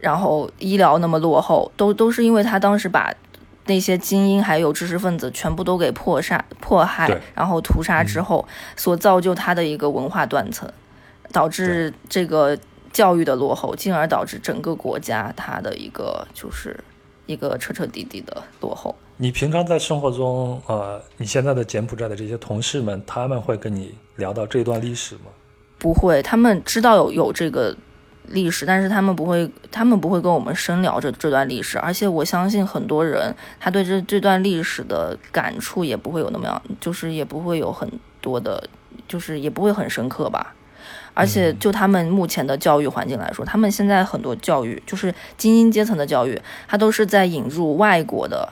[0.00, 3.14] 然后医疗那么落后，都都是因为他当时把。
[3.66, 10.68] 那些精英还有知识分子全部都给迫杀、迫害，然后屠杀之后，所造就他的一个文化断层，
[11.30, 12.58] 导致这个
[12.92, 16.78] 教育的落后，进而导致整个国家它的一个就是
[17.26, 18.94] 一个彻彻底底的落后。
[19.16, 25.30] 你平常在生活中，呃，你现在的柬埔寨的这些同事们，他们会跟你聊到这段历史吗？
[25.78, 27.76] 不会，他们知道有有这个。
[28.32, 37.88] 历史，但是他们不会，他们不会跟我们深聊这这段历史，而且我相信很多人他对这这段历史的感触也不会有那么样，就是也不会有很
[38.20, 38.68] 多的，
[39.06, 40.54] 就是也不会很深刻吧。
[41.14, 48.50] 而且就他们目前的教育环境来说，他们现在很多教育就是精英阶层的教育，他都是在引入外国的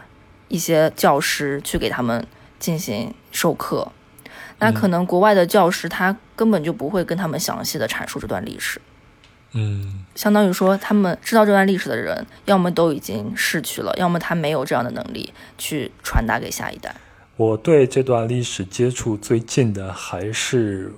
[0.48, 2.26] 一些教师去给他们
[2.58, 3.90] 进行授课，
[4.58, 8.78] 那可能国外的教师他根本就不会跟他们详细的阐述这段历史。
[9.52, 16.94] 嗯，相当于说，他们知道这段历史的人，要么都已经逝去了，要么他没有这样的能力去传达给下一代。
[17.36, 20.92] 我对这段历史接触最近的还是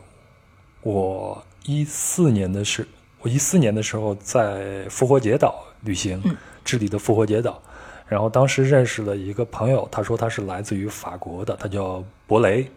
[0.82, 2.86] 我一四年的时，
[3.20, 6.22] 我一四年的时候在复活节岛旅行，
[6.62, 7.58] 智利的复活节岛，
[8.06, 12.70] 然后当时认识了一个朋友，他说他是来自于法国的，他叫博雷，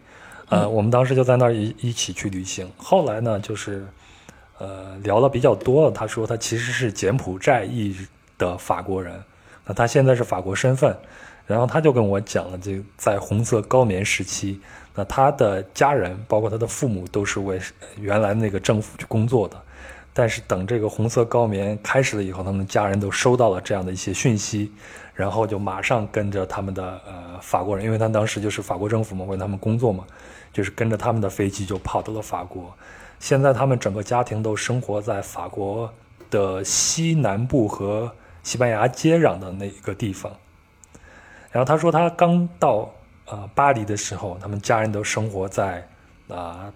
[0.48, 3.86] 呃，我们当时就在那儿一一起去旅行，后来呢，就是。
[4.58, 5.90] 呃，聊了比较多了。
[5.90, 7.96] 他说他其实是柬埔寨裔
[8.38, 9.22] 的法国人，
[9.64, 10.96] 那他现在是法国身份。
[11.46, 14.60] 然后他就跟我讲了，这在红色高棉时期，
[14.96, 17.60] 那他的家人，包括他的父母，都是为
[18.00, 19.56] 原来那个政府去工作的。
[20.12, 24.72] 但是等这个红色高棉开始了以后，他们家人都收到了这样的一些讯息，
[25.14, 30.04] 然后就马上跟着他们的呃法国人，因为他当时就是法国政府嘛，为他们工作嘛，
[30.52, 32.74] 就是跟着他们的飞机就跑到了法国。
[33.18, 35.92] 现在他们整个家庭都生活在法国
[36.30, 38.10] 的西南部和
[38.42, 40.32] 西班牙接壤的那个地方。
[41.50, 42.92] 然后他说，他刚到
[43.26, 45.86] 呃巴黎的时候，他们家人都生活在
[46.28, 46.72] 啊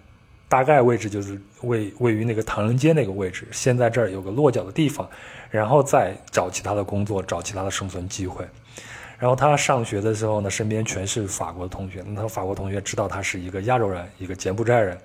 [0.49, 3.47] 大概位置就是位位于那个唐人街那个位置。
[3.51, 5.07] 现在这儿有个落脚的地方，
[5.49, 8.45] 然后再找其他的工作，找其他的生存机会。
[9.19, 14.97] 然后他上学的时候呢，身边全是法国的同学，那法国同学知道他是一个亚洲人，一个柬埔寨人。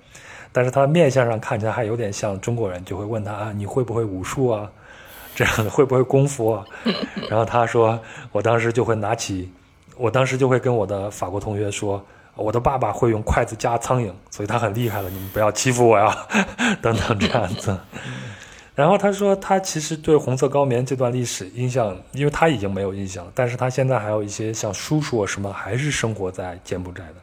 [0.53, 4.71] 但是他面相上看起来还有点像中国人，就会问他啊，你会不会武术啊？
[5.37, 6.65] 这样的会不会功夫啊？
[7.29, 7.99] 然后他说，
[8.33, 9.53] 我当时就会拿起，
[9.97, 12.03] 我当时就会跟我的法国同学说，
[12.35, 16.17] 我的爸爸会用筷子夹苍蝇，所以他很厉害了，你们不要欺负我呀，
[16.81, 17.79] 等等这样子。
[18.75, 27.15] 然后他说，他其实对红色高棉这段历史印象，因为他已经没有印象，但是他现在还有一些像叔叔什么，还是生活在柬埔寨的。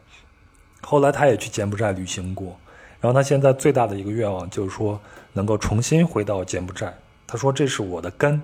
[0.82, 2.56] 后来他也去柬埔寨旅行过，
[3.04, 4.98] 然后他现在最大的一个愿望就是说，
[5.34, 6.96] 能够重新回到柬埔寨。
[7.26, 8.40] 他说：“这是我的根，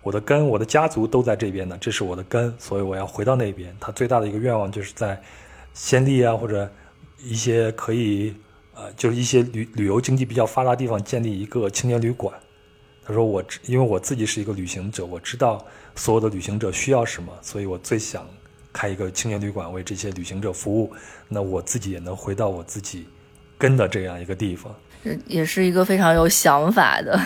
[0.00, 5.20] 我的根，我的家族都在这边呢，这是我的根，所以我要回到那边。”他最大的一个愿望就是在
[5.74, 6.70] 暹粒啊，或者
[7.20, 8.32] 一些可以。
[8.78, 12.32] 呃，就是一些旅旅游经济比较发达地方建立一个青年旅馆。
[13.02, 18.28] 他说：“我因为我自己是一个旅行者，我知道所有的旅行者需要什么，所以我最想
[18.74, 20.92] 开一个青年旅馆为这些旅行者服务。
[21.26, 23.06] 那我自己也能回到我自己
[23.58, 24.74] 根的这样一个地方。”
[25.28, 27.16] 也是一个非常有想法的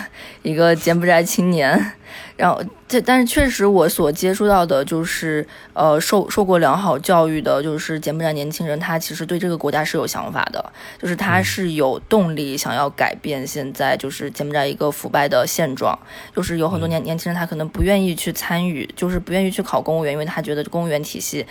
[0.43, 1.93] 一个柬埔寨青年，
[2.37, 5.43] 然后这但是确实我所接触到的就是
[5.73, 10.63] 呃受受过良好教育的，就是柬埔寨年轻人，他其实对这个国家是有想法的，
[11.01, 15.97] 就是他是有动力想要改变现在就是柬埔寨一个腐败的现状，
[16.35, 21.43] 就是有很多年年轻人他可能不愿意去参与，就是不愿意去考公务员，因为他觉得公务员体系。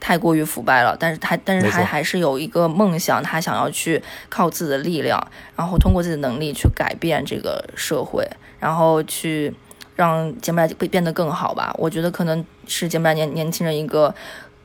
[0.00, 5.18] 太过于腐败了，但是他，但是他还是有一个梦想，他想要去靠自己的力量，
[5.56, 9.54] 然后通过自己的能力去改变这个社会，然后去
[9.96, 11.74] 让柬埔寨变变得更好吧。
[11.78, 14.14] 我觉得可能是柬埔寨年年轻人一个，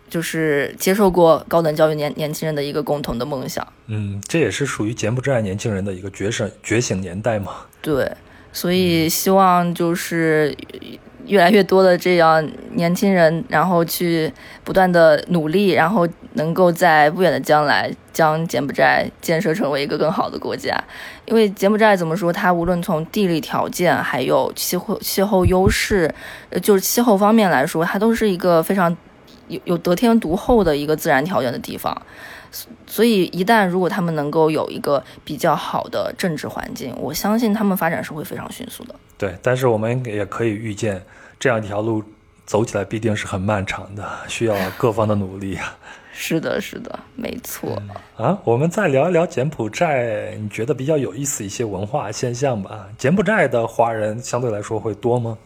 [0.10, 3.66] 就是接受过高等教育年年轻人的一个共同的梦想。
[3.88, 7.54] 嗯，这也是属于柬埔寨年轻人的一个觉醒觉醒年代嘛。
[7.82, 8.12] 对，
[8.52, 10.58] 所以希望就是。
[11.30, 14.32] 越来越多的这样年轻人，然后去
[14.64, 20.76] 不断的努力，然后能够在不远的将来将柬埔寨建设成为一个更好的国家。
[21.26, 26.12] 因为柬埔寨怎么说，它无论从地理条件，还有气候气候优势，
[26.50, 28.98] 呃，就是气候方面来说，它都是一个非常
[29.48, 31.96] 有有得天独厚的一个自然条件的地方。
[32.88, 38.96] 所以，一旦如果他们能够有一个比较好的政治环境，我相信他们发展是会非常迅速的。
[39.20, 41.04] 对，但是我们也可以预见。
[41.40, 42.04] 这样一条路
[42.46, 45.78] 走起来必定是很漫长的，需要各方的努力啊！
[46.12, 47.82] 是的，是的，没错
[48.18, 48.38] 啊。
[48.44, 52.88] 我们再聊一聊柬埔寨，你觉得比较有意思一些文化现象吧？
[52.98, 55.38] 柬埔寨的华人相对来说会多吗？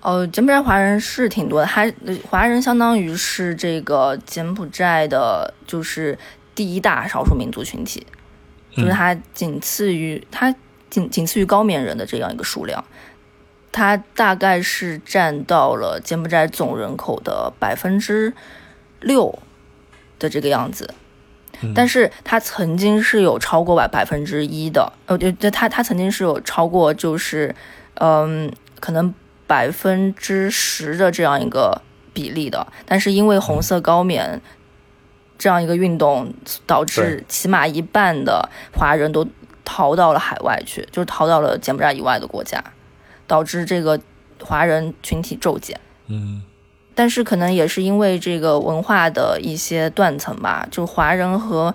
[0.00, 1.92] 哦，柬埔寨华人是挺多的，还
[2.28, 6.18] 华人相当于是这个柬埔寨的，就是
[6.54, 8.04] 第一大少数民族群体，
[8.74, 10.52] 就是它仅次于它
[10.90, 12.84] 仅仅次于高棉人的这样一个数量。
[13.70, 18.32] 它大概是占到了柬埔寨总人口的百分之
[19.00, 19.38] 六
[20.18, 20.92] 的这个样子，
[21.74, 27.54] 但是它曾经是有超过百百分之一的，呃，对，它它曾经是有超过就是，
[27.94, 28.50] 嗯，
[28.80, 29.14] 可能
[29.46, 31.80] 百分之十的这样一个
[32.12, 34.40] 比例的，但是因为红色高棉
[35.38, 36.32] 这样一个运动，
[36.66, 39.26] 导致起码一半的华人都
[39.64, 42.62] 逃到了海外去，就是逃到了柬埔寨以外的国家。
[43.28, 44.00] 导致这个
[44.42, 45.78] 华人群体骤减，
[46.08, 46.42] 嗯，
[46.96, 51.72] 但是可能也是因为这个文化的一些断层吧，就华人和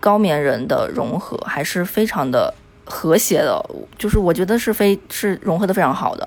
[0.00, 2.54] 高棉人的融合还是非常的
[2.86, 3.62] 和谐的，
[3.98, 6.26] 就是我觉得是非是融合的非常好的。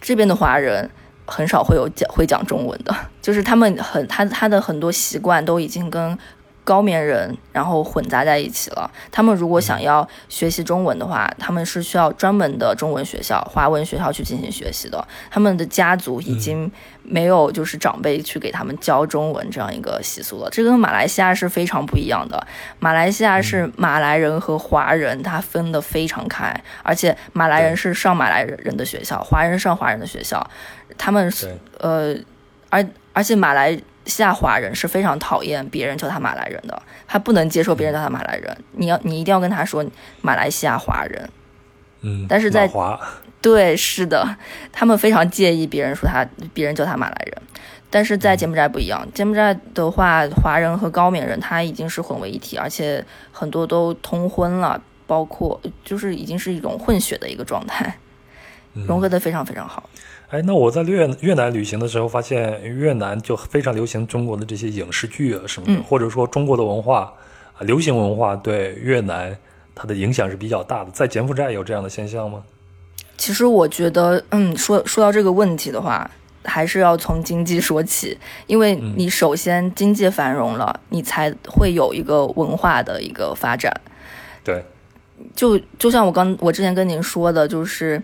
[0.00, 0.88] 这边的华人
[1.26, 6.16] 很少会有讲会讲中文的，就是他们很他他的很多习惯都已经跟。
[6.64, 8.90] 高棉人，然后混杂在一起了。
[9.10, 15.06] 他们如果想要学习中文的话，他们是需要专门的中文学校、华文学校去进行学习的。
[15.30, 16.70] 他们的家族已经
[17.02, 20.48] 没有就是长辈去给他们教中文这样一个习俗了。
[20.50, 22.46] 这跟马来西亚是非常不一样的。
[22.78, 30.48] 马来西亚是马来人和华人他分得非常开，而且马来人是上马来人的学校，华人上华人的学校。
[30.96, 32.14] 他们是呃，
[32.70, 33.76] 而而且马来。
[34.06, 38.56] 西亚华人是非常讨厌别人叫他马来人的，他不能接受别人叫他马来人。
[38.72, 39.84] 你要，你一定要跟他说
[40.20, 41.28] 马来西亚华人。
[42.00, 42.68] 嗯，但是在
[43.40, 44.36] 对，是的，
[44.72, 47.42] 他们非常介意别人说他，别人叫他马来人。
[47.90, 57.98] 但是在柬埔寨不一样，柬埔寨的话，华人和高棉人他已经是混为一体，而且很多都通婚了，包括就是已经是一种混血的一个状态，
[58.72, 59.90] 融合的非常非常好。
[60.32, 67.12] 哎，那我在越越南旅行的时候，发现越南就非常流行中国的这些影视剧啊什么的，或者说中国的文化
[67.52, 69.36] 啊，流行文化对越南
[69.74, 70.90] 它的影响是比较大的。
[70.90, 72.42] 在柬埔寨有这样的现象吗？
[73.18, 76.10] 其实我觉得，嗯，说说到这个问题的话，
[76.44, 83.70] 还是要从经济说起，因为你首先经济繁荣了，你才会有一个文化的一个发展。
[84.42, 84.64] 对，
[85.36, 88.02] 就就像我刚我之前跟您说的，就是。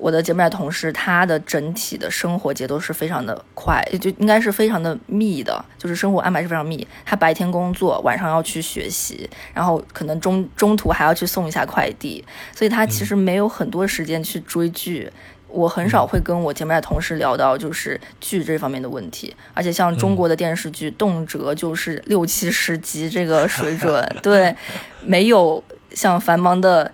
[0.00, 6.88] 我的柬埔寨同事，他的整体的生活节奏是非常的快，就应该是非常的密的，就是生活安排是非常密。
[7.04, 12.24] 他白天工作，晚上要去学习，然后可能中中途还要去送一下快递，
[12.56, 15.12] 所以他其实没有很多时间去追剧。
[15.46, 24.56] 我很少会跟我柬埔寨同事聊到就是剧这方面的问题，而且像中国的电视剧，动辄就是六七十集这个水准， 对，
[25.02, 26.90] 没有像繁忙的。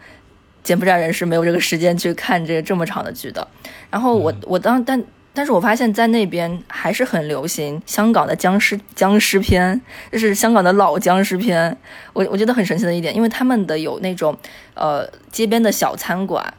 [0.67, 3.47] 柬埔寨人是没有这个时间去看这这么长的剧的。
[3.89, 5.01] 然后我我当但
[5.33, 9.81] 但是我发现，在那边还是很流行香港的僵尸僵尸片，
[10.11, 11.77] 就是香港的老僵尸片。
[12.13, 14.37] 我我觉得很神奇的一点，因为他们的有那种
[14.75, 16.53] 呃街边的小餐馆，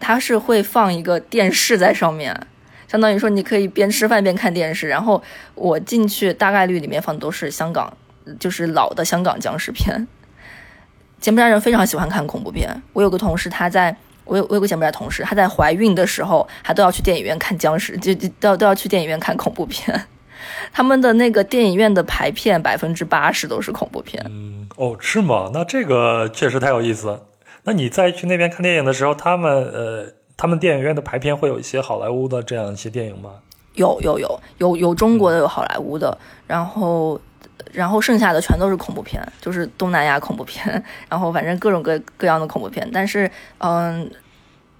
[0.00, 2.34] 它是会放一个电视在上面，
[2.88, 4.88] 相当于说你可以边吃饭边看电视。
[4.88, 5.22] 然后
[5.54, 7.96] 我进去大概率里面放的都是香港，
[8.40, 10.08] 就是老的香港僵尸片。
[11.20, 12.70] 柬埔寨人非常喜欢看恐怖片。
[12.92, 20.06] 我有个同事，他在我有我有个柬埔寨同事，他在怀孕的时候，还都要去电影院看僵尸，就就都要都要去电影院看恐怖片。
[20.72, 24.24] 他们的那个电影院的排片 百分之八十都是恐怖片。
[24.28, 25.50] 嗯，哦，是吗？
[25.52, 27.20] 那这个确实太有意思。
[27.64, 33.30] 那你在去那边看电影的时候，他们呃，他们电影院的排片会有一些好莱坞的这样一些电影吗？
[33.74, 36.16] 有有有有有中国的，有好莱坞的，
[36.46, 37.20] 然后。
[37.72, 42.88] 然后剩下的全都是恐怖片，就是东南亚恐怖片， 然后反正各种各各样的恐怖片。
[42.92, 44.10] 但是，嗯，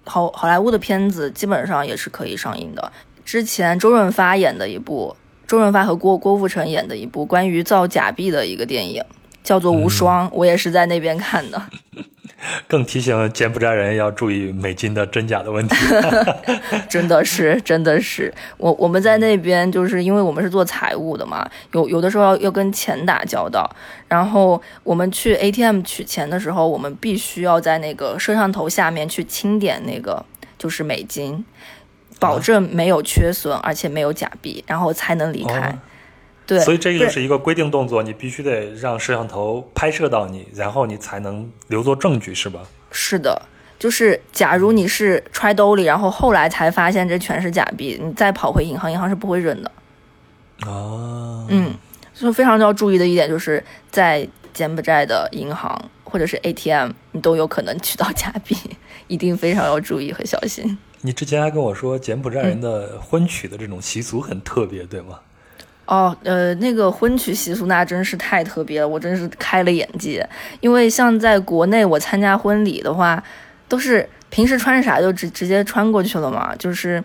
[0.05, 2.93] 好好莱坞的片子基本上也是可以上映的。
[3.24, 5.15] 之前周润发演的一部，
[5.47, 9.05] 周润发和郭郭富城演的一部关于造假币的一个电影，
[9.43, 11.62] 叫做《无双》，我也是在那边看的。
[12.69, 15.77] 更提醒柬埔寨人要注意美金的真假的问题。
[16.89, 23.69] 真的是，真的是，我我们在那边就是因为我们是做财务的嘛，有有的时候要要跟钱打交道，
[24.06, 30.24] 然后我们去 ATM 取钱的时候，我们必须要在那个摄像头下面去清点那个
[30.56, 31.44] 就是美金，
[32.20, 35.77] 保证没有缺损，而且没有假币，然后才能离开。
[36.49, 42.62] 对，所以这个是一个规定动作，你必须得让摄像头拍摄到你，然后你才能留作证据，是吧？
[42.91, 43.43] 是的，
[43.79, 49.70] 就是假如你是揣兜里，然后后来才发现这全是假币，你再跑回银行，银行是不会认的。
[50.66, 51.75] 哦，嗯，
[52.15, 58.57] 所以非常要注意的一点，就是在柬埔寨的银行或者是 ATM，你都有可能取到假币，
[59.07, 60.79] 一定非常要注意和小心。
[61.03, 65.20] 你之前还跟我说，柬埔寨人的婚娶的这种习俗很特别，对吗？
[65.89, 70.28] 哦，呃，那个婚娶习俗那真是太特别了，我真是开了眼界。
[70.60, 73.23] 因为像在国内，我参加婚礼的话，
[73.66, 77.02] 都是平时穿啥就直直接穿过去了嘛，就是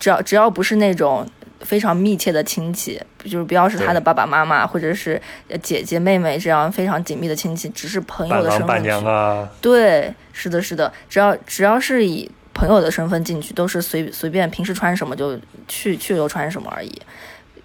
[0.00, 1.28] 只要只要不是那种
[1.60, 5.20] 非常密切的亲戚，就是不要是他的爸爸妈妈或者是
[5.62, 8.68] 姐姐妹妹这样非常紧密的亲戚，只是朋友的身份。
[8.68, 9.46] 伴娘啊。
[9.60, 15.38] 对，是的，是的，只要只要是以朋友的身份进去，都是随随便平时穿什么就
[15.68, 17.02] 去去就穿什么而已。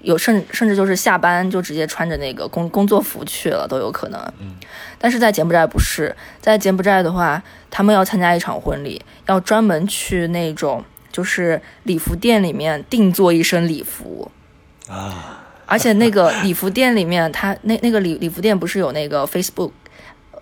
[0.01, 4.55] 有甚甚至就是下班就直接穿着那个工工作服去了都有可能，嗯，
[4.97, 14.31] 但是在柬埔寨不是，在柬埔寨的话，他们要参加一场婚礼，要专门去那种就是礼服店里面定做一身礼服，
[14.87, 19.71] 啊，而且那个礼服店里面，他那那个礼礼服店不是有那个 Facebook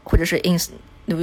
[0.03, 0.69] 或者是 Ins。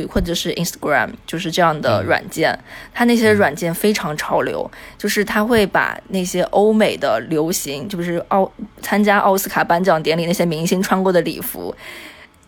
[0.09, 2.59] 或者是 Instagram，就是这样的软件，
[2.95, 8.51] 它那些软件非常潮流，就是它会把那些欧美的流行，就是奥
[8.81, 11.75] 参加奥斯卡颁奖典礼那些明星穿过的礼服，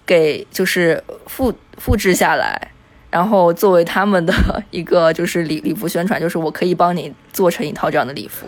[0.07, 2.71] 给就是复复制下来，
[3.11, 4.33] 然后作为他们的
[4.73, 8.47] 一个就是礼礼服宣传，就是我可以帮你做成一套这样的礼服，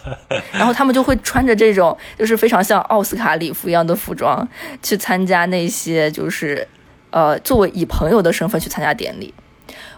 [0.52, 4.48] 然后他们就会穿着这种就是非常像奥斯卡礼服一样的服装
[4.82, 6.66] 去参加那些就是。
[7.10, 9.34] 呃，作为以朋友的身份去参加典礼，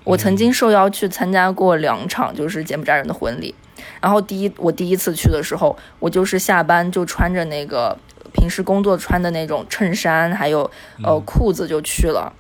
[0.04, 3.54] 我曾经受邀去参加过两场，就是柬埔寨人的婚礼。
[4.00, 7.96] 然后第一，我第一次去的时候，我就是下班就穿着那个
[8.32, 10.70] 平时工作穿的那种衬衫，还有
[11.04, 12.32] 呃裤子就去了。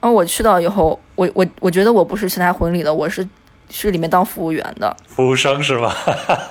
[0.00, 3.26] 然后我去到以后，我我我觉得我不是去参加婚礼的，我是
[3.68, 4.96] 去里面当服务员的。
[5.06, 5.94] 服务生是吧？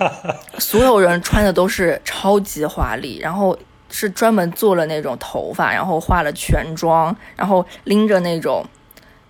[0.58, 3.58] 所有人穿的都是超级华丽，然后。
[3.90, 8.66] 是专门做了那种头发，然后化了全妆，然后拎着那种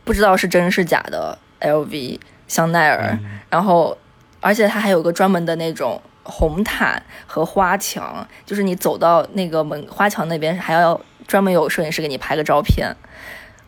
[0.04, 3.18] 不知道是真是假的 LV 香奈儿，
[3.50, 3.98] 然后
[4.42, 12.94] 而且他还有个专门的那种红毯和花墙，就是你走到那个门花墙那边，还要专门有摄影师给你拍个照片。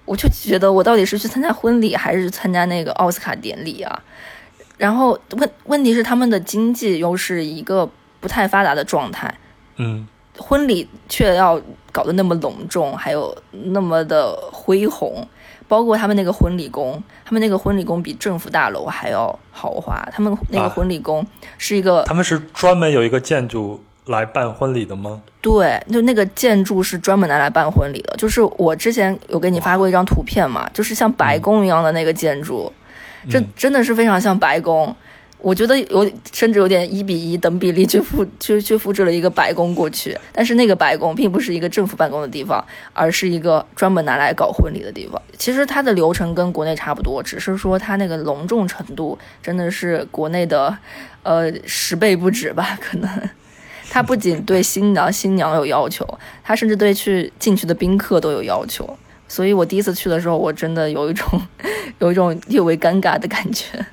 [0.06, 4.02] 我就觉得我到底是去参加婚礼还是参加那个奥斯卡典礼啊？
[4.78, 7.88] 然后问问题是他们的经济又是一个
[8.20, 9.34] 不太发达的状态，
[9.78, 10.08] 嗯。
[10.42, 11.62] 婚礼却要
[11.92, 15.26] 搞得那么隆重，还有那么的恢宏，
[15.68, 20.02] 包括他们那个婚礼宫，他们那个婚礼宫比政府大楼还要豪华。
[20.12, 21.26] 他们那个婚礼宫
[21.58, 25.22] 是一个，他们是专门有一个建筑来办婚礼的吗？
[25.42, 28.16] 对，就那个建筑是专门拿来办婚礼的。
[28.18, 32.72] 就是我之前有给你发过一张图片嘛，就是像白宫一样的那个建筑，
[33.30, 34.96] 这真的是非常像白宫。
[35.42, 42.64] 我觉得有甚至有点一比一等比例去复去去复制了一个白宫过去，但是那个白宫并不是一个政府办公的地方，
[42.94, 45.20] 而是一个专门拿来搞婚礼的地方。
[45.38, 50.78] 其实它的流程跟国内差不多，只是说它那个隆重程度真的是国内的，
[51.24, 52.78] 呃十倍不止吧？
[52.80, 53.10] 可能
[53.90, 56.08] 它不仅对新郎新娘有要求，
[56.44, 58.98] 它甚至对去进去的宾客都有要求。
[59.28, 61.42] 所以我第一次去的时候，我真的有一种
[61.98, 63.84] 有一种略微尴尬的感觉。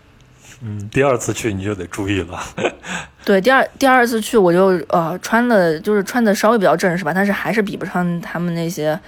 [0.60, 2.40] 嗯，第二次去你就得注意了。
[3.24, 8.98] 对，第二第二次去我就呃穿的，就是穿的稍微比较正式吧，但是还是比不上他们那些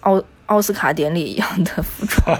[0.00, 2.38] 奥奥斯卡典礼一样的服装。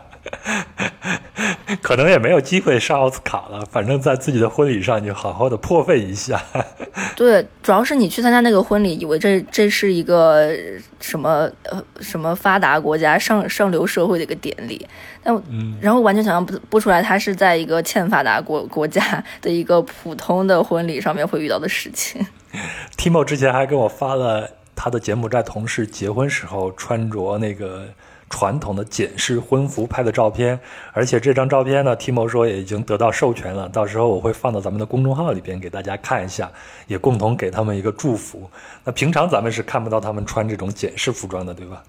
[1.80, 6.40] 可能也没有机会上奥斯卡了，反正在自己的婚礼上就好好的破费一下。
[7.16, 10.52] 对，主要是你去参加那个婚礼，以为这这是一个
[11.00, 14.86] 什么呃什么发达国家上上流社会的一个典礼，
[15.22, 15.42] 但
[15.80, 22.24] 然后完全想象不不出来，他是在一个欠发达国国家的一个普通的婚礼上面会遇到的事情。
[22.98, 27.86] Timo 之前还给我发了他的柬埔寨同事结婚时候穿着那个。
[28.30, 30.58] 传统的简式婚服拍的照片，
[30.92, 36.50] 而且这张照片呢，Timo 说也已经得到授权了，到时候我会放到咱们的公众号里边给大家看一下，
[36.86, 38.48] 也共同给他们一个祝福。
[38.84, 41.82] 那平常咱们是看不到他们穿这种简式服装的，对吧？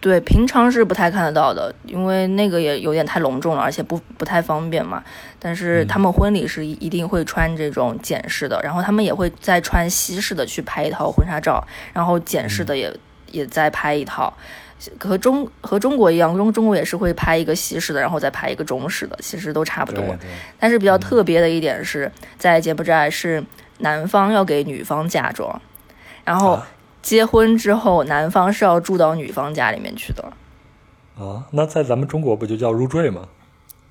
[0.00, 5.02] 对，平常是不太看得到的，因为那个也有点太隆重了，而且不不太方便嘛。
[5.38, 12.92] 但是他们婚礼是一定会穿这种简式的，然后他们也会再穿西式的去拍一套婚纱照，然后简式的也
[13.30, 14.32] 也再拍一套。
[14.98, 20.04] 和中和中国一样，中中国也是会拍一个西式的，然后再拍一个中式的，其实都差不多。
[20.58, 23.42] 但是比较特别的一点是在柬埔寨是
[23.78, 25.60] 男方要给女方嫁妆，
[26.24, 26.60] 然后
[27.02, 30.24] 结婚之后男方是要住到女方家里面去的。
[31.18, 33.28] 啊，那在咱们中国不就叫入赘吗？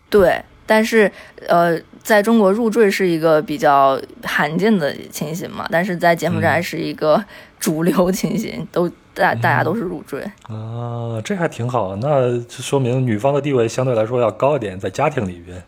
[0.10, 1.12] 对，但是
[1.48, 7.24] 呃，在中国入赘是一个比较罕见的情形嘛，但是在柬埔寨是一个
[7.60, 8.90] 主流情形，都。
[9.14, 11.98] 大大家都是入赘啊，这还挺好。
[11.98, 15.62] 那说明女方的地位相对来说要高一点，在家庭里边。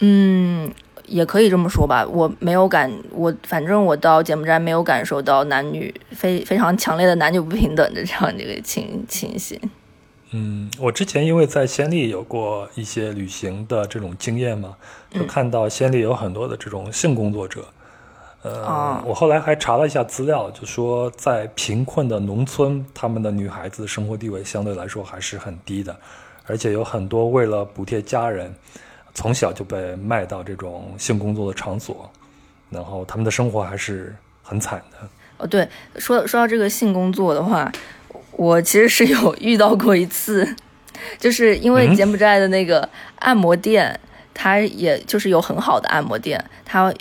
[0.00, 0.68] 嗯，
[1.06, 2.04] 也可以这么说吧。
[2.04, 9.56] 我没有感，我反正我到柬埔寨没有感受到男女非非常强烈的男女不平等的这样一个情情形。
[10.36, 14.74] 嗯，我之前因为在暹粒有过一些旅行的这种经验嘛，
[15.08, 17.64] 就看到暹粒有很多的这种性工作者。
[18.42, 25.96] 呃，我后来还查了一下资料，就说在贫困的农村，他们的女孩子生活地位相对来说还是很低的，
[26.46, 28.52] 而且有很多为了补贴家人，
[29.14, 32.10] 从小就被卖到这种性工作的场所，
[32.70, 34.12] 然后他们的生活还是
[34.42, 35.08] 很惨的。
[35.38, 37.70] 哦，对，说说到这个性工作的话，
[38.36, 40.54] 我其实是有遇到过一次，
[41.18, 42.88] 就是因为柬埔寨的那个
[43.20, 43.98] 按摩店，
[44.32, 46.92] 它也就是有很好的按摩店，它。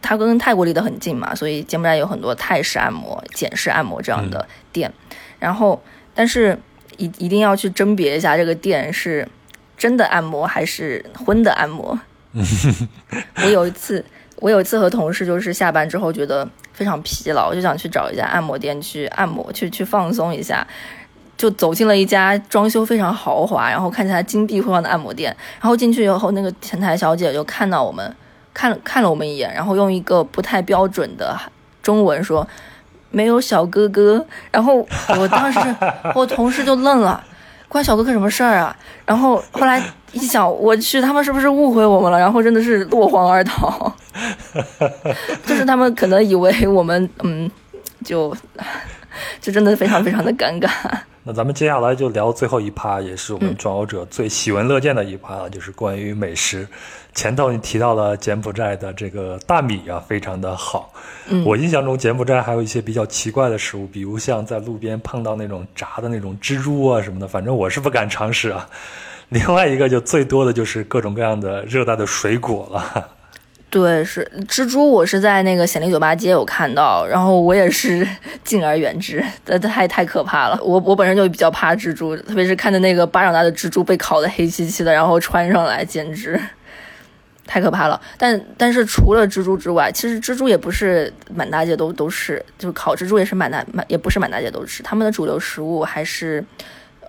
[0.00, 4.90] 它跟泰国离得很近嘛，所以柬埔寨有很多泰式按摩、简式按摩这样的店。
[5.38, 5.78] 然后，
[6.14, 6.58] 但是
[6.96, 9.28] 一一定要去甄别一下这个店是
[9.76, 12.00] 真的按摩还是荤的按摩。
[12.32, 14.02] 我有一次，
[14.36, 20.66] 我有一次和同事就是下班之后觉得非常疲劳，我就想去找一家按摩店去按摩，去去放松一下，
[21.36, 25.34] 就走进了一家装修非常豪华，然后看起来金碧辉煌的按摩店。
[25.60, 28.14] 然后进去以后，那个前台小姐就看到我们。
[28.56, 31.36] 看了看了我们一眼，然后用一个不太标准的
[31.82, 32.46] 中文说
[33.10, 34.86] ：“没有小哥哥。”然后
[35.18, 35.58] 我当时
[36.14, 37.20] 我同事就愣了，
[37.74, 38.76] 关小哥哥什么事儿啊？
[39.04, 39.82] 然后后来
[40.12, 42.16] 一想，我去，他们是不是误会我们了？
[42.16, 43.92] 然后真的是落荒而逃，
[45.44, 47.50] 就是他们可能以为我们嗯，
[48.04, 48.32] 就
[49.42, 50.70] 就真的非常非常的尴尬。
[51.24, 56.68] 那咱们接下来就聊最后一趴，也是我们壮游者最喜闻乐见的一趴了，就是关于美食。
[57.14, 60.92] 前头你提到了柬埔寨的这个大米啊，非常的好。
[61.44, 68.68] 我印象中柬埔寨还有一些比较奇怪的食物，比如像在路边碰到那种炸的那种蜘蛛啊什么的，反正我是不敢尝试啊。
[69.30, 73.08] 另外一个就最多的就是各种各样的热带的水果了。
[73.70, 78.06] 对，是蜘蛛，我是在那个显利酒吧街有看到，然后我也是
[78.44, 80.56] 敬而远之，这太太可怕了。
[80.62, 86.40] 我我本身就比较怕蜘蛛，特别是看着那个巴掌大的蜘蛛被烤得黑漆漆的，然后穿上来，简直
[87.46, 88.00] 太可怕了。
[88.16, 96.44] 但但是除了蜘蛛之外，其实蜘蛛也不是满大街都都是，就是烤蜘蛛也是满大满也不是满大街都是，他们的主流食物还是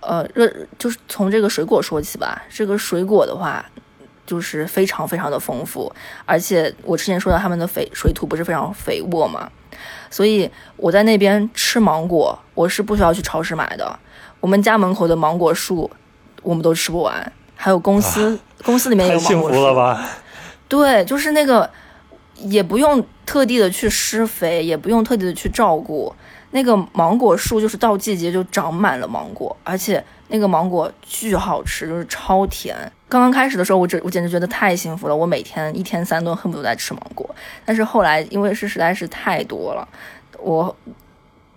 [0.02, 2.42] 呃，热就是从这个水果说起吧。
[2.48, 3.64] 这个水果的话，
[4.26, 5.92] 就是非常非常的丰富，
[6.24, 9.50] 而且我之前说到他们的肥水土不是非常肥沃嘛，
[10.10, 13.98] 所以我在那边吃芒果，我是不需要去超市买的。
[14.40, 15.90] 我们家门口的芒果树，
[16.42, 17.32] 我们都吃不完。
[17.56, 20.08] 还有公司公司里面有芒果树，太幸福了吧？
[20.68, 21.70] 对，就是那个
[22.36, 26.14] 也不用特地的去施肥，也不用特地的去照顾。
[26.52, 32.74] 那个芒果树就是到季节就长满了芒果，而且那个芒果巨好吃，就是超甜。
[33.08, 37.28] 刚刚开始的时候，我这我简直觉得太幸福了，我每天一天三顿恨不得在吃芒果。
[37.64, 39.86] 但是后来因为是实在是太多了，
[40.38, 40.74] 我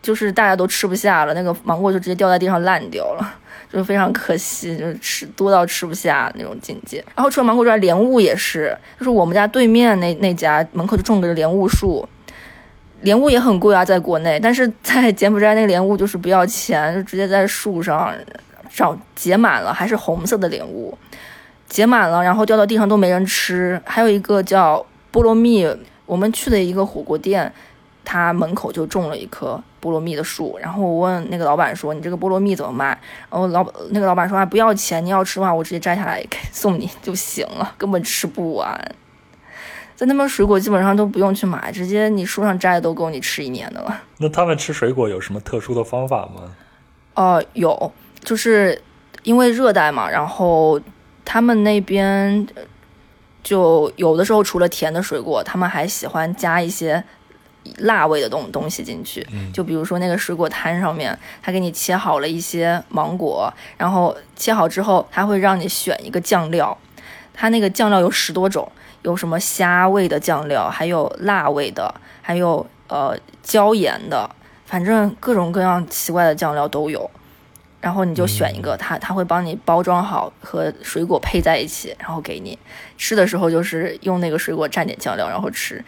[0.02, 3.36] 就是大家都吃不下了，那个芒果就直接掉在地上烂掉了，
[3.71, 7.03] 就非常可惜，就是吃多到吃不下那种境界。
[7.15, 12.07] 然后除了芒果之外，莲雾也是，就是我们家对面那那家门口就种着莲雾树。
[13.01, 18.13] 莲雾也很贵啊，在国内，但是在柬埔寨那个莲雾就是不要钱，就直接在树上
[18.69, 20.97] 长结满了，还是红色的莲雾，
[21.67, 23.81] 结满了，然后掉到地上都没人吃。
[23.85, 25.65] 还有一个叫菠萝蜜，
[26.05, 27.49] 我们去的一个火锅店，
[28.03, 30.57] 它门口就种了一棵菠萝蜜的树。
[30.61, 32.88] 然后我问那个老板说：“你这个菠萝蜜怎么卖？”
[33.30, 38.80] 然后老那个老板说：“啊，不要钱，你要吃的话，我直接摘下来送你就行了，根本吃不完。”
[39.95, 44.01] 在那边水果基本上都不用去买，直接你树上摘的都够你吃一年的了。
[44.19, 46.56] 那他们吃水果有什么特殊的方法吗？
[47.15, 47.91] 哦，有，
[48.23, 48.81] 就是
[49.23, 50.80] 因为热带嘛，然后
[51.26, 52.47] 他们那边
[53.43, 57.03] 就有的时候除了甜的水果，他们还喜欢加一些
[57.77, 59.26] 辣味的东东西进去。
[59.53, 66.77] 就比如说那个水果摊上面，他给你切好了一些芒果，然后切好之后，他会让你选一个酱料，
[67.34, 68.72] 他那个酱料有十多种。
[69.03, 74.30] 有什么虾味的酱料，还有辣味的，还有呃椒盐的，
[74.65, 77.10] 反正各种各样奇怪的酱料都有。
[77.80, 82.60] 然后你就选一个，他他会帮你包装好，和水果配在一起，然后给你
[82.98, 85.81] 吃的时候就是用那个水果蘸点酱料，然后吃。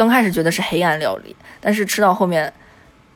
[0.00, 2.50] 刚开始觉得是黑暗料理，但是吃到后面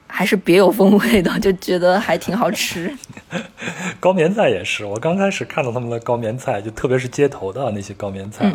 [0.06, 2.94] 还是别有风味的，就觉得还挺好吃。
[3.98, 8.52] 高棉菜也是，我刚开始看到他们的高棉菜，就特别是街头的那些高棉菜。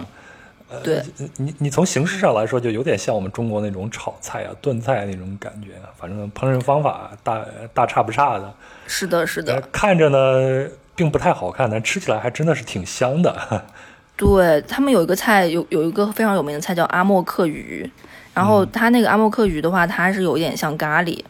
[0.83, 1.01] 对，
[1.37, 7.43] 你你从形式上来说，就有点像我们中国那种炒菜啊、炖菜那种感觉，反正烹饪方法大
[7.73, 8.53] 大差不差的。
[8.85, 9.59] 是的，是的。
[9.71, 13.65] 看着呢，并不太好看，但吃起来还真的是挺香的。
[14.15, 17.89] 对他们有一个菜，有有一个非常有名的菜叫阿莫克鱼，
[18.33, 21.23] 然后它那个阿莫克鱼的话，它是有一点像咖喱，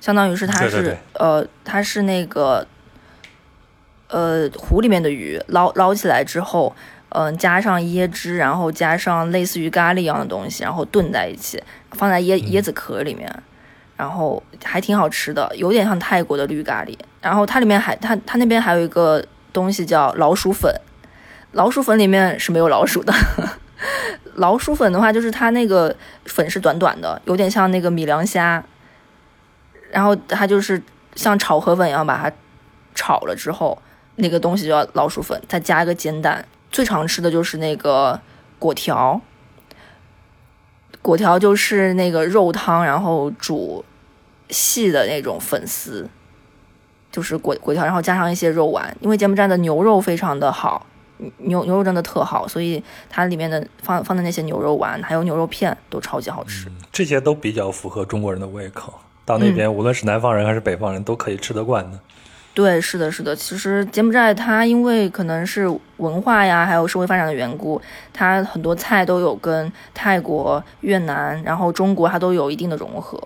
[0.00, 2.66] 相当于是它是呃，它是那个
[4.08, 6.74] 呃湖里面的鱼捞捞起来之后。
[7.12, 11.60] 嗯，加上椰汁，然后加上类似于咖喱一样的东西，然后炖在一起，
[11.90, 13.28] 放在椰椰子壳里面，
[13.96, 16.96] 然后还挺好吃的，有点像泰国的绿咖喱。
[17.20, 19.20] 然后它里面还它它那边还有一个
[19.52, 20.72] 东西叫老鼠粉，
[21.50, 23.12] 老鼠粉里面是没有老鼠的。
[24.34, 25.94] 老鼠粉的话，就是它那个
[26.26, 28.62] 粉是短短的，有点像那个米凉虾，
[29.90, 30.82] 然后它就是
[31.14, 32.30] 像炒河粉一样把它
[32.94, 33.80] 炒了之后，
[34.16, 36.44] 那个东西叫老鼠粉，再加一个煎蛋。
[36.70, 38.20] 最常吃的就是那个
[38.58, 39.20] 果条，
[41.02, 43.84] 果条就是那个肉汤，然后煮
[44.50, 46.08] 细的那种粉丝，
[47.10, 48.96] 就是果果条，然后加上一些肉丸。
[49.00, 50.86] 因为柬埔寨的牛肉非常的好，
[51.38, 56.70] 牛牛肉真的特好，所以它里面的放放的那些牛肉丸还有牛肉片都超级好吃。
[56.92, 58.94] 这些都比较符合中国人的胃口，
[59.24, 61.98] 到那边无论是南方人还是北方人都可以吃得惯的。
[62.52, 63.34] 对，是的，是的。
[63.34, 67.80] 其实柬埔寨它因为可能是文化呀，还有社会发展的缘故，
[68.12, 73.18] 它很多菜都有跟泰国、越南，然后中国它都有一定的融合。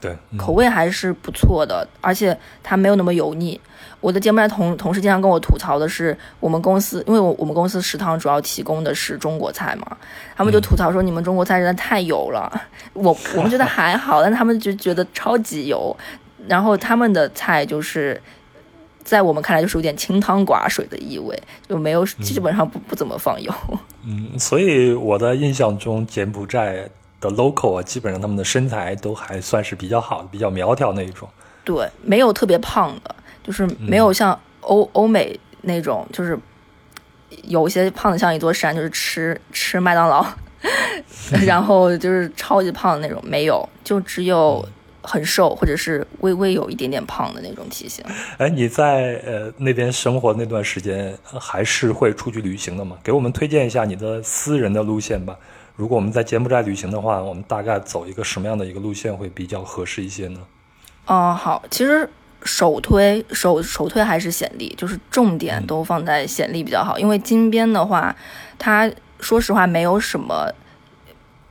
[0.00, 3.58] 对，口味还是不错的，而且它没有那么油腻。
[4.00, 9.96] 我的柬埔寨同同事经常跟我吐槽的是，我们公司因为我我们公司食堂主要提供的是中国菜嘛，
[10.36, 12.50] 他们就吐槽说你们中国菜真的太油了。
[12.94, 15.96] 我我们觉得还好，但他们就觉得超级油。
[16.46, 18.20] 然后他们的菜就是。
[19.06, 23.54] 在我们看来，就是有点清汤寡水的意味，就没有基本上不不怎么放油。
[24.02, 26.90] 嗯，所以我的印象中，柬埔寨
[27.20, 31.28] 的 local 啊，基本上他们的身材都还算是比较好的，比较苗条那一种。
[31.62, 33.14] 对，没有特别胖的，
[33.46, 36.36] 就是没有像欧欧美那种，就是
[37.44, 40.26] 有一些胖的像一座山，就是吃吃麦当劳，
[41.46, 44.66] 然后就是超级胖的那种，没有，就只有。
[45.08, 48.04] 很瘦，或者是微微有一点点胖的那种体型。
[48.38, 52.98] 哎，你在呃那边生活那段时间，还是会出去旅行的吗？
[53.04, 55.38] 给我们推荐一下你的私人的路线吧。
[55.76, 60.40] 如果我们在柬埔寨旅行的话，我们大概走一个什么样的一个路线会比较合适一些呢？
[61.06, 62.10] 哦，好，其实
[62.42, 66.98] 首推首首推还是显力，就是重点都放在显力比较好。
[66.98, 68.14] 因为金边的话，
[68.58, 68.90] 它
[69.20, 70.52] 说实话没有什么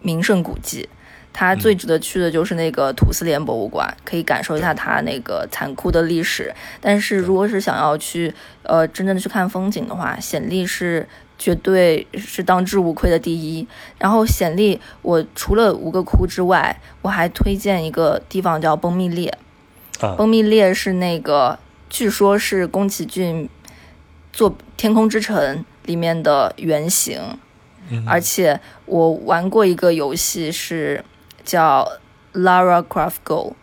[0.02, 0.88] 名胜古迹，
[1.34, 6.54] 它最值得去的就是那个土司连博物馆，可以感受一下它那个残酷的历史。
[6.80, 8.34] 但是如果是想要去
[8.64, 11.08] 呃真正的去看风景的话，显力是。
[11.38, 13.68] 绝对是当之无愧的第一。
[13.98, 19.38] 然后显利，我除了吴哥窟之外，我还推荐一个地方叫崩密列。
[20.02, 21.58] 啊，崩密列是那个，
[21.90, 23.50] 据说是宫崎骏
[24.34, 27.38] 做《天空之城》里面的原型。
[27.90, 31.04] 嗯，而且我玩过一个游戏，是
[31.44, 31.88] 叫
[32.34, 33.56] Lara Croft Go，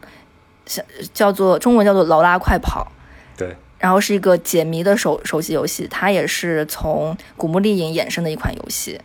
[0.65, 0.83] 叫
[1.13, 2.93] 叫做中文叫做劳拉快跑。
[3.37, 3.57] 对。
[3.79, 9.01] 然后是一个解谜的手手机游戏，它也是从古墓丽影衍生的一款游戏。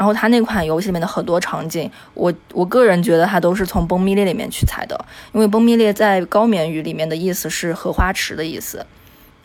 [0.00, 4.98] 然后它那款游戏里面的很多场景，我我个人觉得它都是从崩密列里面取材的，
[5.34, 8.86] 因为崩密列在高棉语里面的意思是荷花池的意思。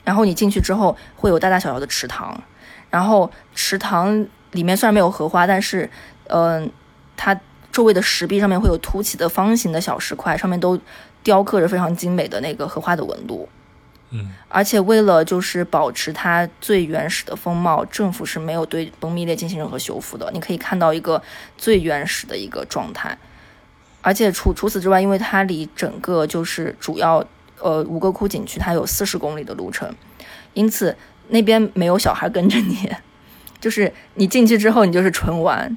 [0.05, 2.41] 然后你进去之后会有大大小小的池塘，
[2.89, 5.89] 然后池塘里面虽然没有荷花，但是
[6.27, 6.71] 嗯，
[7.17, 7.37] 它
[7.69, 10.79] 周围的石壁上面会有凸起的方形的小石块，上面都
[11.21, 13.49] 雕刻着非常精美的那个荷花的纹路。
[14.47, 20.29] 而且为了就是保持它最原始的风貌，政府是没有对崩密列进行任何修复的。
[20.33, 21.21] 你可以看到一个
[21.57, 23.17] 最原始的一个状态。
[24.01, 27.25] 而且除除此之外，因为它离整个就是主要
[27.59, 29.91] 呃五个窟景区，它有四十公里的路程，
[30.53, 30.95] 因此
[31.29, 32.89] 那边没有小孩跟着你，
[33.59, 35.75] 就是你进去之后，你就是纯玩，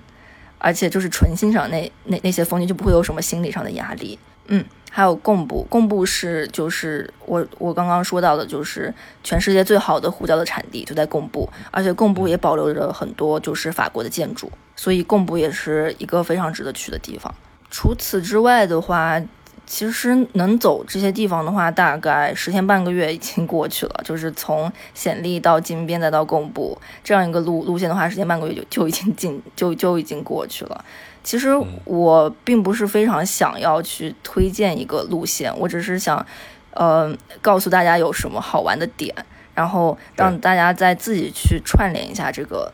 [0.58, 4.18] 而且就是纯欣赏那那那些风景，就不会有什么心理上的压力。
[4.48, 4.64] 嗯。
[4.90, 8.92] 还有贡布，贡布是就是我我刚刚说到的，就是
[9.22, 17.32] 全世界最好的胡椒的产地就在贡布，而且贡布也保留着很多就是法国的建筑，所以贡布也是一个非常值得去的地方。
[17.70, 19.20] 除此之外的话，
[19.66, 24.00] 其实能走这些地方的话，大概十天半个月已经过去了。
[24.02, 30.82] 就是从暹粒到金边再到贡布这样一个路路线的话，十天半个月就就已经进就就已经过去了。
[31.22, 31.50] 其实
[31.84, 36.24] 我并不是非常想要去推荐一个路线，我只是想，
[36.72, 39.14] 呃，告诉大家有什么好玩的点，
[39.54, 42.72] 然后让大家再自己去串联一下这个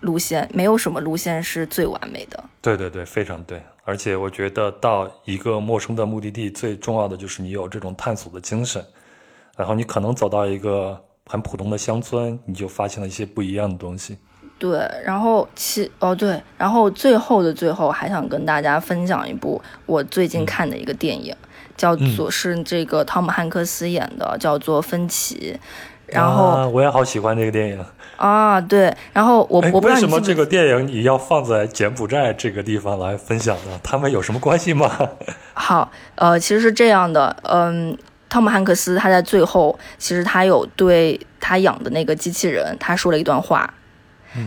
[0.00, 0.48] 路线。
[0.54, 2.44] 没有什么路线是最完美的。
[2.60, 3.62] 对对对，非常对。
[3.84, 8.84] 而且我觉得到一个陌生的目的地，最重要的就是你有这种探索的精神。
[9.56, 14.16] 然后你可能走到一个很普通的乡村，你就发现了一些不一样的东西。
[14.62, 21.34] 对，然后其哦对，然后最后的最后还想跟大家分享一部我最近看的一个电影，
[21.76, 25.58] 叫做是这个汤姆汉克斯演的，叫做《分歧》。
[26.06, 27.84] 然后我也好喜欢这个电影
[28.16, 28.94] 啊，对。
[29.12, 33.80] 然后我我为什么这个电影你要放在柬埔寨这个地方来分享呢？
[33.82, 34.88] 他们有什么关系吗？
[35.54, 37.98] 好，呃，其实是这样的，嗯，
[38.28, 43.74] 汤姆汉克斯他在最后其实他有对他养的那个机器人他说了一段话。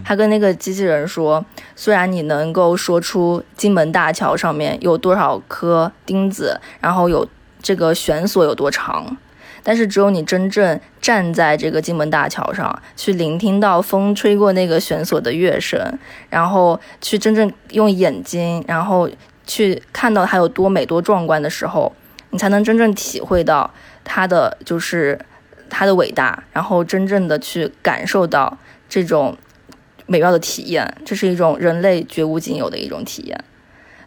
[0.03, 1.45] 他跟那个机器人说
[1.75, 7.27] ：“虽然你能够说出金门大桥上面有多少颗钉子，然后有
[7.61, 9.17] 这个悬索有多长，
[9.61, 15.99] 但是只有你真正站在这个金门大桥上，去聆听到风吹过那个悬索的乐声，
[16.29, 19.09] 然后去真正用眼睛，然后
[19.45, 21.93] 去看到它有多美多壮观的时候，
[22.31, 23.71] 你才能真正体会到
[24.03, 25.19] 它的就是
[25.69, 28.57] 它的伟大，然后真正的去感受到
[28.89, 29.37] 这种。”
[30.05, 33.43] 美妙的体验，这是一种人类绝无仅有的一种体验，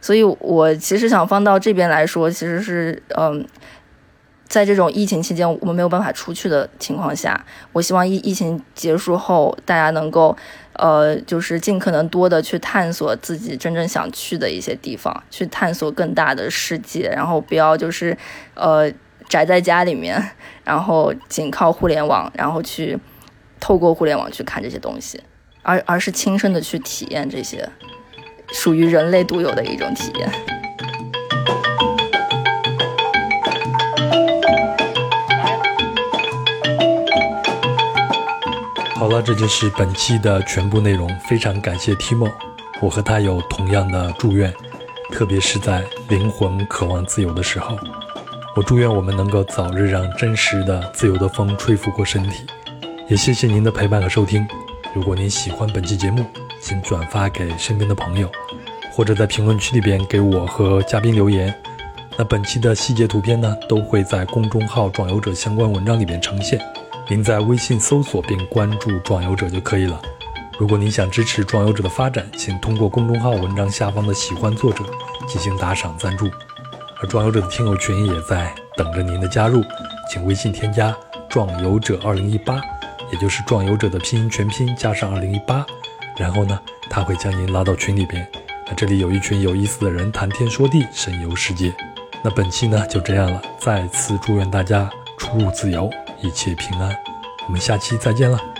[0.00, 3.44] 所以我其实想放到这边来说，其实是嗯，
[4.46, 10.36] 在这种疫情期间我们没有办法出去的情况下，我希望疫疫情结束后，大家能够
[10.74, 18.16] 呃，就是尽可能多的去探索自己真正想去的一些地方，去探索更大的世界，然后不要就是
[18.54, 18.90] 呃
[19.28, 20.30] 宅在家里面，
[20.64, 22.96] 然后仅靠互联网，然后去
[23.58, 25.20] 透过互联网去看这些东西。
[25.68, 27.68] 而而是亲身的去体验这些
[28.52, 30.26] 属于人类独有的一种体验。
[38.94, 41.06] 好了，这就是本期的全部内容。
[41.28, 42.32] 非常感谢 Timo，
[42.80, 44.50] 我和他有同样的祝愿，
[45.12, 47.76] 特别是在灵魂渴望自由的时候，
[48.56, 52.46] 我祝愿我们能够早日让真实的、自由的风吹拂过身体。
[53.06, 54.48] 也谢谢您的陪伴和收听。
[54.98, 56.26] 如果您喜欢本期节目，
[56.60, 58.28] 请转发给身边的朋友，
[58.90, 61.54] 或者在评论区里边给我和嘉宾留言。
[62.16, 66.60] 那本期的细节图片呢，都会在公众号“壮游者”相关文章里边呈现。
[67.08, 70.02] 您在微信搜索并关注“壮游者”就可以了。
[70.58, 74.82] 如果您想支持壮游者的发展，请通过公众号文章下方的“喜欢作者”
[75.28, 76.28] 进行打赏赞助。
[77.00, 79.62] 而壮游者的听友群也在等着您的加入。
[80.10, 80.92] 请微信添加
[81.30, 82.60] “壮游者二零一八”，
[83.12, 85.64] 也就是“壮游者”的拼音全拼加上二零一八，
[86.16, 88.26] 然后呢，他会将您拉到群里边。
[88.66, 91.74] 那这里有一群有意思的人谈天说地，神游世界。
[92.22, 95.90] 那本期呢就这样了，再次祝愿大家出入自由，
[96.20, 96.94] 一切平安。
[97.46, 98.57] 我们下期再见了。